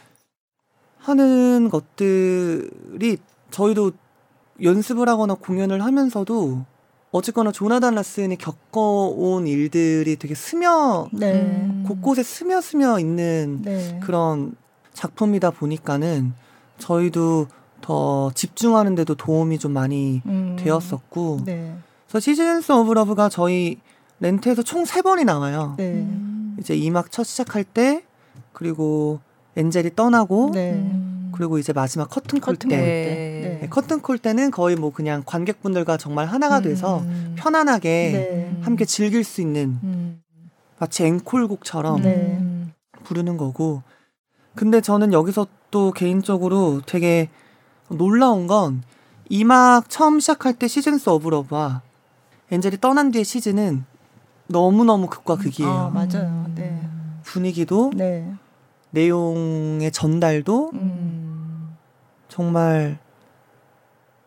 하는 0.99 1.69
것들이 1.71 3.19
저희도 3.51 3.93
연습을 4.63 5.09
하거나 5.09 5.35
공연을 5.35 5.83
하면서도 5.85 6.65
어쨌거나 7.15 7.53
조나단 7.53 7.95
라슨이 7.95 8.37
겪어온 8.39 9.47
일들이 9.47 10.17
되게 10.17 10.35
스며 10.35 11.09
네. 11.13 11.33
음. 11.43 11.85
곳곳에 11.87 12.25
스며 12.25 12.61
스며 12.61 12.99
있는 12.99 13.63
네. 13.63 14.01
그런 14.03 14.57
작품이다 14.95 15.53
보니까는 15.53 16.33
저희도 16.79 17.47
더 17.81 18.33
집중하는데도 18.35 19.15
도움이 19.15 19.61
좀 19.61 19.71
많이 19.71 20.23
음. 20.27 20.57
되었었고 20.59 21.43
네. 21.45 21.77
그래서 22.09 22.19
Seasons 22.19 22.73
of 22.73 22.93
Love가 22.95 23.29
저희 23.29 23.79
렌트에서 24.19 24.63
총 24.65 24.85
세 24.85 25.01
번이 25.01 25.25
나와요. 25.25 25.75
네. 25.77 25.93
음. 25.93 26.57
이제 26.59 26.77
2막 26.77 27.13
첫 27.13 27.23
시작할 27.23 27.63
때 27.63 28.03
그리고 28.53 29.21
엔젤이 29.55 29.95
떠나고 29.95 30.51
네. 30.53 30.73
음. 30.73 31.31
그리고 31.33 31.59
이제 31.59 31.73
마지막 31.73 32.09
커튼콜 32.11 32.55
커튼콜 32.55 32.77
때 32.77 33.24
네. 33.65 33.67
네, 33.67 33.69
커튼콜 33.69 34.19
때는 34.19 34.51
거의 34.51 34.77
뭐 34.77 34.93
그냥 34.93 35.23
관객분들과 35.25 35.97
정말 35.97 36.27
하나가 36.27 36.61
돼서 36.61 37.01
음. 37.01 37.35
편안하게 37.39 37.89
네. 38.13 38.59
함께 38.63 38.85
즐길 38.85 39.25
수 39.25 39.41
있는 39.41 39.79
음. 39.83 40.23
마치 40.79 41.05
앵콜곡처럼 41.05 42.03
네. 42.03 42.39
음. 42.41 42.73
부르는 43.05 43.37
거고 43.37 43.83
근데 44.55 44.81
저는 44.81 45.13
여기서 45.13 45.47
또 45.71 45.93
개인적으로 45.93 46.81
되게 46.87 47.29
놀라운 47.89 48.47
건 48.47 48.83
2막 49.31 49.89
처음 49.89 50.21
시작할 50.21 50.55
때 50.55 50.69
Seasons 50.69 51.09
of 51.09 51.29
Love와 51.29 51.83
엔젤이 52.51 52.81
떠난 52.81 53.11
뒤의 53.11 53.25
시즌은 53.25 53.85
너무너무 54.47 55.09
극과 55.09 55.37
극이에요. 55.37 55.71
아, 55.71 55.91
맞아요. 55.91 56.47
네. 56.55 56.81
분위기도 57.23 57.91
네. 57.95 58.31
내용의 58.91 59.91
전달도 59.91 60.71
음. 60.75 61.77
정말 62.29 62.99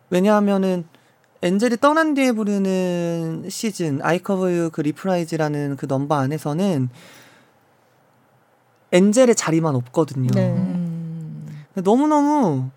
왜냐하면은 0.09 0.85
엔젤이 1.41 1.77
떠난 1.77 2.13
뒤에 2.13 2.31
부르는 2.31 3.45
시즌 3.49 4.01
You 4.01 4.69
그 4.71 4.81
리프라이즈라는 4.81 5.75
그 5.75 5.85
넘버 5.85 6.15
안에서는 6.15 6.89
엔젤의 8.91 9.35
자리만 9.35 9.75
없거든요. 9.75 10.29
네. 10.33 10.49
음. 10.49 11.65
너무너무 11.75 12.69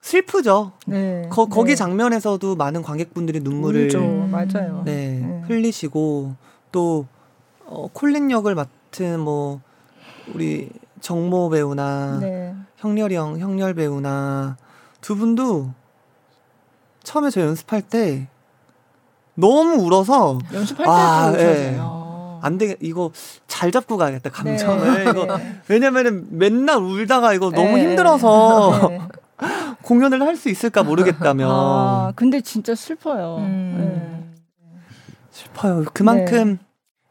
슬프죠. 0.00 0.72
네. 0.86 1.26
거, 1.30 1.46
거기 1.46 1.70
네. 1.70 1.76
장면에서도 1.76 2.54
많은 2.56 2.82
관객분들이 2.82 3.40
눈물을 3.40 3.86
울죠. 3.86 3.98
음. 4.00 4.30
맞아요. 4.30 4.82
네, 4.84 5.20
네. 5.20 5.42
흘리시고 5.46 6.34
또 6.70 7.06
어, 7.64 7.88
콜린 7.92 8.30
역을 8.30 8.54
맡은 8.54 9.18
뭐 9.18 9.60
우리 10.34 10.68
정모 11.00 11.50
배우나 11.50 12.18
네. 12.20 12.54
형렬이 12.76 13.14
형, 13.14 13.38
형렬 13.38 13.74
배우나 13.74 14.56
두 15.00 15.16
분도 15.16 15.70
처음에 17.04 17.30
저 17.30 17.40
연습할 17.42 17.82
때 17.82 18.26
너무 19.34 19.82
울어서 19.82 20.38
연습할 20.52 20.86
아, 20.88 21.32
때도 21.32 21.42
예. 21.42 21.80
안 22.42 22.58
돼, 22.58 22.76
이거 22.80 23.10
잘 23.46 23.70
잡고 23.70 23.96
가야겠다, 23.96 24.30
감정을. 24.30 25.04
네. 25.04 25.10
이거, 25.10 25.36
네. 25.38 25.60
왜냐면은 25.68 26.26
맨날 26.30 26.78
울다가 26.78 27.32
이거 27.32 27.50
너무 27.50 27.76
네. 27.76 27.84
힘들어서 27.84 28.88
네. 28.90 29.00
공연을 29.82 30.20
할 30.22 30.36
수 30.36 30.48
있을까 30.50 30.82
모르겠다며. 30.82 31.48
아, 31.50 32.12
근데 32.16 32.40
진짜 32.40 32.74
슬퍼요. 32.74 33.36
음. 33.38 34.34
슬퍼요. 35.30 35.84
그만큼 35.92 36.58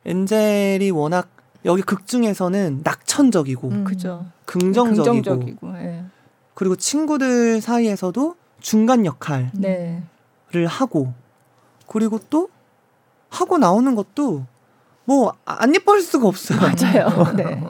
네. 0.04 0.12
엔젤이 0.12 0.92
워낙 0.92 1.30
여기 1.66 1.82
극 1.82 2.06
중에서는 2.08 2.82
낙천적이고 2.84 3.68
음. 3.70 3.78
네. 3.80 3.84
그죠. 3.84 4.26
긍정적이고, 4.46 5.04
긍정적이고. 5.04 5.78
예. 5.78 6.04
그리고 6.54 6.76
친구들 6.76 7.62
사이에서도 7.62 8.36
중간 8.64 9.06
역할을 9.06 9.52
네. 9.54 10.02
하고 10.68 11.14
그리고 11.86 12.20
또 12.32 12.50
하고 13.30 13.60
나오는 13.60 13.94
것도 13.94 14.46
뭐 15.06 15.34
안 15.46 15.74
예뻐할 15.76 16.02
수가 16.02 16.28
없어요. 16.28 16.60
맞아요. 16.60 17.34
네. 17.36 17.64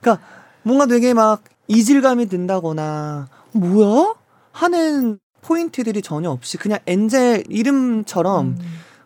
그러니까 0.00 0.18
뭔가 0.62 0.86
되게 0.86 1.12
막 1.14 1.42
이질감이 1.68 2.26
든다거나 2.26 3.28
뭐야 3.52 4.14
하는 4.52 5.18
포인트들이 5.40 6.02
전혀 6.02 6.30
없이 6.30 6.56
그냥 6.56 6.78
엔젤 6.86 7.44
이름처럼 7.48 8.46
음. 8.46 8.58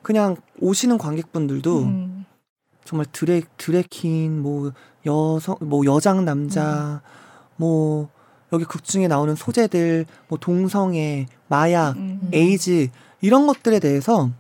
그냥 0.03 0.37
오시는 0.61 0.99
관객분들도 0.99 1.79
음. 1.81 2.27
정말 2.85 3.07
드래 3.11 3.43
드래킨 3.57 4.43
뭐 4.43 4.73
여성 5.05 5.57
뭐 5.61 5.85
여장 5.87 6.25
남자 6.25 7.03
뭐 7.57 8.09
여기 8.53 8.65
극 8.65 8.85
중에 8.85 9.09
나오는 9.09 9.35
소재들 9.35 10.07
뭐 10.29 10.39
동성애 10.39 11.27
마약 11.49 11.97
음. 11.97 12.29
에이즈 12.33 12.89
이런 13.21 13.47
것들에 13.47 13.79
대해서 13.81 14.31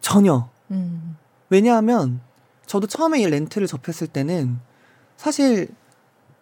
전혀 0.00 0.48
음. 0.70 1.16
왜냐하면 1.50 2.20
저도 2.66 2.86
처음에 2.86 3.20
이 3.20 3.26
렌트를 3.26 3.66
접했을 3.66 4.06
때는 4.06 4.58
사실 5.16 5.68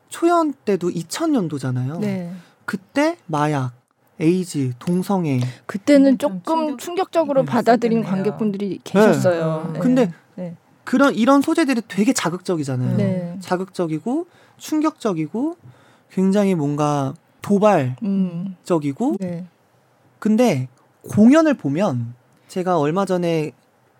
초연 0.09 0.53
때도 0.65 0.91
2000년도잖아요. 0.91 1.99
네. 2.01 2.33
그때 2.65 3.17
마약, 3.27 3.73
에이즈, 4.21 4.73
동성애. 4.79 5.41
그때는 5.67 6.19
좀 6.19 6.41
조금 6.45 6.59
충격- 6.69 6.79
충격적으로 6.81 7.41
있었겠네요. 7.43 7.53
받아들인 7.57 8.03
관객분들이 8.05 8.79
계셨어요. 8.85 9.65
네. 9.69 9.73
네. 9.73 9.79
근데 9.81 10.13
네. 10.37 10.57
그런 10.85 11.15
이런 11.15 11.43
소재들이 11.43 11.83
되게 11.89 12.13
자극적이잖아요. 12.13 12.97
네. 12.97 13.37
자극적이고 13.41 14.27
충격적이고 14.59 15.57
굉장히 16.13 16.55
뭔가 16.55 17.15
도발적이고 17.41 19.11
음. 19.13 19.17
네. 19.19 19.47
근데 20.19 20.69
공연을 21.09 21.55
보면 21.55 22.15
제가 22.49 22.79
얼마 22.79 23.05
전에 23.05 23.53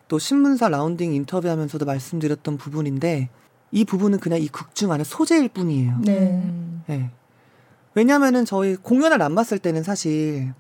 또 0.09 0.19
신문사 0.19 0.69
rounding 0.69 1.15
인터뷰하면서도 1.15 1.87
말씀드렸던 1.87 2.59
부분인데 2.59 3.31
이 3.73 3.85
부분은 3.85 4.21
그냥 4.21 4.41
이 4.41 4.49
극중 4.49 4.93
안에 4.93 5.05
소재일 5.05 5.49
뿐이에요. 5.49 5.99
네. 6.03 6.43
음. 6.45 6.85
예. 6.91 7.11
왜냐면은 7.95 8.45
저희 8.45 8.77
공연을 8.77 9.23
안 9.23 9.35
봤을 9.35 9.59
때는 9.59 9.83
사실 9.83 10.53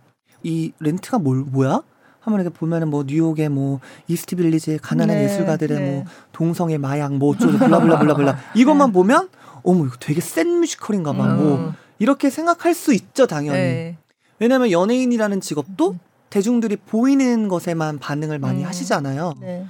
이 0.43 0.73
렌트가 0.81 1.19
뭘 1.19 1.39
뭐야? 1.39 1.83
하면 2.21 2.41
이렇게 2.41 2.57
보면은 2.57 2.89
뭐 2.89 3.05
뉴욕의 3.07 3.49
뭐 3.49 3.81
이스트 4.09 4.37
빌리지의 4.37 4.79
가난한 4.79 5.17
네, 5.17 5.25
예술가들의 5.25 5.79
네. 5.79 5.91
뭐 5.91 6.05
동성애 6.31 6.79
마약 6.79 7.15
뭐 7.15 7.33
어쩌고 7.33 7.59
blah 7.59 7.79
blah 7.79 7.99
blah 7.99 8.19
blah 8.19 8.39
이것만 8.55 8.93
보면 8.93 9.29
어머 9.63 9.87
이거 9.87 9.97
되게 10.01 10.21
센 10.21 10.61
뮤지컬인가 10.61 11.13
봐. 11.13 11.27
뭐 11.35 11.57
음. 11.57 11.73
이렇게 11.99 12.31
생각할 12.31 12.75
수 12.75 12.93
있죠, 12.95 13.27
당연히. 13.27 13.59
네. 13.59 13.97
왜냐면 14.39 14.71
연예인이라는 14.71 15.41
직업도 15.41 15.97
대중들이 16.31 16.77
보이는 16.77 17.49
것에만 17.49 17.99
반응을 17.99 18.39
많이 18.39 18.63
음. 18.63 18.69
하시잖아요. 18.69 19.35
네. 19.41 19.67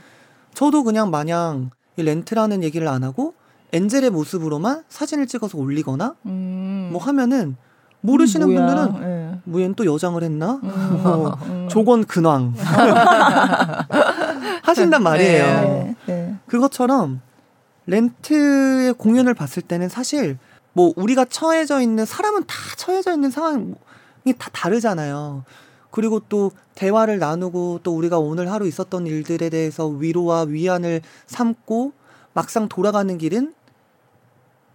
저도 0.54 0.84
그냥 0.84 1.10
마냥 1.10 1.70
이 1.96 2.02
렌트라는 2.02 2.62
얘기를 2.62 2.88
안 2.88 3.04
하고 3.04 3.34
엔젤의 3.72 4.10
모습으로만 4.10 4.84
사진을 4.88 5.26
찍어서 5.26 5.58
올리거나 5.58 6.14
음. 6.26 6.90
뭐 6.92 7.02
하면은 7.02 7.56
모르시는 8.00 8.52
뭐야. 8.52 8.66
분들은 8.66 9.08
예. 9.08 9.38
뭐 9.44 9.60
얘는 9.60 9.74
또 9.74 9.86
여장을 9.86 10.20
했나? 10.22 10.60
음. 10.62 10.68
뭐 11.02 11.38
음. 11.46 11.68
조건 11.70 12.04
근황 12.04 12.54
하신단 14.62 15.02
말이에요. 15.02 15.44
네. 15.44 15.96
네. 16.06 16.34
그것처럼 16.46 17.20
렌트의 17.86 18.94
공연을 18.94 19.34
봤을 19.34 19.62
때는 19.62 19.88
사실 19.88 20.38
뭐 20.72 20.92
우리가 20.96 21.24
처해져 21.24 21.80
있는 21.80 22.04
사람은 22.04 22.44
다 22.46 22.54
처해져 22.76 23.12
있는 23.14 23.30
상황이 23.30 23.74
다 24.38 24.50
다르잖아요. 24.52 25.44
그리고 25.90 26.20
또 26.28 26.52
대화를 26.74 27.18
나누고 27.18 27.80
또 27.82 27.94
우리가 27.94 28.18
오늘 28.18 28.50
하루 28.50 28.66
있었던 28.66 29.06
일들에 29.06 29.50
대해서 29.50 29.86
위로와 29.86 30.44
위안을 30.44 31.02
삼고 31.26 31.92
막상 32.32 32.68
돌아가는 32.68 33.16
길은 33.18 33.52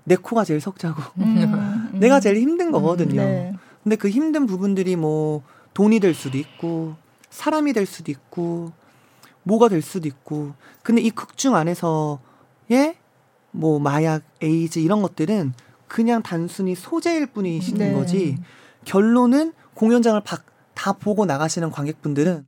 내 0.04 0.16
코가 0.16 0.46
제일 0.46 0.62
석자고 0.62 1.02
음. 1.18 1.90
내가 2.00 2.20
제일 2.20 2.38
힘든 2.38 2.72
거거든요. 2.72 3.22
네. 3.22 3.54
근데 3.84 3.96
그 3.96 4.10
힘든 4.10 4.46
부분들이 4.46 4.96
뭐 4.96 5.42
돈이 5.74 6.00
될 6.00 6.14
수도 6.14 6.38
있고 6.38 6.96
사람이 7.30 7.74
될 7.74 7.86
수도 7.86 8.12
있고 8.12 8.72
뭐가 9.44 9.70
될 9.70 9.82
수도 9.82 10.08
있고 10.08 10.54
근데 10.84 11.02
이 11.02 11.10
극중 11.10 11.56
안에서의 11.56 12.20
뭐 13.52 13.80
마약, 13.80 14.24
에이즈 14.42 14.80
이런 14.80 15.02
것들은 15.02 15.54
그냥 15.88 16.22
단순히 16.22 16.76
소재일 16.76 17.28
뿐이시는 17.28 17.80
네. 17.80 17.94
거지 17.94 18.38
결론은 18.86 19.54
공연장을 19.74 20.20
박- 20.22 20.46
다 20.74 20.94
보고 20.94 21.26
나가시는 21.26 21.72
관객분들은 21.72 22.46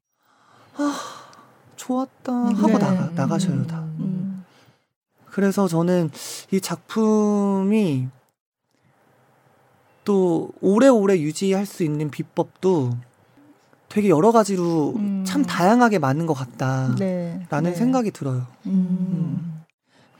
아 0.75 0.99
좋았다 1.75 2.33
하고 2.33 2.67
네. 2.67 2.73
나가, 2.77 3.09
나가셔요 3.15 3.65
다. 3.65 3.79
음. 3.99 4.45
그래서 5.25 5.67
저는 5.67 6.11
이 6.51 6.59
작품이 6.61 8.07
또 10.03 10.51
오래오래 10.61 11.19
유지할 11.19 11.65
수 11.65 11.83
있는 11.83 12.09
비법도 12.09 12.97
되게 13.89 14.09
여러 14.09 14.31
가지로 14.31 14.93
음. 14.97 15.23
참 15.25 15.43
다양하게 15.43 15.99
많은 15.99 16.25
것 16.25 16.33
같다라는 16.33 16.95
네. 16.97 17.47
네. 17.49 17.73
생각이 17.73 18.11
들어요. 18.11 18.45
음. 18.65 19.58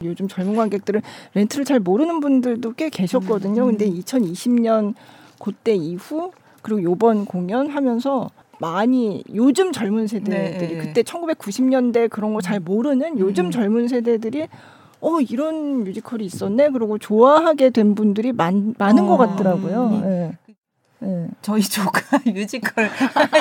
요즘 0.04 0.28
젊은 0.28 0.56
관객들은 0.56 1.02
렌트를 1.34 1.66
잘 1.66 1.80
모르는 1.80 2.20
분들도 2.20 2.74
꽤 2.74 2.90
계셨거든요. 2.90 3.64
음. 3.64 3.68
근데 3.78 3.90
2020년 3.90 4.94
그때 5.40 5.74
이후 5.76 6.32
그리고 6.62 6.84
요번 6.84 7.26
공연 7.26 7.68
하면서 7.68 8.30
많이 8.60 9.24
요즘 9.34 9.72
젊은 9.72 10.08
세대들이 10.08 10.76
네. 10.76 10.78
그때 10.78 11.02
1990년대 11.04 12.10
그런 12.10 12.34
거 12.34 12.42
잘 12.42 12.60
모르는 12.60 13.20
요즘 13.20 13.46
음. 13.46 13.52
젊은 13.52 13.88
세대들이 13.88 14.48
어 15.02 15.20
이런 15.22 15.84
뮤지컬이 15.86 16.26
있었네 16.26 16.70
그러고 16.72 16.98
좋아하게 16.98 17.70
된 17.70 17.96
분들이 17.96 18.34
많, 18.34 18.74
많은 18.78 19.06
것 19.08 19.14
어. 19.14 19.18
같더라고요. 19.18 20.02
음. 20.04 20.38
예. 21.04 21.08
예. 21.08 21.28
저희 21.42 21.62
조카 21.62 22.02
뮤지컬 22.26 22.90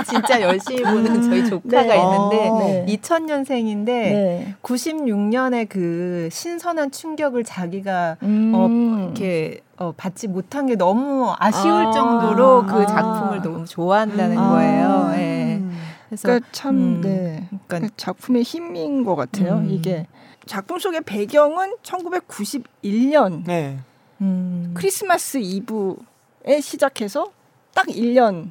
진짜 0.06 0.40
열심히 0.40 0.82
보는 0.82 1.22
저희 1.22 1.44
조카가 1.48 1.82
네. 1.82 2.02
있는데 2.02 2.48
어. 2.48 2.59
네. 2.59 2.86
2000년생인데 2.88 3.84
네. 3.84 4.54
96년에 4.62 5.68
그 5.68 6.28
신선한 6.30 6.90
충격을 6.90 7.44
자기가 7.44 8.16
음. 8.22 9.04
이렇게 9.04 9.61
어, 9.76 9.92
받지 9.96 10.28
못한 10.28 10.66
게 10.66 10.76
너무 10.76 11.34
아쉬울 11.38 11.86
아. 11.86 11.92
정도로 11.92 12.66
그 12.66 12.82
아. 12.82 12.86
작품을 12.86 13.42
너무 13.42 13.64
좋아한다는 13.64 14.38
아. 14.38 14.50
거예요. 14.50 15.12
예. 15.14 15.62
그래서 16.09 16.22
그러니까 16.22 16.48
참 16.52 16.76
음, 16.76 17.00
네. 17.02 17.48
그러니까 17.66 17.80
그 17.80 17.96
작품의 17.96 18.42
힘인 18.42 19.04
것 19.04 19.14
같아요. 19.14 19.59
음. 19.59 19.70
이게 19.70 20.06
작품 20.46 20.78
속의 20.78 21.02
배경은 21.02 21.76
1991년 21.82 23.44
네. 23.44 23.78
음. 24.20 24.72
크리스마스 24.74 25.38
이브에 25.38 26.61
시작해서 26.61 27.30
딱 27.78 27.86
1년 27.86 28.50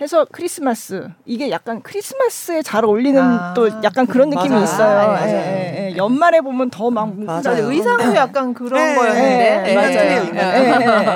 해서 0.00 0.26
크리스마스 0.32 1.08
이게 1.24 1.48
약간 1.52 1.80
크리스마스에 1.80 2.60
잘 2.62 2.84
어울리는 2.84 3.22
아, 3.22 3.54
또 3.54 3.68
약간 3.84 4.04
그런 4.04 4.30
느낌이 4.30 4.48
맞아요. 4.48 4.64
있어요. 4.64 5.28
예, 5.28 5.32
예, 5.32 5.92
예. 5.92 5.96
연말에 5.96 6.40
보면 6.40 6.70
더막 6.70 7.16
맞아요. 7.20 7.70
의상도 7.70 8.16
약간 8.16 8.52
그런 8.52 8.84
네, 8.84 8.94
거였는데 8.96 9.62
네, 9.62 9.70
예. 9.70 9.74
맞아요. 9.76 9.94
예, 9.94 10.38
예, 10.40 10.70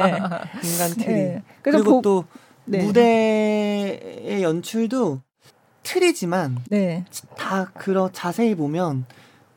예. 0.05 0.69
인간 0.69 0.91
트리. 0.97 1.13
예. 1.13 1.43
그래서 1.63 1.79
그리고 1.79 1.91
보, 1.97 2.03
또 2.03 2.25
네. 2.65 2.85
무대의 2.85 4.41
연출도 4.41 5.21
트리지만 5.83 6.59
네. 6.69 7.05
다 7.37 7.73
그런 7.75 8.11
자세히 8.13 8.55
보면 8.55 9.05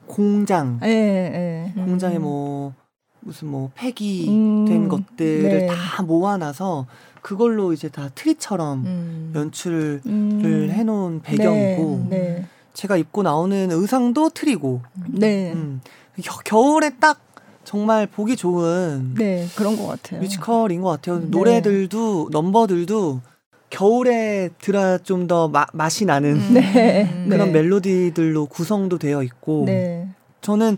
공장 0.07 0.79
예, 0.83 0.89
예. 0.89 1.73
음. 1.77 1.85
공장에 1.85 2.17
뭐 2.17 2.73
무슨 3.21 3.49
뭐 3.49 3.69
폐기된 3.75 4.67
음, 4.67 4.89
것들을 4.89 5.49
네. 5.49 5.67
다 5.67 6.01
모아놔서 6.01 6.87
그걸로 7.22 7.74
이제 7.74 7.89
다 7.89 8.09
트리처럼 8.13 8.86
음. 8.86 9.34
연출을 9.36 10.01
음. 10.05 10.69
해놓은 10.72 11.22
배경이고 11.22 12.07
네. 12.09 12.45
제가 12.74 12.97
입고 12.97 13.24
나오는 13.24 13.72
의상도 13.72 14.30
트리고 14.30 14.82
네. 15.07 15.51
음. 15.53 15.82
겨, 16.24 16.38
겨울에 16.43 16.91
딱 16.99 17.19
정말 17.63 18.07
보기 18.07 18.36
좋은 18.36 19.13
네, 19.15 19.47
그런 19.55 19.78
것 19.78 19.88
같아요. 19.88 20.19
뮤지컬인 20.22 20.82
것 20.82 20.89
같아요. 20.89 21.19
네. 21.19 21.28
노래들도 21.30 22.30
넘버들도 22.32 23.22
겨울에 23.69 24.49
들어야 24.59 24.97
좀 24.97 25.28
더 25.28 25.49
맛이 25.74 26.05
나는 26.05 26.36
음. 26.36 26.53
네. 26.53 27.26
그런 27.30 27.51
네. 27.51 27.61
멜로디들로 27.61 28.47
구성도 28.47 28.97
되어 28.97 29.24
있고 29.24 29.63
네. 29.65 30.07
저는 30.41 30.78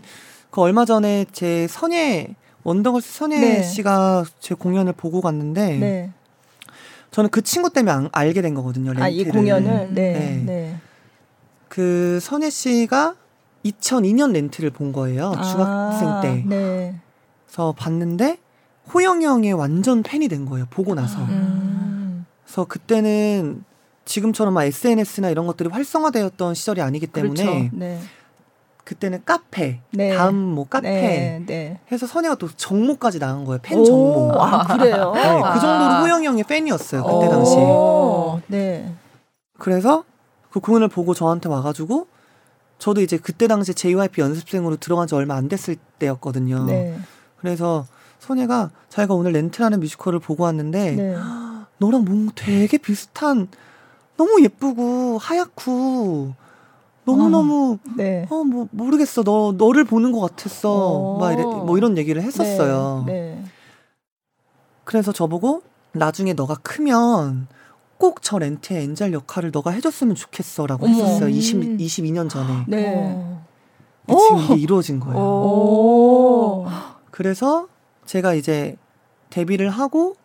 그 0.50 0.60
얼마 0.60 0.84
전에 0.84 1.24
제 1.32 1.66
선예 1.68 2.36
원더걸스 2.62 3.12
선예 3.18 3.38
네. 3.38 3.62
씨가 3.62 4.24
제 4.38 4.54
공연을 4.54 4.92
보고 4.92 5.20
갔는데 5.20 5.76
네. 5.78 6.10
저는 7.14 7.30
그 7.30 7.42
친구 7.42 7.70
때문에 7.70 7.92
안- 7.92 8.08
알게 8.10 8.42
된 8.42 8.54
거거든요. 8.54 8.90
렌트를. 8.90 9.04
아, 9.04 9.08
이 9.08 9.22
공연을 9.22 9.94
네. 9.94 10.12
네. 10.12 10.42
네. 10.44 10.76
그 11.68 12.18
선예 12.20 12.50
씨가 12.50 13.14
2002년 13.64 14.32
렌트를 14.32 14.70
본 14.70 14.90
거예요. 14.92 15.30
중학생 15.30 16.08
아, 16.08 16.20
때. 16.20 16.44
네. 16.44 16.96
그래서 17.46 17.72
봤는데 17.78 18.38
호영이 18.92 19.24
형의 19.24 19.52
완전 19.52 20.02
팬이 20.02 20.26
된 20.26 20.44
거예요. 20.44 20.66
보고 20.70 20.96
나서. 20.96 21.20
음. 21.20 22.26
그래서 22.44 22.64
그때는 22.64 23.62
지금처럼 24.04 24.52
막 24.52 24.64
SNS나 24.64 25.30
이런 25.30 25.46
것들이 25.46 25.68
활성화되었던 25.68 26.54
시절이 26.54 26.80
아니기 26.82 27.06
때문에 27.06 27.44
그렇죠. 27.44 27.70
네. 27.74 28.00
그때는 28.84 29.22
카페, 29.24 29.80
네. 29.92 30.14
다음 30.14 30.34
뭐 30.34 30.66
카페 30.68 30.88
네. 30.88 31.42
네. 31.46 31.80
해서 31.90 32.06
선혜가 32.06 32.34
또 32.34 32.48
정모까지 32.48 33.18
나간 33.18 33.44
거예요. 33.44 33.58
팬 33.62 33.78
오, 33.78 33.84
정모. 33.84 34.32
아, 34.34 34.64
그래요. 34.76 35.12
네, 35.16 35.22
그 35.22 35.60
정도로 35.60 35.90
아. 35.90 36.02
호영이 36.02 36.26
형의 36.26 36.44
팬이었어요. 36.44 37.02
그때 37.02 37.26
오, 37.26 37.30
당시에. 37.30 38.56
네. 38.58 38.94
그래서 39.58 40.04
그 40.50 40.60
공연을 40.60 40.88
보고 40.88 41.14
저한테 41.14 41.48
와가지고 41.48 42.06
저도 42.78 43.00
이제 43.00 43.16
그때 43.16 43.46
당시에 43.46 43.72
JYP 43.72 44.20
연습생으로 44.20 44.76
들어간 44.76 45.06
지 45.06 45.14
얼마 45.14 45.34
안 45.34 45.48
됐을 45.48 45.76
때였거든요. 45.98 46.64
네. 46.66 46.98
그래서 47.38 47.86
선혜가 48.18 48.70
자기가 48.90 49.14
오늘 49.14 49.32
렌트라는 49.32 49.80
뮤지컬을 49.80 50.18
보고 50.18 50.44
왔는데 50.44 50.92
네. 50.92 51.16
너랑 51.78 52.04
뭔가 52.04 52.32
되게 52.34 52.76
비슷한 52.76 53.48
너무 54.16 54.42
예쁘고 54.42 55.18
하얗고 55.18 56.34
너무 57.04 57.28
너무 57.28 57.78
네. 57.96 58.26
어 58.30 58.42
뭐 58.44 58.66
모르겠어 58.70 59.22
너 59.22 59.54
너를 59.56 59.84
보는 59.84 60.12
것 60.12 60.20
같았어 60.20 60.70
어. 60.72 61.18
막 61.18 61.32
이래, 61.32 61.42
뭐 61.42 61.76
이런 61.76 61.96
얘기를 61.98 62.22
했었어요. 62.22 63.04
네. 63.06 63.12
네. 63.12 63.44
그래서 64.84 65.12
저보고 65.12 65.62
나중에 65.92 66.32
너가 66.32 66.54
크면 66.56 67.46
꼭 67.98 68.20
저 68.22 68.38
렌트의 68.38 68.82
엔젤 68.84 69.12
역할을 69.12 69.50
너가 69.52 69.70
해줬으면 69.70 70.14
좋겠어라고 70.14 70.86
어머. 70.86 70.94
했었어요. 70.94 71.26
음. 71.26 71.30
20, 71.30 71.60
22년 71.78 72.28
전에. 72.28 72.64
네. 72.68 72.94
어. 72.96 73.44
근데 74.06 74.20
지금 74.20 74.38
이게 74.40 74.54
이루어진 74.62 75.00
거예요. 75.00 75.18
오. 75.18 76.66
그래서 77.10 77.68
제가 78.06 78.34
이제 78.34 78.76
데뷔를 79.30 79.70
하고 79.70 80.16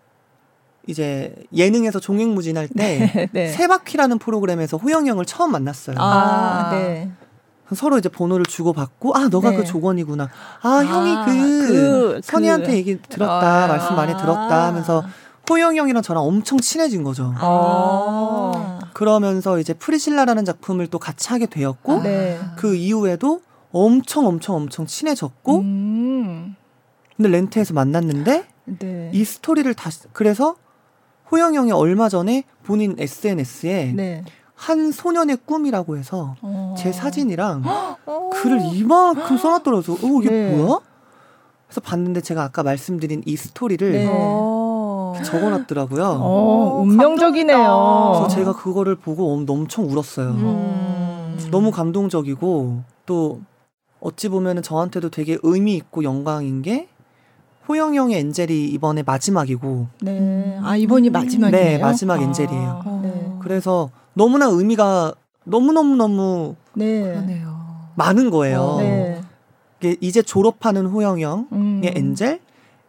이제 0.89 1.35
예능에서 1.55 1.99
종횡무진할 1.99 2.67
때 2.67 3.29
네. 3.31 3.47
세바퀴라는 3.49 4.17
프로그램에서 4.17 4.77
호영이 4.77 5.07
형을 5.09 5.25
처음 5.25 5.51
만났어요. 5.51 5.95
아, 5.99 6.03
아. 6.03 6.71
네. 6.71 7.11
서로 7.75 7.99
이제 7.99 8.09
번호를 8.09 8.45
주고 8.47 8.73
받고 8.73 9.15
아 9.15 9.27
너가 9.27 9.51
네. 9.51 9.57
그 9.57 9.63
조건이구나. 9.63 10.29
아, 10.63 10.67
아, 10.67 10.83
형이 10.83 11.15
그, 11.25 11.67
그, 11.67 12.21
선희한테 12.23 12.67
그. 12.67 12.73
얘기 12.73 12.99
들었다 12.99 13.65
아. 13.65 13.67
말씀 13.67 13.95
많이 13.95 14.17
들었다 14.17 14.65
하면서 14.65 15.03
호영이 15.47 15.77
형이랑 15.79 16.01
저랑 16.01 16.23
엄청 16.23 16.59
친해진 16.59 17.03
거죠. 17.03 17.33
아. 17.37 18.79
그러면서 18.93 19.59
이제 19.59 19.73
프리실라라는 19.73 20.45
작품을 20.45 20.87
또 20.87 20.97
같이 20.97 21.29
하게 21.29 21.45
되었고 21.45 22.01
네. 22.01 22.39
그 22.55 22.75
이후에도 22.75 23.41
엄청 23.71 24.25
엄청 24.25 24.55
엄청 24.55 24.87
친해졌고 24.87 25.59
음. 25.59 26.55
근데 27.15 27.29
렌트에서 27.29 27.73
만났는데 27.75 28.47
네. 28.65 29.11
이 29.13 29.23
스토리를 29.23 29.71
다시 29.73 30.01
그래서 30.13 30.55
호영 31.31 31.55
형이 31.55 31.71
얼마 31.71 32.09
전에 32.09 32.43
본인 32.63 32.95
SNS에 32.97 33.93
네. 33.95 34.23
한 34.55 34.91
소년의 34.91 35.37
꿈이라고 35.45 35.97
해서 35.97 36.35
어. 36.41 36.75
제 36.77 36.91
사진이랑 36.91 37.63
어. 38.05 38.29
글을 38.33 38.59
이만큼 38.73 39.37
써놨더라고요. 39.37 39.95
어, 39.95 40.19
이게 40.21 40.29
네. 40.29 40.55
뭐야? 40.55 40.79
그래서 41.67 41.81
봤는데 41.81 42.21
제가 42.21 42.43
아까 42.43 42.63
말씀드린 42.63 43.21
이 43.25 43.35
스토리를 43.35 43.91
네. 43.91 44.07
어. 44.11 45.13
적어놨더라고요. 45.23 46.03
어, 46.21 46.81
운명적이네요. 46.83 47.57
그래서 47.57 48.27
제가 48.29 48.53
그거를 48.55 48.95
보고 48.95 49.33
엄- 49.33 49.45
엄청 49.49 49.85
울었어요. 49.85 50.29
음. 50.31 51.39
너무 51.51 51.71
감동적이고 51.71 52.81
또 53.05 53.39
어찌 53.99 54.29
보면은 54.29 54.61
저한테도 54.61 55.09
되게 55.09 55.37
의미 55.43 55.75
있고 55.75 56.03
영광인 56.03 56.61
게 56.61 56.87
호영 57.67 57.95
형의 57.95 58.19
엔젤이 58.19 58.65
이번에 58.69 59.03
마지막이고 59.03 59.87
네. 60.01 60.57
아 60.63 60.75
이번이 60.75 61.09
마지막이에요. 61.09 61.63
네, 61.63 61.77
마지막 61.77 62.21
엔젤이에요. 62.21 62.81
아, 62.85 62.99
네. 63.03 63.31
그래서 63.41 63.91
너무나 64.13 64.47
의미가 64.47 65.13
너무 65.43 65.71
너무 65.71 65.95
너무 65.95 66.55
네. 66.73 67.01
그러네요. 67.01 67.59
많은 67.95 68.29
거예요. 68.29 68.77
네. 68.79 69.21
이게 69.79 69.97
이제 70.01 70.21
졸업하는 70.21 70.85
호영 70.85 71.19
형의 71.19 71.45
음. 71.53 71.81
엔젤, 71.83 72.39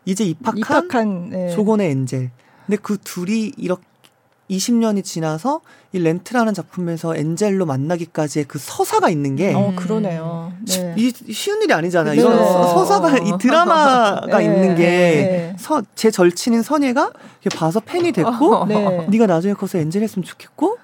이제 0.04 0.24
입학한, 0.24 0.58
입학한 0.58 1.30
네. 1.30 1.50
조건의 1.50 1.90
엔젤. 1.90 2.30
근데 2.66 2.76
그 2.80 2.98
둘이 2.98 3.52
이렇게 3.56 3.82
20년이 4.50 5.04
지나서 5.04 5.60
이 5.92 5.98
렌트라는 6.00 6.52
작품에서 6.54 7.16
엔젤로 7.16 7.66
만나기까지의 7.66 8.46
그 8.46 8.58
서사가 8.58 9.08
있는 9.08 9.36
게 9.36 9.54
어 9.54 9.72
그러네요. 9.76 10.52
네. 10.66 10.94
이 10.98 11.12
쉬운 11.32 11.62
일이 11.62 11.72
아니잖아요. 11.72 12.14
네. 12.14 12.20
이런 12.20 12.36
서- 12.36 12.66
서사가 12.74 13.18
이 13.18 13.32
드라마가 13.40 14.38
네. 14.38 14.44
있는 14.44 14.74
게 14.74 14.82
네. 14.84 15.56
서, 15.58 15.82
제 15.94 16.10
절친인 16.10 16.62
선예가 16.62 17.12
봐서 17.56 17.80
팬이 17.80 18.12
됐고 18.12 18.66
네. 18.68 19.06
네가 19.08 19.26
나중에 19.26 19.54
커서 19.54 19.78
엔젤 19.78 20.02
했으면 20.02 20.24
좋겠고 20.24 20.76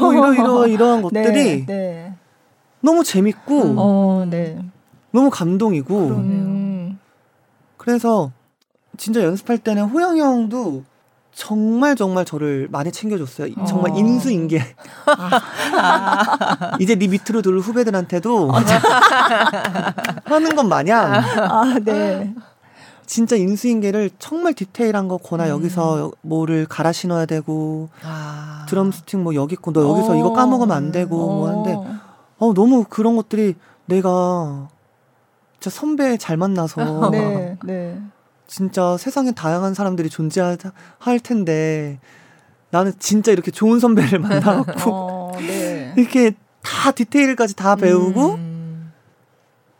뭐 0.00 0.12
이러 0.12 0.32
이러 0.34 0.66
이러한 0.68 1.02
것들이 1.02 1.32
네. 1.32 1.66
네. 1.66 2.12
너무 2.80 3.02
재밌고 3.02 3.74
어, 3.78 4.26
네. 4.28 4.58
너무 5.10 5.30
감동이고 5.30 6.08
그러네요. 6.08 6.18
음. 6.42 6.98
그래서 7.76 8.30
진짜 8.96 9.22
연습할 9.24 9.58
때는 9.58 9.84
호영 9.84 10.18
형도 10.18 10.84
정말 11.34 11.96
정말 11.96 12.24
저를 12.24 12.68
많이 12.70 12.92
챙겨줬어요. 12.92 13.48
이- 13.48 13.54
정말 13.66 13.92
어. 13.92 13.96
인수인계. 13.96 14.60
이제 16.80 16.94
네 16.94 17.08
밑으로 17.08 17.42
둘 17.42 17.58
후배들한테도 17.58 18.50
하는 20.24 20.56
것 20.56 20.62
마냥 20.64 21.12
아, 21.14 21.78
네. 21.84 22.34
진짜 23.06 23.36
인수인계를 23.36 24.10
정말 24.18 24.54
디테일한 24.54 25.08
거 25.08 25.18
거나 25.18 25.44
음. 25.44 25.48
여기서 25.50 26.12
뭐를 26.22 26.66
갈아 26.66 26.92
신어야 26.92 27.26
되고 27.26 27.88
아. 28.02 28.64
드럼 28.68 28.92
스틱 28.92 29.20
뭐 29.20 29.34
여기 29.34 29.54
있고 29.54 29.72
너 29.72 29.82
여기서 29.90 30.12
어. 30.12 30.16
이거 30.16 30.32
까먹으면 30.32 30.74
안 30.74 30.92
되고 30.92 31.16
뭐 31.16 31.48
하는데 31.48 31.72
어. 31.74 31.86
어 32.38 32.54
너무 32.54 32.84
그런 32.88 33.16
것들이 33.16 33.54
내가 33.86 34.68
진짜 35.60 35.78
선배 35.78 36.16
잘 36.16 36.36
만나서 36.36 37.10
네. 37.10 37.58
네. 37.64 38.00
진짜 38.46 38.96
세상에 38.96 39.32
다양한 39.32 39.74
사람들이 39.74 40.08
존재할 40.10 40.58
할 40.98 41.20
텐데 41.20 41.98
나는 42.70 42.92
진짜 42.98 43.32
이렇게 43.32 43.50
좋은 43.50 43.78
선배를 43.78 44.18
만나갖고 44.18 44.90
어, 44.92 45.32
네. 45.38 45.94
이렇게 45.98 46.32
다 46.62 46.90
디테일까지 46.90 47.54
다 47.54 47.76
배우고 47.76 48.34
음. 48.34 48.92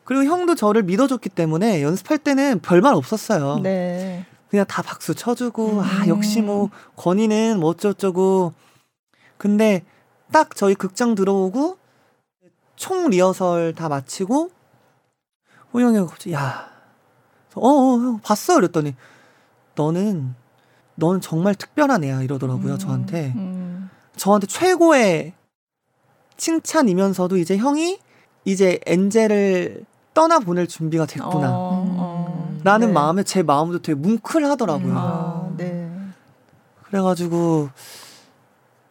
그리고 0.05 0.25
형도 0.25 0.55
저를 0.55 0.83
믿어줬기 0.83 1.31
때문에 1.31 1.83
연습할 1.83 2.19
때는 2.19 2.61
별말 2.61 2.95
없었어요. 2.95 3.61
네. 3.62 4.27
그냥 4.49 4.67
다 4.67 4.83
박수 4.83 5.15
쳐주고 5.15 5.83
아 5.83 6.05
음. 6.05 6.09
역시 6.09 6.41
뭐 6.41 6.71
건이는 6.97 7.59
뭐 7.59 7.71
어쩌고저쩌고 7.71 8.53
근데 9.39 9.83
딱 10.31 10.55
저희 10.55 10.75
극장 10.75 11.15
들어오고 11.15 11.79
총 12.77 13.09
리허설 13.11 13.75
다 13.75 13.89
마치고 13.89 14.51
호영이 15.73 15.99
갑자기 16.07 16.33
야 16.35 16.74
어어 17.55 17.98
형 18.00 18.20
봤어 18.20 18.55
그랬더니 18.55 18.94
너는 19.74 20.34
넌 20.96 21.20
정말 21.20 21.55
특별한 21.55 22.05
애야 22.05 22.22
이러더라고요 22.22 22.74
음. 22.74 22.78
저한테 22.78 23.32
음. 23.36 23.90
저한테 24.16 24.46
최고의 24.46 25.32
칭찬이면서도 26.36 27.36
이제 27.36 27.57
형이 27.57 27.98
이제 28.44 28.80
엔젤을 28.86 29.84
떠나 30.12 30.38
보낼 30.38 30.66
준비가 30.66 31.07
됐구나 31.07 31.50
어, 31.50 31.84
어. 31.96 32.55
라는 32.64 32.88
네. 32.88 32.92
마음에 32.94 33.22
제 33.22 33.42
마음도 33.42 33.80
되게 33.80 33.94
뭉클하더라고요. 33.94 34.92
음. 34.92 34.96
아, 34.96 35.48
네. 35.57 35.90
그래가지고 36.84 37.68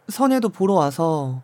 선예도 0.09 0.49
보러 0.49 0.76
와서 0.76 1.41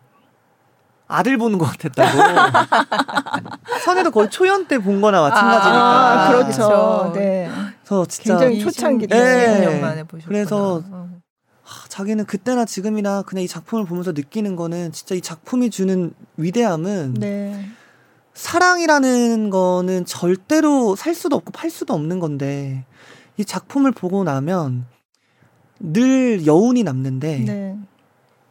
아들 1.10 1.36
보는 1.38 1.58
것 1.58 1.66
같았다고. 1.66 2.18
선예도 3.84 4.10
거의 4.10 4.30
초연 4.30 4.66
때 4.66 4.78
본 4.78 5.00
거나 5.00 5.20
마찬가지니까. 5.20 5.80
아, 5.80 6.28
그렇죠. 6.28 6.46
그렇죠. 6.46 7.12
네. 7.14 7.50
그래서 7.84 8.06
진짜 8.06 8.38
굉장히 8.38 8.60
초창기죠. 8.60 9.14
네. 9.14 9.60
20년 9.60 9.80
만에 9.80 10.02
보셨구나. 10.04 10.26
그래서 10.28 10.82
어. 10.90 11.08
하, 11.62 11.88
자기는 11.88 12.24
그때나 12.24 12.64
지금이나 12.64 13.22
그냥 13.22 13.44
이 13.44 13.48
작품을 13.48 13.84
보면서 13.84 14.12
느끼는 14.12 14.56
거는 14.56 14.92
진짜 14.92 15.14
이 15.14 15.20
작품이 15.20 15.70
주는 15.70 16.12
위대함은 16.36 17.14
네. 17.14 17.66
사랑이라는 18.34 19.50
거는 19.50 20.04
절대로 20.06 20.96
살 20.96 21.14
수도 21.14 21.36
없고 21.36 21.50
팔 21.52 21.68
수도 21.68 21.94
없는 21.94 22.20
건데 22.20 22.84
이 23.36 23.44
작품을 23.44 23.92
보고 23.92 24.24
나면 24.24 24.86
늘 25.78 26.46
여운이 26.46 26.82
남는데 26.84 27.38
네. 27.46 27.76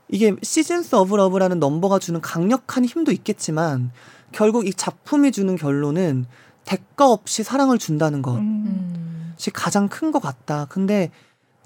이게 0.10 0.36
Seasons 0.42 0.96
of 0.96 1.16
Love라는 1.16 1.60
넘버가 1.60 2.00
주는 2.00 2.20
강력한 2.22 2.84
힘도 2.86 3.12
있겠지만 3.12 3.92
결국 4.32 4.68
이 4.68 4.74
작품이 4.74 5.32
주는 5.32 5.56
결론은 5.56 6.26
대가 6.66 7.10
없이 7.10 7.44
사랑을 7.44 7.78
준다는 7.78 8.22
것이 8.22 8.40
음. 8.40 8.66
음. 8.68 9.34
가장 9.54 9.88
큰 9.88 10.12
것 10.12 10.20
같다. 10.22 10.66
근데 10.70 11.12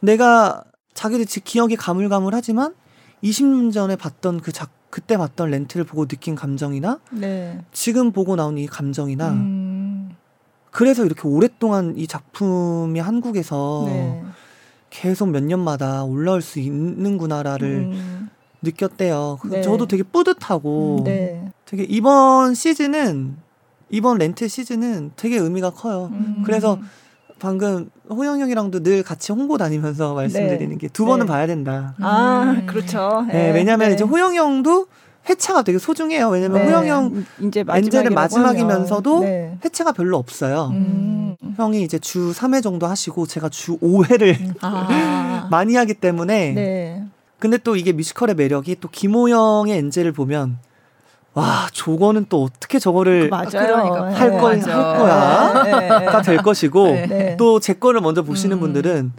내가 0.01 0.63
자기들 0.93 1.25
지- 1.25 1.39
기억이 1.41 1.75
가물가물하지만 1.75 2.73
20년 3.23 3.71
전에 3.73 3.95
봤던 3.95 4.41
그 4.41 4.51
작, 4.51 4.69
그때 4.89 5.17
봤던 5.17 5.49
렌트를 5.49 5.85
보고 5.85 6.05
느낀 6.05 6.35
감정이나 6.35 6.99
네. 7.11 7.59
지금 7.71 8.11
보고 8.11 8.35
나온 8.35 8.57
이 8.57 8.67
감정이나 8.67 9.29
음. 9.31 10.15
그래서 10.71 11.05
이렇게 11.05 11.27
오랫동안 11.27 11.93
이 11.97 12.07
작품이 12.07 12.99
한국에서 12.99 13.83
네. 13.87 14.23
계속 14.89 15.29
몇 15.29 15.41
년마다 15.43 16.03
올라올 16.03 16.41
수 16.41 16.59
있는구나라를 16.59 17.67
음. 17.91 18.22
느꼈대요. 18.63 19.37
그 19.41 19.47
네. 19.47 19.61
저도 19.61 19.87
되게 19.87 20.03
뿌듯하고 20.03 21.01
네. 21.03 21.49
되게 21.65 21.83
이번 21.83 22.55
시즌은 22.55 23.37
이번 23.89 24.17
렌트 24.17 24.47
시즌은 24.47 25.11
되게 25.15 25.37
의미가 25.37 25.71
커요. 25.71 26.09
음. 26.13 26.41
그래서 26.45 26.79
방금 27.39 27.89
호영 28.09 28.39
형이랑도 28.39 28.81
늘 28.83 29.03
같이 29.03 29.31
홍보 29.33 29.57
다니면서 29.57 30.13
말씀드리는 30.13 30.77
게 30.77 30.87
두 30.87 31.05
번은 31.05 31.25
네. 31.25 31.31
봐야 31.31 31.45
된다. 31.45 31.93
아, 31.99 32.55
음. 32.57 32.65
그렇죠. 32.65 33.25
네, 33.27 33.51
왜냐면 33.51 33.89
네. 33.89 33.95
이제 33.95 34.03
호영 34.03 34.33
형도 34.35 34.87
회차가 35.29 35.61
되게 35.61 35.77
소중해요. 35.77 36.29
왜냐면 36.29 36.61
네. 36.61 36.67
호영 36.67 36.87
형 36.87 37.25
이제 37.47 37.63
엔젤은 37.67 38.13
마지막이면서도. 38.13 39.19
네. 39.21 39.57
회차가 39.63 39.91
별로 39.91 40.17
없어요. 40.17 40.69
음. 40.73 41.35
형이 41.57 41.83
이제 41.83 41.99
주 41.99 42.31
3회 42.33 42.63
정도 42.63 42.87
하시고 42.87 43.25
제가 43.27 43.49
주 43.49 43.77
5회를 43.77 44.55
아. 44.61 45.47
많이 45.51 45.75
하기 45.75 45.93
때문에 45.95 46.53
네. 46.53 47.03
근데 47.43 47.57
또 47.57 47.75
이게 47.75 47.91
뮤지컬의 47.91 48.35
매력이 48.35 48.77
또 48.79 48.87
김호영의 48.89 49.77
엔젤을 49.77 50.13
보면 50.13 50.59
와 51.33 51.67
저거는 51.73 52.27
또 52.29 52.43
어떻게 52.43 52.79
저거를 52.79 53.27
맞아요. 53.27 53.49
그러니까 53.49 54.13
할 54.13 54.29
네. 54.31 54.37
걸- 54.37 54.57
맞아. 54.59 54.77
할 54.77 54.97
거야? 54.97 55.63
네, 55.63 55.99
네. 55.99 56.05
가될 56.05 56.37
것이고 56.37 56.85
네. 56.87 57.05
네. 57.07 57.35
또제 57.37 57.73
거를 57.73 57.99
먼저 57.99 58.21
보시는 58.21 58.55
음. 58.55 58.59
분들은 58.61 59.11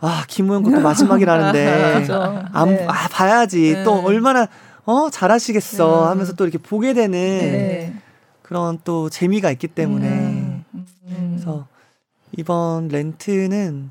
아 0.00 0.24
김호영 0.28 0.62
것도 0.64 0.80
마지막이라는데. 0.82 2.04
안, 2.52 2.68
네. 2.68 2.86
아 2.86 3.08
봐야지 3.08 3.72
네. 3.76 3.82
또 3.84 3.94
얼마나 4.04 4.46
어 4.84 5.08
잘하시겠어 5.08 5.86
네. 6.02 6.06
하면서 6.08 6.34
또 6.34 6.44
이렇게 6.44 6.58
보게 6.58 6.92
되는 6.92 7.12
네. 7.12 7.94
그런 8.42 8.78
또 8.84 9.08
재미가 9.08 9.50
있기 9.52 9.68
때문에 9.68 10.06
음. 10.06 10.64
그래서 11.32 11.66
이번 12.36 12.88
렌트는 12.88 13.90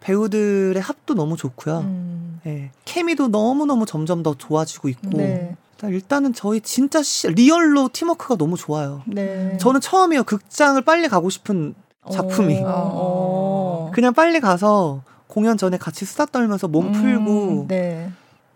배우들의 0.00 0.80
합도 0.80 1.14
너무 1.14 1.36
좋고요. 1.36 1.78
음. 1.80 2.40
예. 2.46 2.70
케미도 2.84 3.28
너무너무 3.28 3.84
점점 3.86 4.22
더 4.22 4.34
좋아지고 4.34 4.88
있고 4.88 5.10
네. 5.16 5.56
일단 5.74 5.90
일단은 5.90 6.32
저희 6.34 6.60
진짜 6.60 7.02
시- 7.02 7.28
리얼로 7.28 7.90
팀워크가 7.92 8.36
너무 8.36 8.56
좋아요. 8.56 9.02
네. 9.06 9.56
저는 9.58 9.80
처음이에요. 9.80 10.24
극장을 10.24 10.80
빨리 10.82 11.08
가고 11.08 11.30
싶은 11.30 11.74
작품이. 12.10 12.62
어. 12.64 13.90
그냥 13.92 14.14
빨리 14.14 14.40
가서 14.40 15.02
공연 15.26 15.56
전에 15.58 15.76
같이 15.76 16.04
수다 16.04 16.26
떨면서 16.26 16.68
몸 16.68 16.86
음, 16.88 16.92
풀고 16.92 17.66
네. 17.68 18.10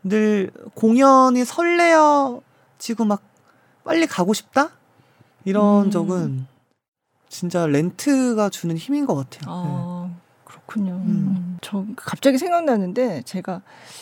늘 0.04 0.50
공연이 0.74 1.44
설레어지고 1.44 3.04
막 3.04 3.22
빨리 3.84 4.06
가고 4.06 4.32
싶다 4.32 4.70
이런 5.44 5.86
음. 5.86 5.90
적은 5.90 6.46
진짜 7.28 7.66
렌트가 7.66 8.48
주는 8.50 8.76
힘인 8.76 9.06
것 9.06 9.14
같아요. 9.14 9.42
아, 9.46 10.01
그렇군요. 10.72 10.92
음. 10.92 11.06
음. 11.06 11.58
저 11.60 11.84
갑자기 11.96 12.38
생각나는데 12.38 13.22
제가 13.22 13.60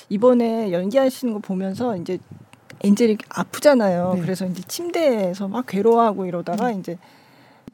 이번에 0.09 0.73
연기하시는 0.73 1.35
거 1.35 1.41
보면서 1.41 1.97
이제 1.97 2.19
엔젤이 2.83 3.19
아프잖아요. 3.29 4.15
네. 4.15 4.21
그래서 4.21 4.47
이제 4.47 4.63
침대에서 4.63 5.49
막 5.49 5.67
괴로워하고 5.67 6.27
이러다가 6.27 6.71
이제 6.71 6.97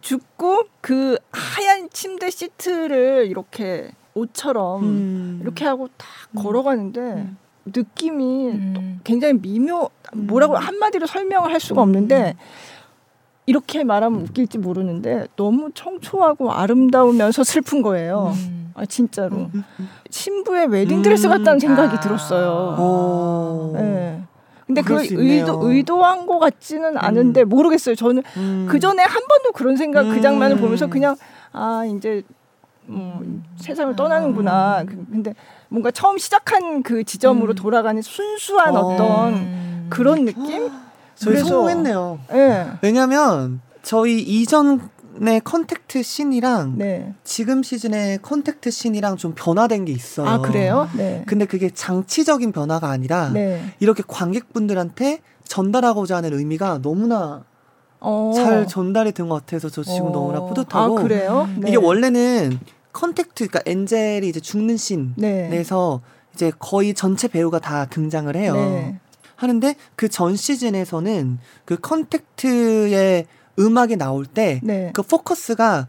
죽고 0.00 0.64
그 0.80 1.18
하얀 1.30 1.90
침대 1.90 2.30
시트를 2.30 3.26
이렇게 3.28 3.90
옷처럼 4.14 4.82
음. 4.82 5.38
이렇게 5.42 5.64
하고 5.64 5.88
딱 5.96 6.08
음. 6.30 6.42
걸어가는데 6.42 7.00
음. 7.00 7.36
느낌이 7.66 8.48
음. 8.48 9.00
굉장히 9.04 9.34
미묘 9.34 9.90
뭐라고 10.14 10.54
음. 10.54 10.58
한마디로 10.58 11.06
설명을 11.06 11.52
할 11.52 11.60
수가 11.60 11.82
음. 11.82 11.88
없는데 11.88 12.36
이렇게 13.46 13.84
말하면 13.84 14.22
웃길지 14.22 14.58
모르는데 14.58 15.28
너무 15.36 15.70
청초하고 15.72 16.52
아름다우면서 16.52 17.44
슬픈 17.44 17.80
거예요. 17.80 18.32
음. 18.34 18.72
아 18.74 18.84
진짜로 18.84 19.36
음. 19.54 19.64
신부의 20.10 20.66
웨딩 20.66 21.02
드레스 21.02 21.26
음. 21.26 21.30
같다는 21.30 21.58
생각이 21.60 21.96
아. 21.96 22.00
들었어요. 22.00 22.76
오. 22.78 23.72
네. 23.74 24.20
근데 24.66 24.82
그. 24.82 24.98
의도 25.10 25.60
의도한 25.62 26.26
것 26.26 26.40
같지는 26.40 26.98
않은데 26.98 27.44
모르겠어요. 27.44 27.94
저는 27.94 28.22
음. 28.36 28.66
그 28.68 28.80
전에 28.80 29.02
한 29.02 29.22
번도 29.28 29.52
그런 29.52 29.76
생각 29.76 30.02
그 30.02 30.16
음. 30.16 30.22
장면을 30.22 30.56
보면서 30.56 30.88
그냥 30.88 31.16
아 31.52 31.84
이제 31.84 32.22
뭐 32.84 33.20
음. 33.22 33.44
세상을 33.56 33.94
떠나는구나. 33.94 34.84
그- 34.86 35.06
근데 35.10 35.34
뭔가 35.68 35.92
처음 35.92 36.18
시작한 36.18 36.82
그 36.82 37.04
지점으로 37.04 37.52
음. 37.52 37.54
돌아가는 37.54 38.02
순수한 38.02 38.76
어. 38.76 38.80
어. 38.80 38.96
떤 38.96 39.34
음. 39.34 39.86
그런 39.88 40.24
느낌? 40.24 40.68
저희 41.16 41.38
성공했네요. 41.38 42.18
예. 42.32 42.66
왜냐면 42.82 43.60
저희 43.82 44.20
이전의 44.20 45.40
Contact 45.44 46.02
씬이랑 46.02 46.74
네. 46.78 47.14
지금 47.24 47.62
시즌의 47.62 48.18
Contact 48.22 48.70
씬이랑 48.70 49.16
좀 49.16 49.32
변화된 49.34 49.84
게 49.86 49.92
있어요. 49.92 50.28
아 50.28 50.38
그래요? 50.40 50.88
네. 50.96 51.24
근데 51.26 51.46
그게 51.46 51.70
장치적인 51.70 52.52
변화가 52.52 52.88
아니라 52.88 53.30
네. 53.30 53.62
이렇게 53.80 54.02
관객분들한테 54.06 55.20
전달하고자 55.44 56.16
하는 56.16 56.32
의미가 56.34 56.80
너무나 56.82 57.44
어. 58.00 58.32
잘 58.34 58.66
전달이 58.66 59.12
된 59.12 59.28
것 59.28 59.36
같아서 59.36 59.68
저 59.70 59.82
지금 59.82 60.08
어. 60.08 60.10
너무나 60.10 60.38
아 60.38 60.44
뿌듯하고 60.46 60.96
그래요? 60.96 61.48
네. 61.56 61.68
이게 61.70 61.76
원래는 61.76 62.58
Contact 62.92 63.48
그러니까 63.48 63.60
엔젤이 63.66 64.28
이제 64.28 64.40
죽는 64.40 64.76
네. 65.16 65.48
씬에서 65.50 66.00
이제 66.34 66.52
거의 66.58 66.92
전체 66.94 67.28
배우가 67.28 67.58
다 67.60 67.86
등장을 67.86 68.34
해요. 68.36 68.54
네. 69.36 69.40
하는데 69.40 69.74
그 69.96 70.08
전 70.08 70.34
시즌에서는 70.36 71.38
그 71.64 71.76
Contact의 71.76 73.26
음악이 73.58 73.96
나올 73.96 74.26
때그 74.26 74.66
네. 74.66 74.92
포커스가 74.92 75.88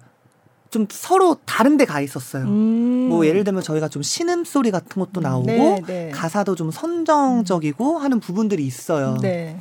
좀 0.70 0.86
서로 0.90 1.38
다른 1.46 1.78
데 1.78 1.86
가 1.86 2.02
있었어요. 2.02 2.44
음. 2.44 3.08
뭐 3.10 3.26
예를 3.26 3.44
들면 3.46 3.64
저희가 3.64 3.88
좀 3.88 4.04
신음 4.04 4.44
소리 4.44 4.70
같은 4.72 5.00
것도 5.02 5.22
나오고 5.22 5.46
네, 5.48 5.82
네. 5.88 6.10
가사도 6.14 6.56
좀 6.56 6.72
선정적이고 6.72 7.98
하는 8.00 8.20
부분들이 8.20 8.66
있어요. 8.66 9.18
네. 9.22 9.58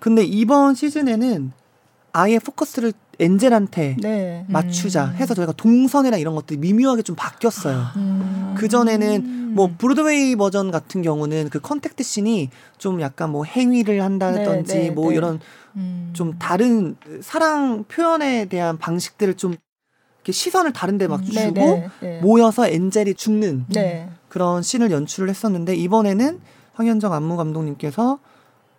근데 0.00 0.24
이번 0.24 0.74
시즌에는 0.74 1.52
아예 2.12 2.38
포커스를 2.38 2.92
엔젤한테 3.20 3.96
네. 4.00 4.44
맞추자 4.48 5.06
음. 5.06 5.14
해서 5.14 5.34
저희가 5.34 5.52
동선이나 5.52 6.16
이런 6.16 6.34
것들이 6.34 6.58
미묘하게 6.58 7.02
좀 7.02 7.14
바뀌었어요. 7.16 7.84
음. 7.96 8.54
그 8.58 8.68
전에는 8.68 9.43
뭐 9.54 9.70
브로드웨이 9.76 10.36
버전 10.36 10.70
같은 10.70 11.02
경우는 11.02 11.48
그 11.48 11.60
Contact 11.60 12.02
씬이 12.02 12.50
좀 12.78 13.00
약간 13.00 13.30
뭐 13.30 13.44
행위를 13.44 14.02
한다든지 14.02 14.74
네, 14.74 14.80
네, 14.84 14.90
뭐 14.90 15.10
네. 15.10 15.16
이런 15.16 15.40
음. 15.76 16.10
좀 16.12 16.38
다른 16.38 16.96
사랑 17.20 17.84
표현에 17.84 18.46
대한 18.46 18.78
방식들을 18.78 19.34
좀 19.34 19.54
이렇게 20.18 20.32
시선을 20.32 20.72
다른데 20.72 21.06
막 21.06 21.20
음. 21.20 21.24
주고 21.24 21.40
네, 21.40 21.50
네, 21.52 21.90
네. 22.00 22.20
모여서 22.20 22.66
엔젤이 22.66 23.14
죽는 23.14 23.66
네. 23.68 24.08
그런 24.28 24.62
씬을 24.62 24.90
연출을 24.90 25.28
했었는데 25.28 25.76
이번에는 25.76 26.40
황현정 26.74 27.12
안무 27.12 27.36
감독님께서 27.36 28.18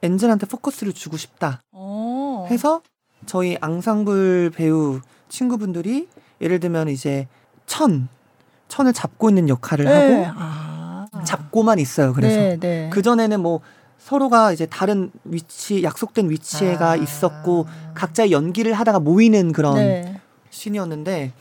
엔젤한테 0.02 0.48
포커스를 0.48 0.94
주고 0.94 1.18
싶다 1.18 1.62
어. 1.72 2.48
해서 2.50 2.82
저희 3.26 3.58
앙상블 3.62 4.52
배우 4.54 5.00
친구분들이 5.30 6.08
예를 6.42 6.60
들면 6.60 6.90
이제 6.90 7.28
천 7.66 8.10
천을 8.68 8.94
잡고 8.94 9.30
있는 9.30 9.48
역할을 9.48 9.86
네. 9.86 10.24
하고 10.24 10.34
아. 10.38 10.65
잡고만 11.26 11.80
있어요. 11.80 12.14
그래서 12.14 12.36
네, 12.36 12.60
네. 12.60 12.90
그 12.92 13.02
전에는 13.02 13.40
뭐 13.40 13.62
서로가 13.98 14.52
이제 14.54 14.66
다른 14.66 15.12
위치 15.24 15.84
약속된 15.84 16.30
위치에가 16.30 16.92
아. 16.92 16.96
있었고 16.96 17.66
각자의 17.96 18.32
연기를 18.32 18.74
하다가 18.74 19.00
모이는 19.00 19.52
그런 19.52 19.76
네. 19.76 20.22
씬이었는데 20.52 21.34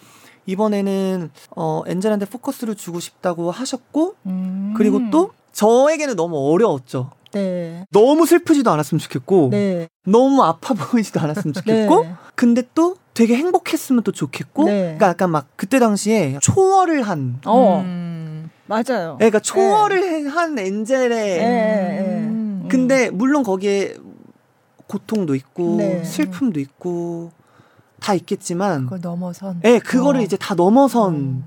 이번에는 0.47 1.30
어 1.57 1.82
엔젤한테 1.87 2.26
포커스를 2.26 2.74
주고 2.74 3.01
싶다고 3.01 3.51
하셨고 3.51 4.14
음. 4.26 4.74
그리고 4.76 5.01
또 5.11 5.32
저에게는 5.53 6.16
너무 6.16 6.37
어려웠죠. 6.53 7.11
네. 7.32 7.85
너무 7.91 8.26
슬프지도 8.26 8.70
않았으면 8.70 8.99
좋겠고 9.01 9.49
네. 9.51 9.89
너무 10.07 10.43
아파 10.43 10.74
보이지도 10.74 11.20
않았으면 11.20 11.53
좋겠고 11.55 12.05
네. 12.05 12.14
근데 12.35 12.62
또 12.74 12.97
되게 13.12 13.37
행복했으면 13.37 14.03
또 14.03 14.12
좋겠고 14.12 14.64
네. 14.64 14.80
그러니까 14.82 15.09
약간 15.09 15.30
막 15.30 15.49
그때 15.57 15.78
당시에 15.78 16.39
초월을 16.41 17.03
한 17.03 17.41
어. 17.45 17.82
음. 17.85 18.34
맞아요. 18.67 19.17
그러니까 19.19 19.41
초월을 19.41 20.03
해- 20.03 20.29
한 20.29 20.59
엔젤의 20.59 21.09
네. 21.39 22.01
음. 22.29 22.67
근데 22.71 23.11
물론 23.11 23.43
거기에 23.43 23.97
고통도 24.87 25.35
있고 25.35 25.77
네. 25.77 26.03
슬픔도 26.05 26.61
있고 26.61 27.31
다 28.01 28.15
있겠지만 28.15 28.85
그걸 28.85 29.01
넘어선. 29.01 29.61
예, 29.65 29.79
그거를 29.79 30.21
어. 30.21 30.23
이제 30.23 30.37
다 30.37 30.55
넘어선 30.55 31.15
음. 31.15 31.45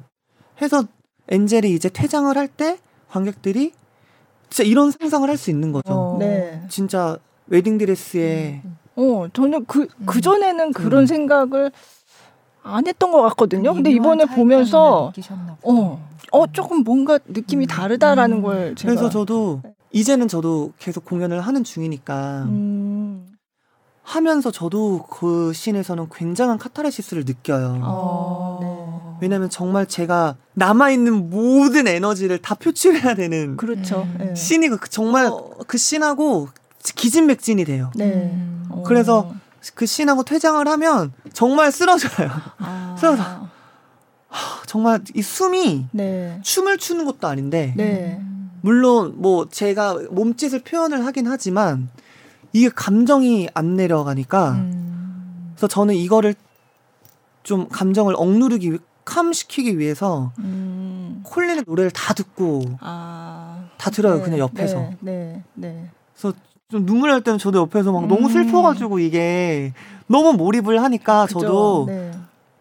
해서 0.61 0.83
엔젤이 1.29 1.73
이제 1.73 1.89
퇴장을 1.89 2.35
할 2.37 2.47
때 2.47 2.77
관객들이 3.09 3.73
진짜 4.49 4.67
이런 4.69 4.91
상상을 4.91 5.27
할 5.29 5.37
수 5.37 5.49
있는 5.49 5.71
거죠. 5.71 5.93
어. 5.93 6.17
네. 6.19 6.61
진짜 6.69 7.17
웨딩 7.47 7.77
드레스에 7.77 8.61
어, 8.95 9.27
저는 9.33 9.65
그, 9.65 9.81
음. 9.81 10.05
그 10.05 10.21
전에는 10.21 10.73
그런 10.73 11.03
음. 11.03 11.05
생각을 11.05 11.71
안 12.63 12.85
했던 12.87 13.11
것 13.11 13.21
같거든요. 13.21 13.73
근데 13.73 13.91
이번에 13.91 14.25
보면서, 14.25 15.11
느끼셨나 15.15 15.57
어. 15.63 16.06
어, 16.31 16.47
조금 16.47 16.83
뭔가 16.83 17.19
느낌이 17.27 17.65
음. 17.65 17.67
다르다라는 17.67 18.37
음. 18.37 18.41
걸 18.41 18.75
제가. 18.75 18.93
그래서 18.93 19.09
저도 19.09 19.61
이제는 19.91 20.27
저도 20.27 20.73
계속 20.79 21.05
공연을 21.05 21.41
하는 21.41 21.63
중이니까 21.63 22.43
음. 22.49 23.25
하면서 24.03 24.51
저도 24.51 25.05
그 25.09 25.51
씬에서는 25.53 26.07
굉장한 26.13 26.57
카타르시스를 26.57 27.25
느껴요. 27.25 27.81
어, 27.83 29.17
왜냐면 29.21 29.49
정말 29.49 29.85
제가 29.85 30.37
남아있는 30.53 31.29
모든 31.29 31.87
에너지를 31.87 32.37
다 32.41 32.55
표출해야 32.55 33.15
되는 33.15 33.57
그렇죠. 33.57 34.03
음. 34.03 34.17
네. 34.19 34.35
씬이 34.35 34.69
그 34.69 34.89
정말 34.89 35.29
그 35.67 35.77
씬하고 35.77 36.47
기진맥진이 36.95 37.65
돼요. 37.65 37.91
네. 37.95 38.31
음. 38.33 38.65
어. 38.69 38.83
그래서 38.85 39.33
그 39.75 39.85
씬하고 39.85 40.23
퇴장을 40.23 40.65
하면 40.65 41.11
정말 41.33 41.71
쓰러져요. 41.71 42.29
아. 42.59 42.95
쓰러져. 42.99 43.46
정말 44.65 45.01
이 45.15 45.21
숨이 45.21 45.87
네. 45.91 46.39
춤을 46.43 46.77
추는 46.77 47.05
것도 47.05 47.27
아닌데 47.27 47.73
네. 47.77 48.21
물론 48.61 49.13
뭐 49.17 49.47
제가 49.49 49.97
몸짓을 50.11 50.59
표현을 50.63 51.05
하긴 51.05 51.27
하지만 51.27 51.89
이게 52.53 52.69
감정이 52.69 53.49
안 53.53 53.75
내려가니까 53.75 54.51
음. 54.53 55.51
그래서 55.55 55.67
저는 55.67 55.95
이거를 55.95 56.35
좀 57.43 57.67
감정을 57.69 58.15
억누르기 58.17 58.73
위- 58.73 58.79
캄시키기 59.05 59.79
위해서 59.79 60.31
음. 60.39 61.21
콜린의 61.23 61.63
노래를 61.65 61.91
다 61.91 62.13
듣고 62.13 62.63
아. 62.81 63.69
다 63.77 63.89
들어요 63.89 64.17
네. 64.17 64.23
그냥 64.23 64.39
옆에서 64.39 64.77
네. 64.79 64.97
네. 64.99 65.43
네. 65.53 65.89
좀 66.69 66.85
눈물 66.85 67.11
날 67.11 67.21
때는 67.21 67.39
저도 67.39 67.59
옆에서 67.59 67.93
막 67.93 68.07
너무 68.07 68.27
음. 68.27 68.29
슬퍼가지고 68.29 68.99
이게 68.99 69.71
너무 70.07 70.33
몰입을 70.33 70.83
하니까 70.83 71.25
그죠? 71.25 71.39
저도 71.39 71.85
네. 71.87 72.11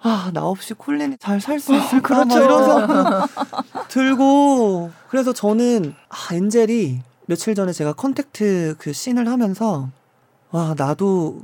아 0.06 0.30
나 0.32 0.44
없이 0.46 0.74
콜린이 0.74 1.16
잘 1.18 1.40
살 1.40 1.58
수 1.60 1.74
있을까 1.74 2.24
막 2.24 2.28
그렇죠. 2.28 2.44
이런 2.44 2.64
생각 2.64 3.28
들고 3.88 4.90
그래서 5.08 5.32
저는 5.32 5.94
아 6.08 6.34
엔젤이 6.34 7.00
며칠 7.26 7.54
전에 7.54 7.72
제가 7.72 7.92
Contact 7.94 8.76
그 8.78 8.92
씬을 8.92 9.28
하면서 9.28 9.88
와 10.52 10.74
나도 10.76 11.40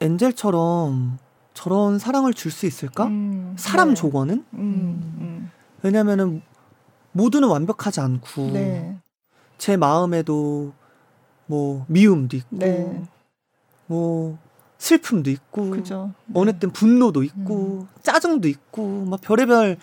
엔젤처럼 0.00 1.18
저런 1.54 1.98
사랑을 1.98 2.34
줄 2.34 2.50
수 2.50 2.66
있을까? 2.66 3.04
음. 3.06 3.54
사람 3.56 3.90
네. 3.90 3.94
조권은 3.94 4.44
음. 4.54 5.50
왜냐면은 5.82 6.42
모두는 7.12 7.48
완벽하지 7.48 8.00
않고 8.00 8.42
음. 8.48 8.52
네. 8.52 8.96
제 9.58 9.76
마음에도 9.76 10.72
뭐 11.46 11.84
미움도 11.88 12.36
있고 12.36 12.56
네. 12.56 13.02
뭐 13.86 14.36
슬픔도 14.84 15.30
있고 15.30 15.70
그죠. 15.70 16.12
어느 16.34 16.58
땐 16.58 16.70
분노도 16.70 17.22
있고 17.22 17.86
짜증도 18.02 18.48
있고 18.48 19.06
막 19.06 19.18
별의별 19.22 19.78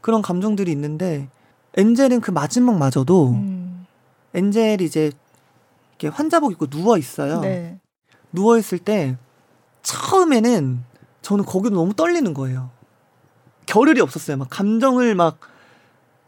그런 0.00 0.22
감정들이 0.22 0.72
있는데 0.72 1.28
엔젤은 1.74 2.22
그 2.22 2.30
마지막마저도 2.30 3.32
음. 3.32 3.86
엔젤이 4.32 4.82
이제 4.82 5.12
이렇게 5.90 6.08
환자복 6.08 6.52
입고 6.52 6.68
누워 6.68 6.96
있어요. 6.96 7.40
네. 7.40 7.78
누워 8.32 8.56
있을 8.56 8.78
때 8.78 9.18
처음에는 9.82 10.82
저는 11.20 11.44
거기도 11.44 11.76
너무 11.76 11.92
떨리는 11.92 12.32
거예요. 12.32 12.70
겨를이 13.66 14.00
없었어요. 14.00 14.38
막 14.38 14.48
감정을 14.48 15.14
막 15.14 15.38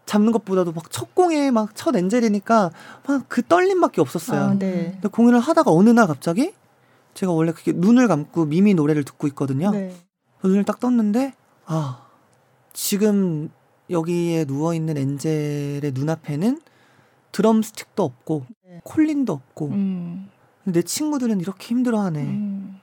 잡는 0.04 0.32
것보다도 0.32 0.72
막 0.72 0.90
첫 0.90 1.14
공에 1.14 1.50
막 1.50 1.70
첫 1.74 1.96
엔젤이니까 1.96 2.70
막 3.06 3.24
그 3.28 3.42
떨림밖에 3.42 4.02
없었어요. 4.02 4.40
아, 4.42 4.54
네. 4.54 4.90
근데 4.92 5.08
공연을 5.08 5.40
하다가 5.40 5.70
어느 5.70 5.88
날 5.88 6.06
갑자기 6.06 6.52
제가 7.18 7.32
원래 7.32 7.50
그게 7.50 7.72
눈을 7.72 8.06
감고 8.06 8.44
미미 8.44 8.74
노래를 8.74 9.02
듣고 9.02 9.26
있거든요. 9.28 9.72
네. 9.72 9.92
눈을 10.44 10.62
딱 10.62 10.78
떴는데 10.78 11.34
아 11.66 12.06
지금 12.72 13.50
여기에 13.90 14.44
누워 14.44 14.72
있는 14.72 14.96
엔젤의 14.96 15.90
눈앞에는 15.94 16.60
드럼 17.32 17.62
스틱도 17.62 18.04
없고 18.04 18.46
네. 18.64 18.80
콜린도 18.84 19.32
없고 19.32 19.66
음. 19.66 20.28
내 20.62 20.80
친구들은 20.82 21.40
이렇게 21.40 21.66
힘들어하네. 21.66 22.22
음. 22.22 22.78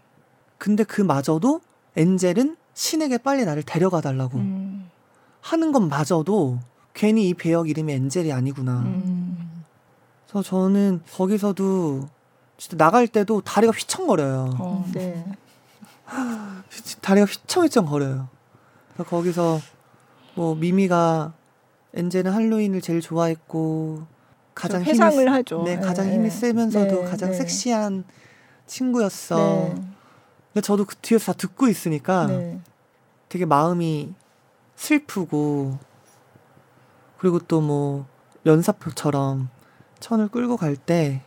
근데 0.57 0.83
그마저도 0.83 1.61
엔젤은 1.95 2.57
신에게 2.73 3.19
빨리 3.19 3.45
나를 3.45 3.63
데려가 3.63 4.01
달라고 4.01 4.38
음. 4.39 4.89
하는 5.39 5.71
것마저도 5.71 6.59
괜히 6.93 7.29
이 7.29 7.33
배역 7.33 7.69
이름이 7.69 7.93
엔젤이 7.93 8.33
아니구나. 8.33 8.79
음. 8.81 9.63
그래서 10.27 10.43
저는 10.43 11.03
거기서도 11.13 12.09
진짜 12.58 12.78
나갈 12.78 13.08
때도 13.08 13.41
다리가 13.41 13.74
휘청거려요. 13.74 14.56
어, 14.60 14.86
네. 14.93 15.26
다리가 17.01 17.26
휘청휘청 17.26 17.86
거려요. 17.86 18.28
그래서 18.93 19.10
거기서 19.10 19.60
뭐 20.36 20.56
미미가 20.56 21.34
엔젤은 21.93 22.32
할로윈을 22.32 22.82
제일 22.82 23.01
좋아했고 23.01 24.03
가장 24.53 24.82
힘이 24.82 24.91
회상을 24.91 25.24
세- 25.24 25.30
하죠. 25.30 25.64
네, 25.64 25.76
네, 25.78 25.82
가장 25.86 26.08
네. 26.08 26.14
힘이 26.14 26.30
세면서도 26.30 27.03
네, 27.03 27.10
가장 27.10 27.32
네. 27.32 27.38
섹시한 27.38 28.03
친구였어. 28.68 29.38
네. 29.38 29.76
근데 30.53 30.62
저도 30.62 30.86
그 30.86 30.95
뒤에서 30.97 31.34
다 31.34 31.38
듣고 31.38 31.68
있으니까 31.68 32.28
네. 32.28 32.60
되게 33.30 33.45
마음이 33.45 34.14
슬프고 34.76 35.78
그리고 37.18 37.39
또 37.39 37.60
뭐 37.62 38.06
연사표처럼 38.45 39.49
천을 39.99 40.28
끌고 40.28 40.56
갈 40.58 40.76
때 40.76 41.22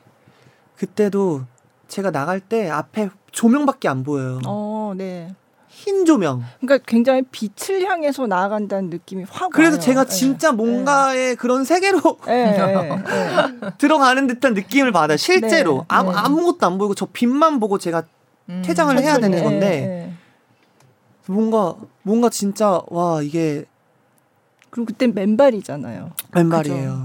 그때도 0.79 1.43
제가 1.89 2.11
나갈 2.11 2.41
때 2.41 2.71
앞에 2.71 3.11
조명밖에 3.33 3.89
안 3.89 4.05
보여요. 4.05 4.41
어, 4.47 4.95
네. 4.97 5.35
흰 5.69 6.05
조명. 6.05 6.43
그러니까 6.61 6.85
굉장히 6.87 7.23
빛을 7.31 7.85
향해서 7.85 8.27
나아간다는 8.27 8.91
느낌이 8.91 9.25
확 9.29 9.51
그래서 9.51 9.73
와요. 9.73 9.81
제가 9.81 10.05
네. 10.05 10.11
진짜 10.11 10.53
뭔가의 10.53 11.37
그런 11.37 11.65
세계로 11.65 12.01
네, 12.27 12.51
네, 12.53 12.67
네. 12.67 13.71
들어가는 13.79 14.27
듯한 14.27 14.55
느낌을 14.55 14.93
받아요. 14.93 15.17
실제로 15.17 15.79
네, 15.79 15.85
아무, 15.89 16.11
네. 16.11 16.19
아무것도 16.19 16.67
안 16.67 16.79
보이고 16.79 16.95
저 16.95 17.07
빛만 17.07 17.61
보고 17.61 17.79
제가 17.79 18.05
음. 18.49 18.63
퇴장을 18.65 18.99
해야 18.99 19.15
천천히, 19.15 19.37
되는 19.37 19.45
건데 19.45 19.69
네, 19.69 19.87
네. 19.87 20.13
뭔가 21.27 21.77
뭔가 22.03 22.29
진짜 22.31 22.81
와 22.89 23.23
이게 23.23 23.65
그리고 24.71 24.87
그때 24.87 25.07
맨발이잖아요. 25.07 26.13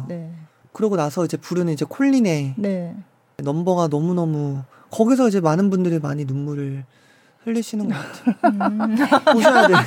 네. 0.07 0.31
그러고 0.71 0.95
나서 0.95 1.25
이제 1.25 1.37
부르는 1.37 1.73
이제 1.73 1.85
콜린의 1.87 2.55
네. 2.57 2.95
넘버가 3.37 3.87
너무 3.87 4.13
너무 4.13 4.61
거기서 4.91 5.27
이제 5.27 5.39
많은 5.41 5.69
분들이 5.69 5.99
많이 5.99 6.25
눈물을 6.25 6.85
흘리시는 7.43 7.89
것 7.89 7.95
같아요. 7.95 8.35
음. 8.45 8.95
보셔야 9.33 9.67
돼요. 9.67 9.77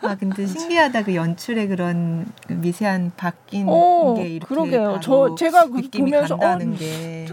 아 0.00 0.16
근데 0.16 0.46
신기하다 0.46 1.04
그 1.04 1.14
연출의 1.14 1.68
그런 1.68 2.26
그 2.46 2.54
미세한 2.54 3.12
바뀐 3.16 3.66
어, 3.68 4.14
게 4.16 4.26
이렇게 4.26 4.46
그러게요. 4.46 4.84
바로 4.84 5.00
저 5.00 5.34
제가 5.36 5.66
그 5.66 5.82
보면서 5.90 6.36
간다는 6.36 6.72
어, 6.72 6.76
게 6.76 7.26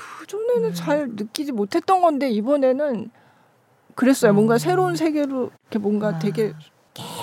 그 0.00 0.26
전에는 0.26 0.70
음. 0.70 0.74
잘 0.74 1.08
느끼지 1.10 1.52
못했던 1.52 2.00
건데 2.00 2.30
이번에는 2.30 3.10
그랬어요. 3.94 4.32
음. 4.32 4.36
뭔가 4.36 4.56
새로운 4.56 4.96
세계로 4.96 5.50
이렇게 5.64 5.78
뭔가 5.78 6.08
아. 6.08 6.18
되게 6.18 6.54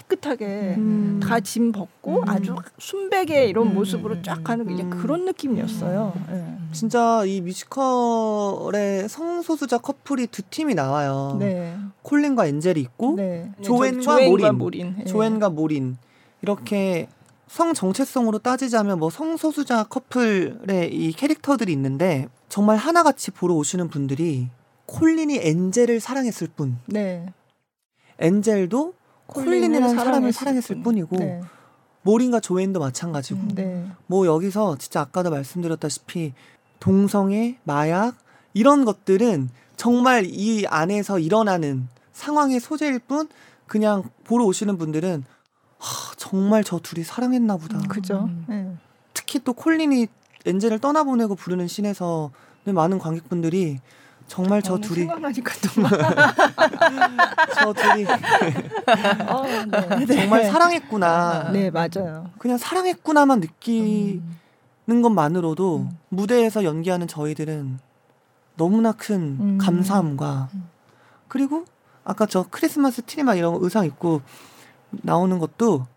깨끗하게 0.08 0.76
음. 0.78 1.20
다짐 1.22 1.72
벗고 1.72 2.22
음. 2.22 2.30
아주 2.30 2.56
순백의 2.80 3.50
이런 3.50 3.68
음, 3.68 3.76
모습으로 3.76 4.16
음, 4.16 4.24
쫙 4.24 4.44
가는 4.44 4.66
게 4.68 4.74
이제 4.74 4.84
음. 4.84 4.90
그런 4.90 5.26
느낌이었어요. 5.26 6.14
네. 6.30 6.58
진짜 6.72 7.24
이 7.26 7.42
뮤지컬의 7.42 9.10
성소수자 9.10 9.80
커플이 9.80 10.28
두 10.28 10.42
팀이 10.44 10.76
나와요. 10.76 11.38
네. 11.40 11.76
콜린과 12.04 12.48
엔젤이 12.48 12.80
있고 12.82 13.16
네. 13.16 13.52
조앤과 13.62 14.02
조앤과 14.02 14.28
모린. 14.28 14.58
모린. 14.58 14.96
예. 15.00 15.06
조앤과 15.06 15.50
모린 15.50 15.98
이렇게 16.42 17.08
성 17.48 17.74
정체성으로 17.74 18.40
따지자면 18.40 19.00
뭐 19.00 19.10
성소수자 19.10 19.86
커플의 19.86 20.94
이 20.94 21.14
캐릭터들이 21.14 21.72
있는데 21.74 22.28
정말 22.50 22.78
하나같이 22.78 23.32
보러 23.32 23.56
오시는 23.56 23.90
분들이 23.90 24.50
콜린이 24.86 25.38
엔젤을 25.42 26.00
사랑했을 26.00 26.48
뿐 26.56 26.78
네. 26.86 27.26
엔젤도 28.20 28.94
콜린이라는 29.28 29.96
사람을 29.96 30.32
사랑했을 30.34 30.76
뿐. 30.78 30.84
뿐이고 30.84 31.18
네. 31.18 31.42
모린과 32.02 32.40
조앤도 32.40 32.80
마찬가지고 32.80 33.40
음. 33.40 33.52
네. 33.56 33.86
뭐 34.08 34.26
여기서 34.26 34.78
진짜 34.78 35.02
아까도 35.02 35.30
말씀드렸다시피 35.30 36.34
동성애, 36.80 37.58
마약 37.64 38.16
이런 38.54 38.86
것들은 38.86 39.50
정말 39.76 40.26
이 40.26 40.66
안에서 40.68 41.20
일어나는 41.20 41.88
상황의 42.14 42.60
소재일 42.60 43.00
뿐 43.00 43.28
그냥 43.68 44.04
보러 44.24 44.46
오시는 44.46 44.78
분들은 44.78 45.24
하, 45.78 46.16
정말 46.16 46.64
저 46.64 46.80
둘이 46.80 47.04
사랑했나 47.04 47.58
보다. 47.58 47.80
그죠. 47.88 48.26
음. 48.30 48.46
네. 48.48 48.76
특히 49.14 49.40
또 49.44 49.54
콜린이 49.54 50.08
엔젤을 50.46 50.80
떠나보내고 50.80 51.36
부르는 51.36 51.68
씬에서 51.68 52.32
많은 52.64 53.00
관객분들이 53.00 53.80
정말 54.28 54.62
저 54.62 54.74
어, 54.74 54.80
둘이 54.80 55.00
생각나니까 55.00 55.54
또 55.62 55.70
저 57.56 57.74
둘이 57.74 58.06
아, 59.26 59.96
네. 60.06 60.06
정말 60.06 60.46
사랑했구나. 60.46 61.52
네, 61.52 61.72
맞아요. 61.72 62.30
그냥 62.38 62.58
사랑했구나만 62.58 63.40
느끼는 63.40 64.22
음. 64.90 65.02
것만으로도 65.02 65.78
음. 65.78 65.98
무대에서 66.10 66.64
연기하는 66.64 67.08
저희들은 67.08 67.80
너무나 68.58 68.92
큰 68.92 69.38
음. 69.40 69.58
감사함과 69.58 70.50
음. 70.54 70.70
그리고 71.28 71.66
아까 72.04 72.26
저 72.26 72.46
크리스마스 72.50 73.02
트리막 73.02 73.38
이런 73.38 73.58
의상 73.62 73.86
입고 73.86 74.22
나오는 74.92 75.40
것도 75.40 75.88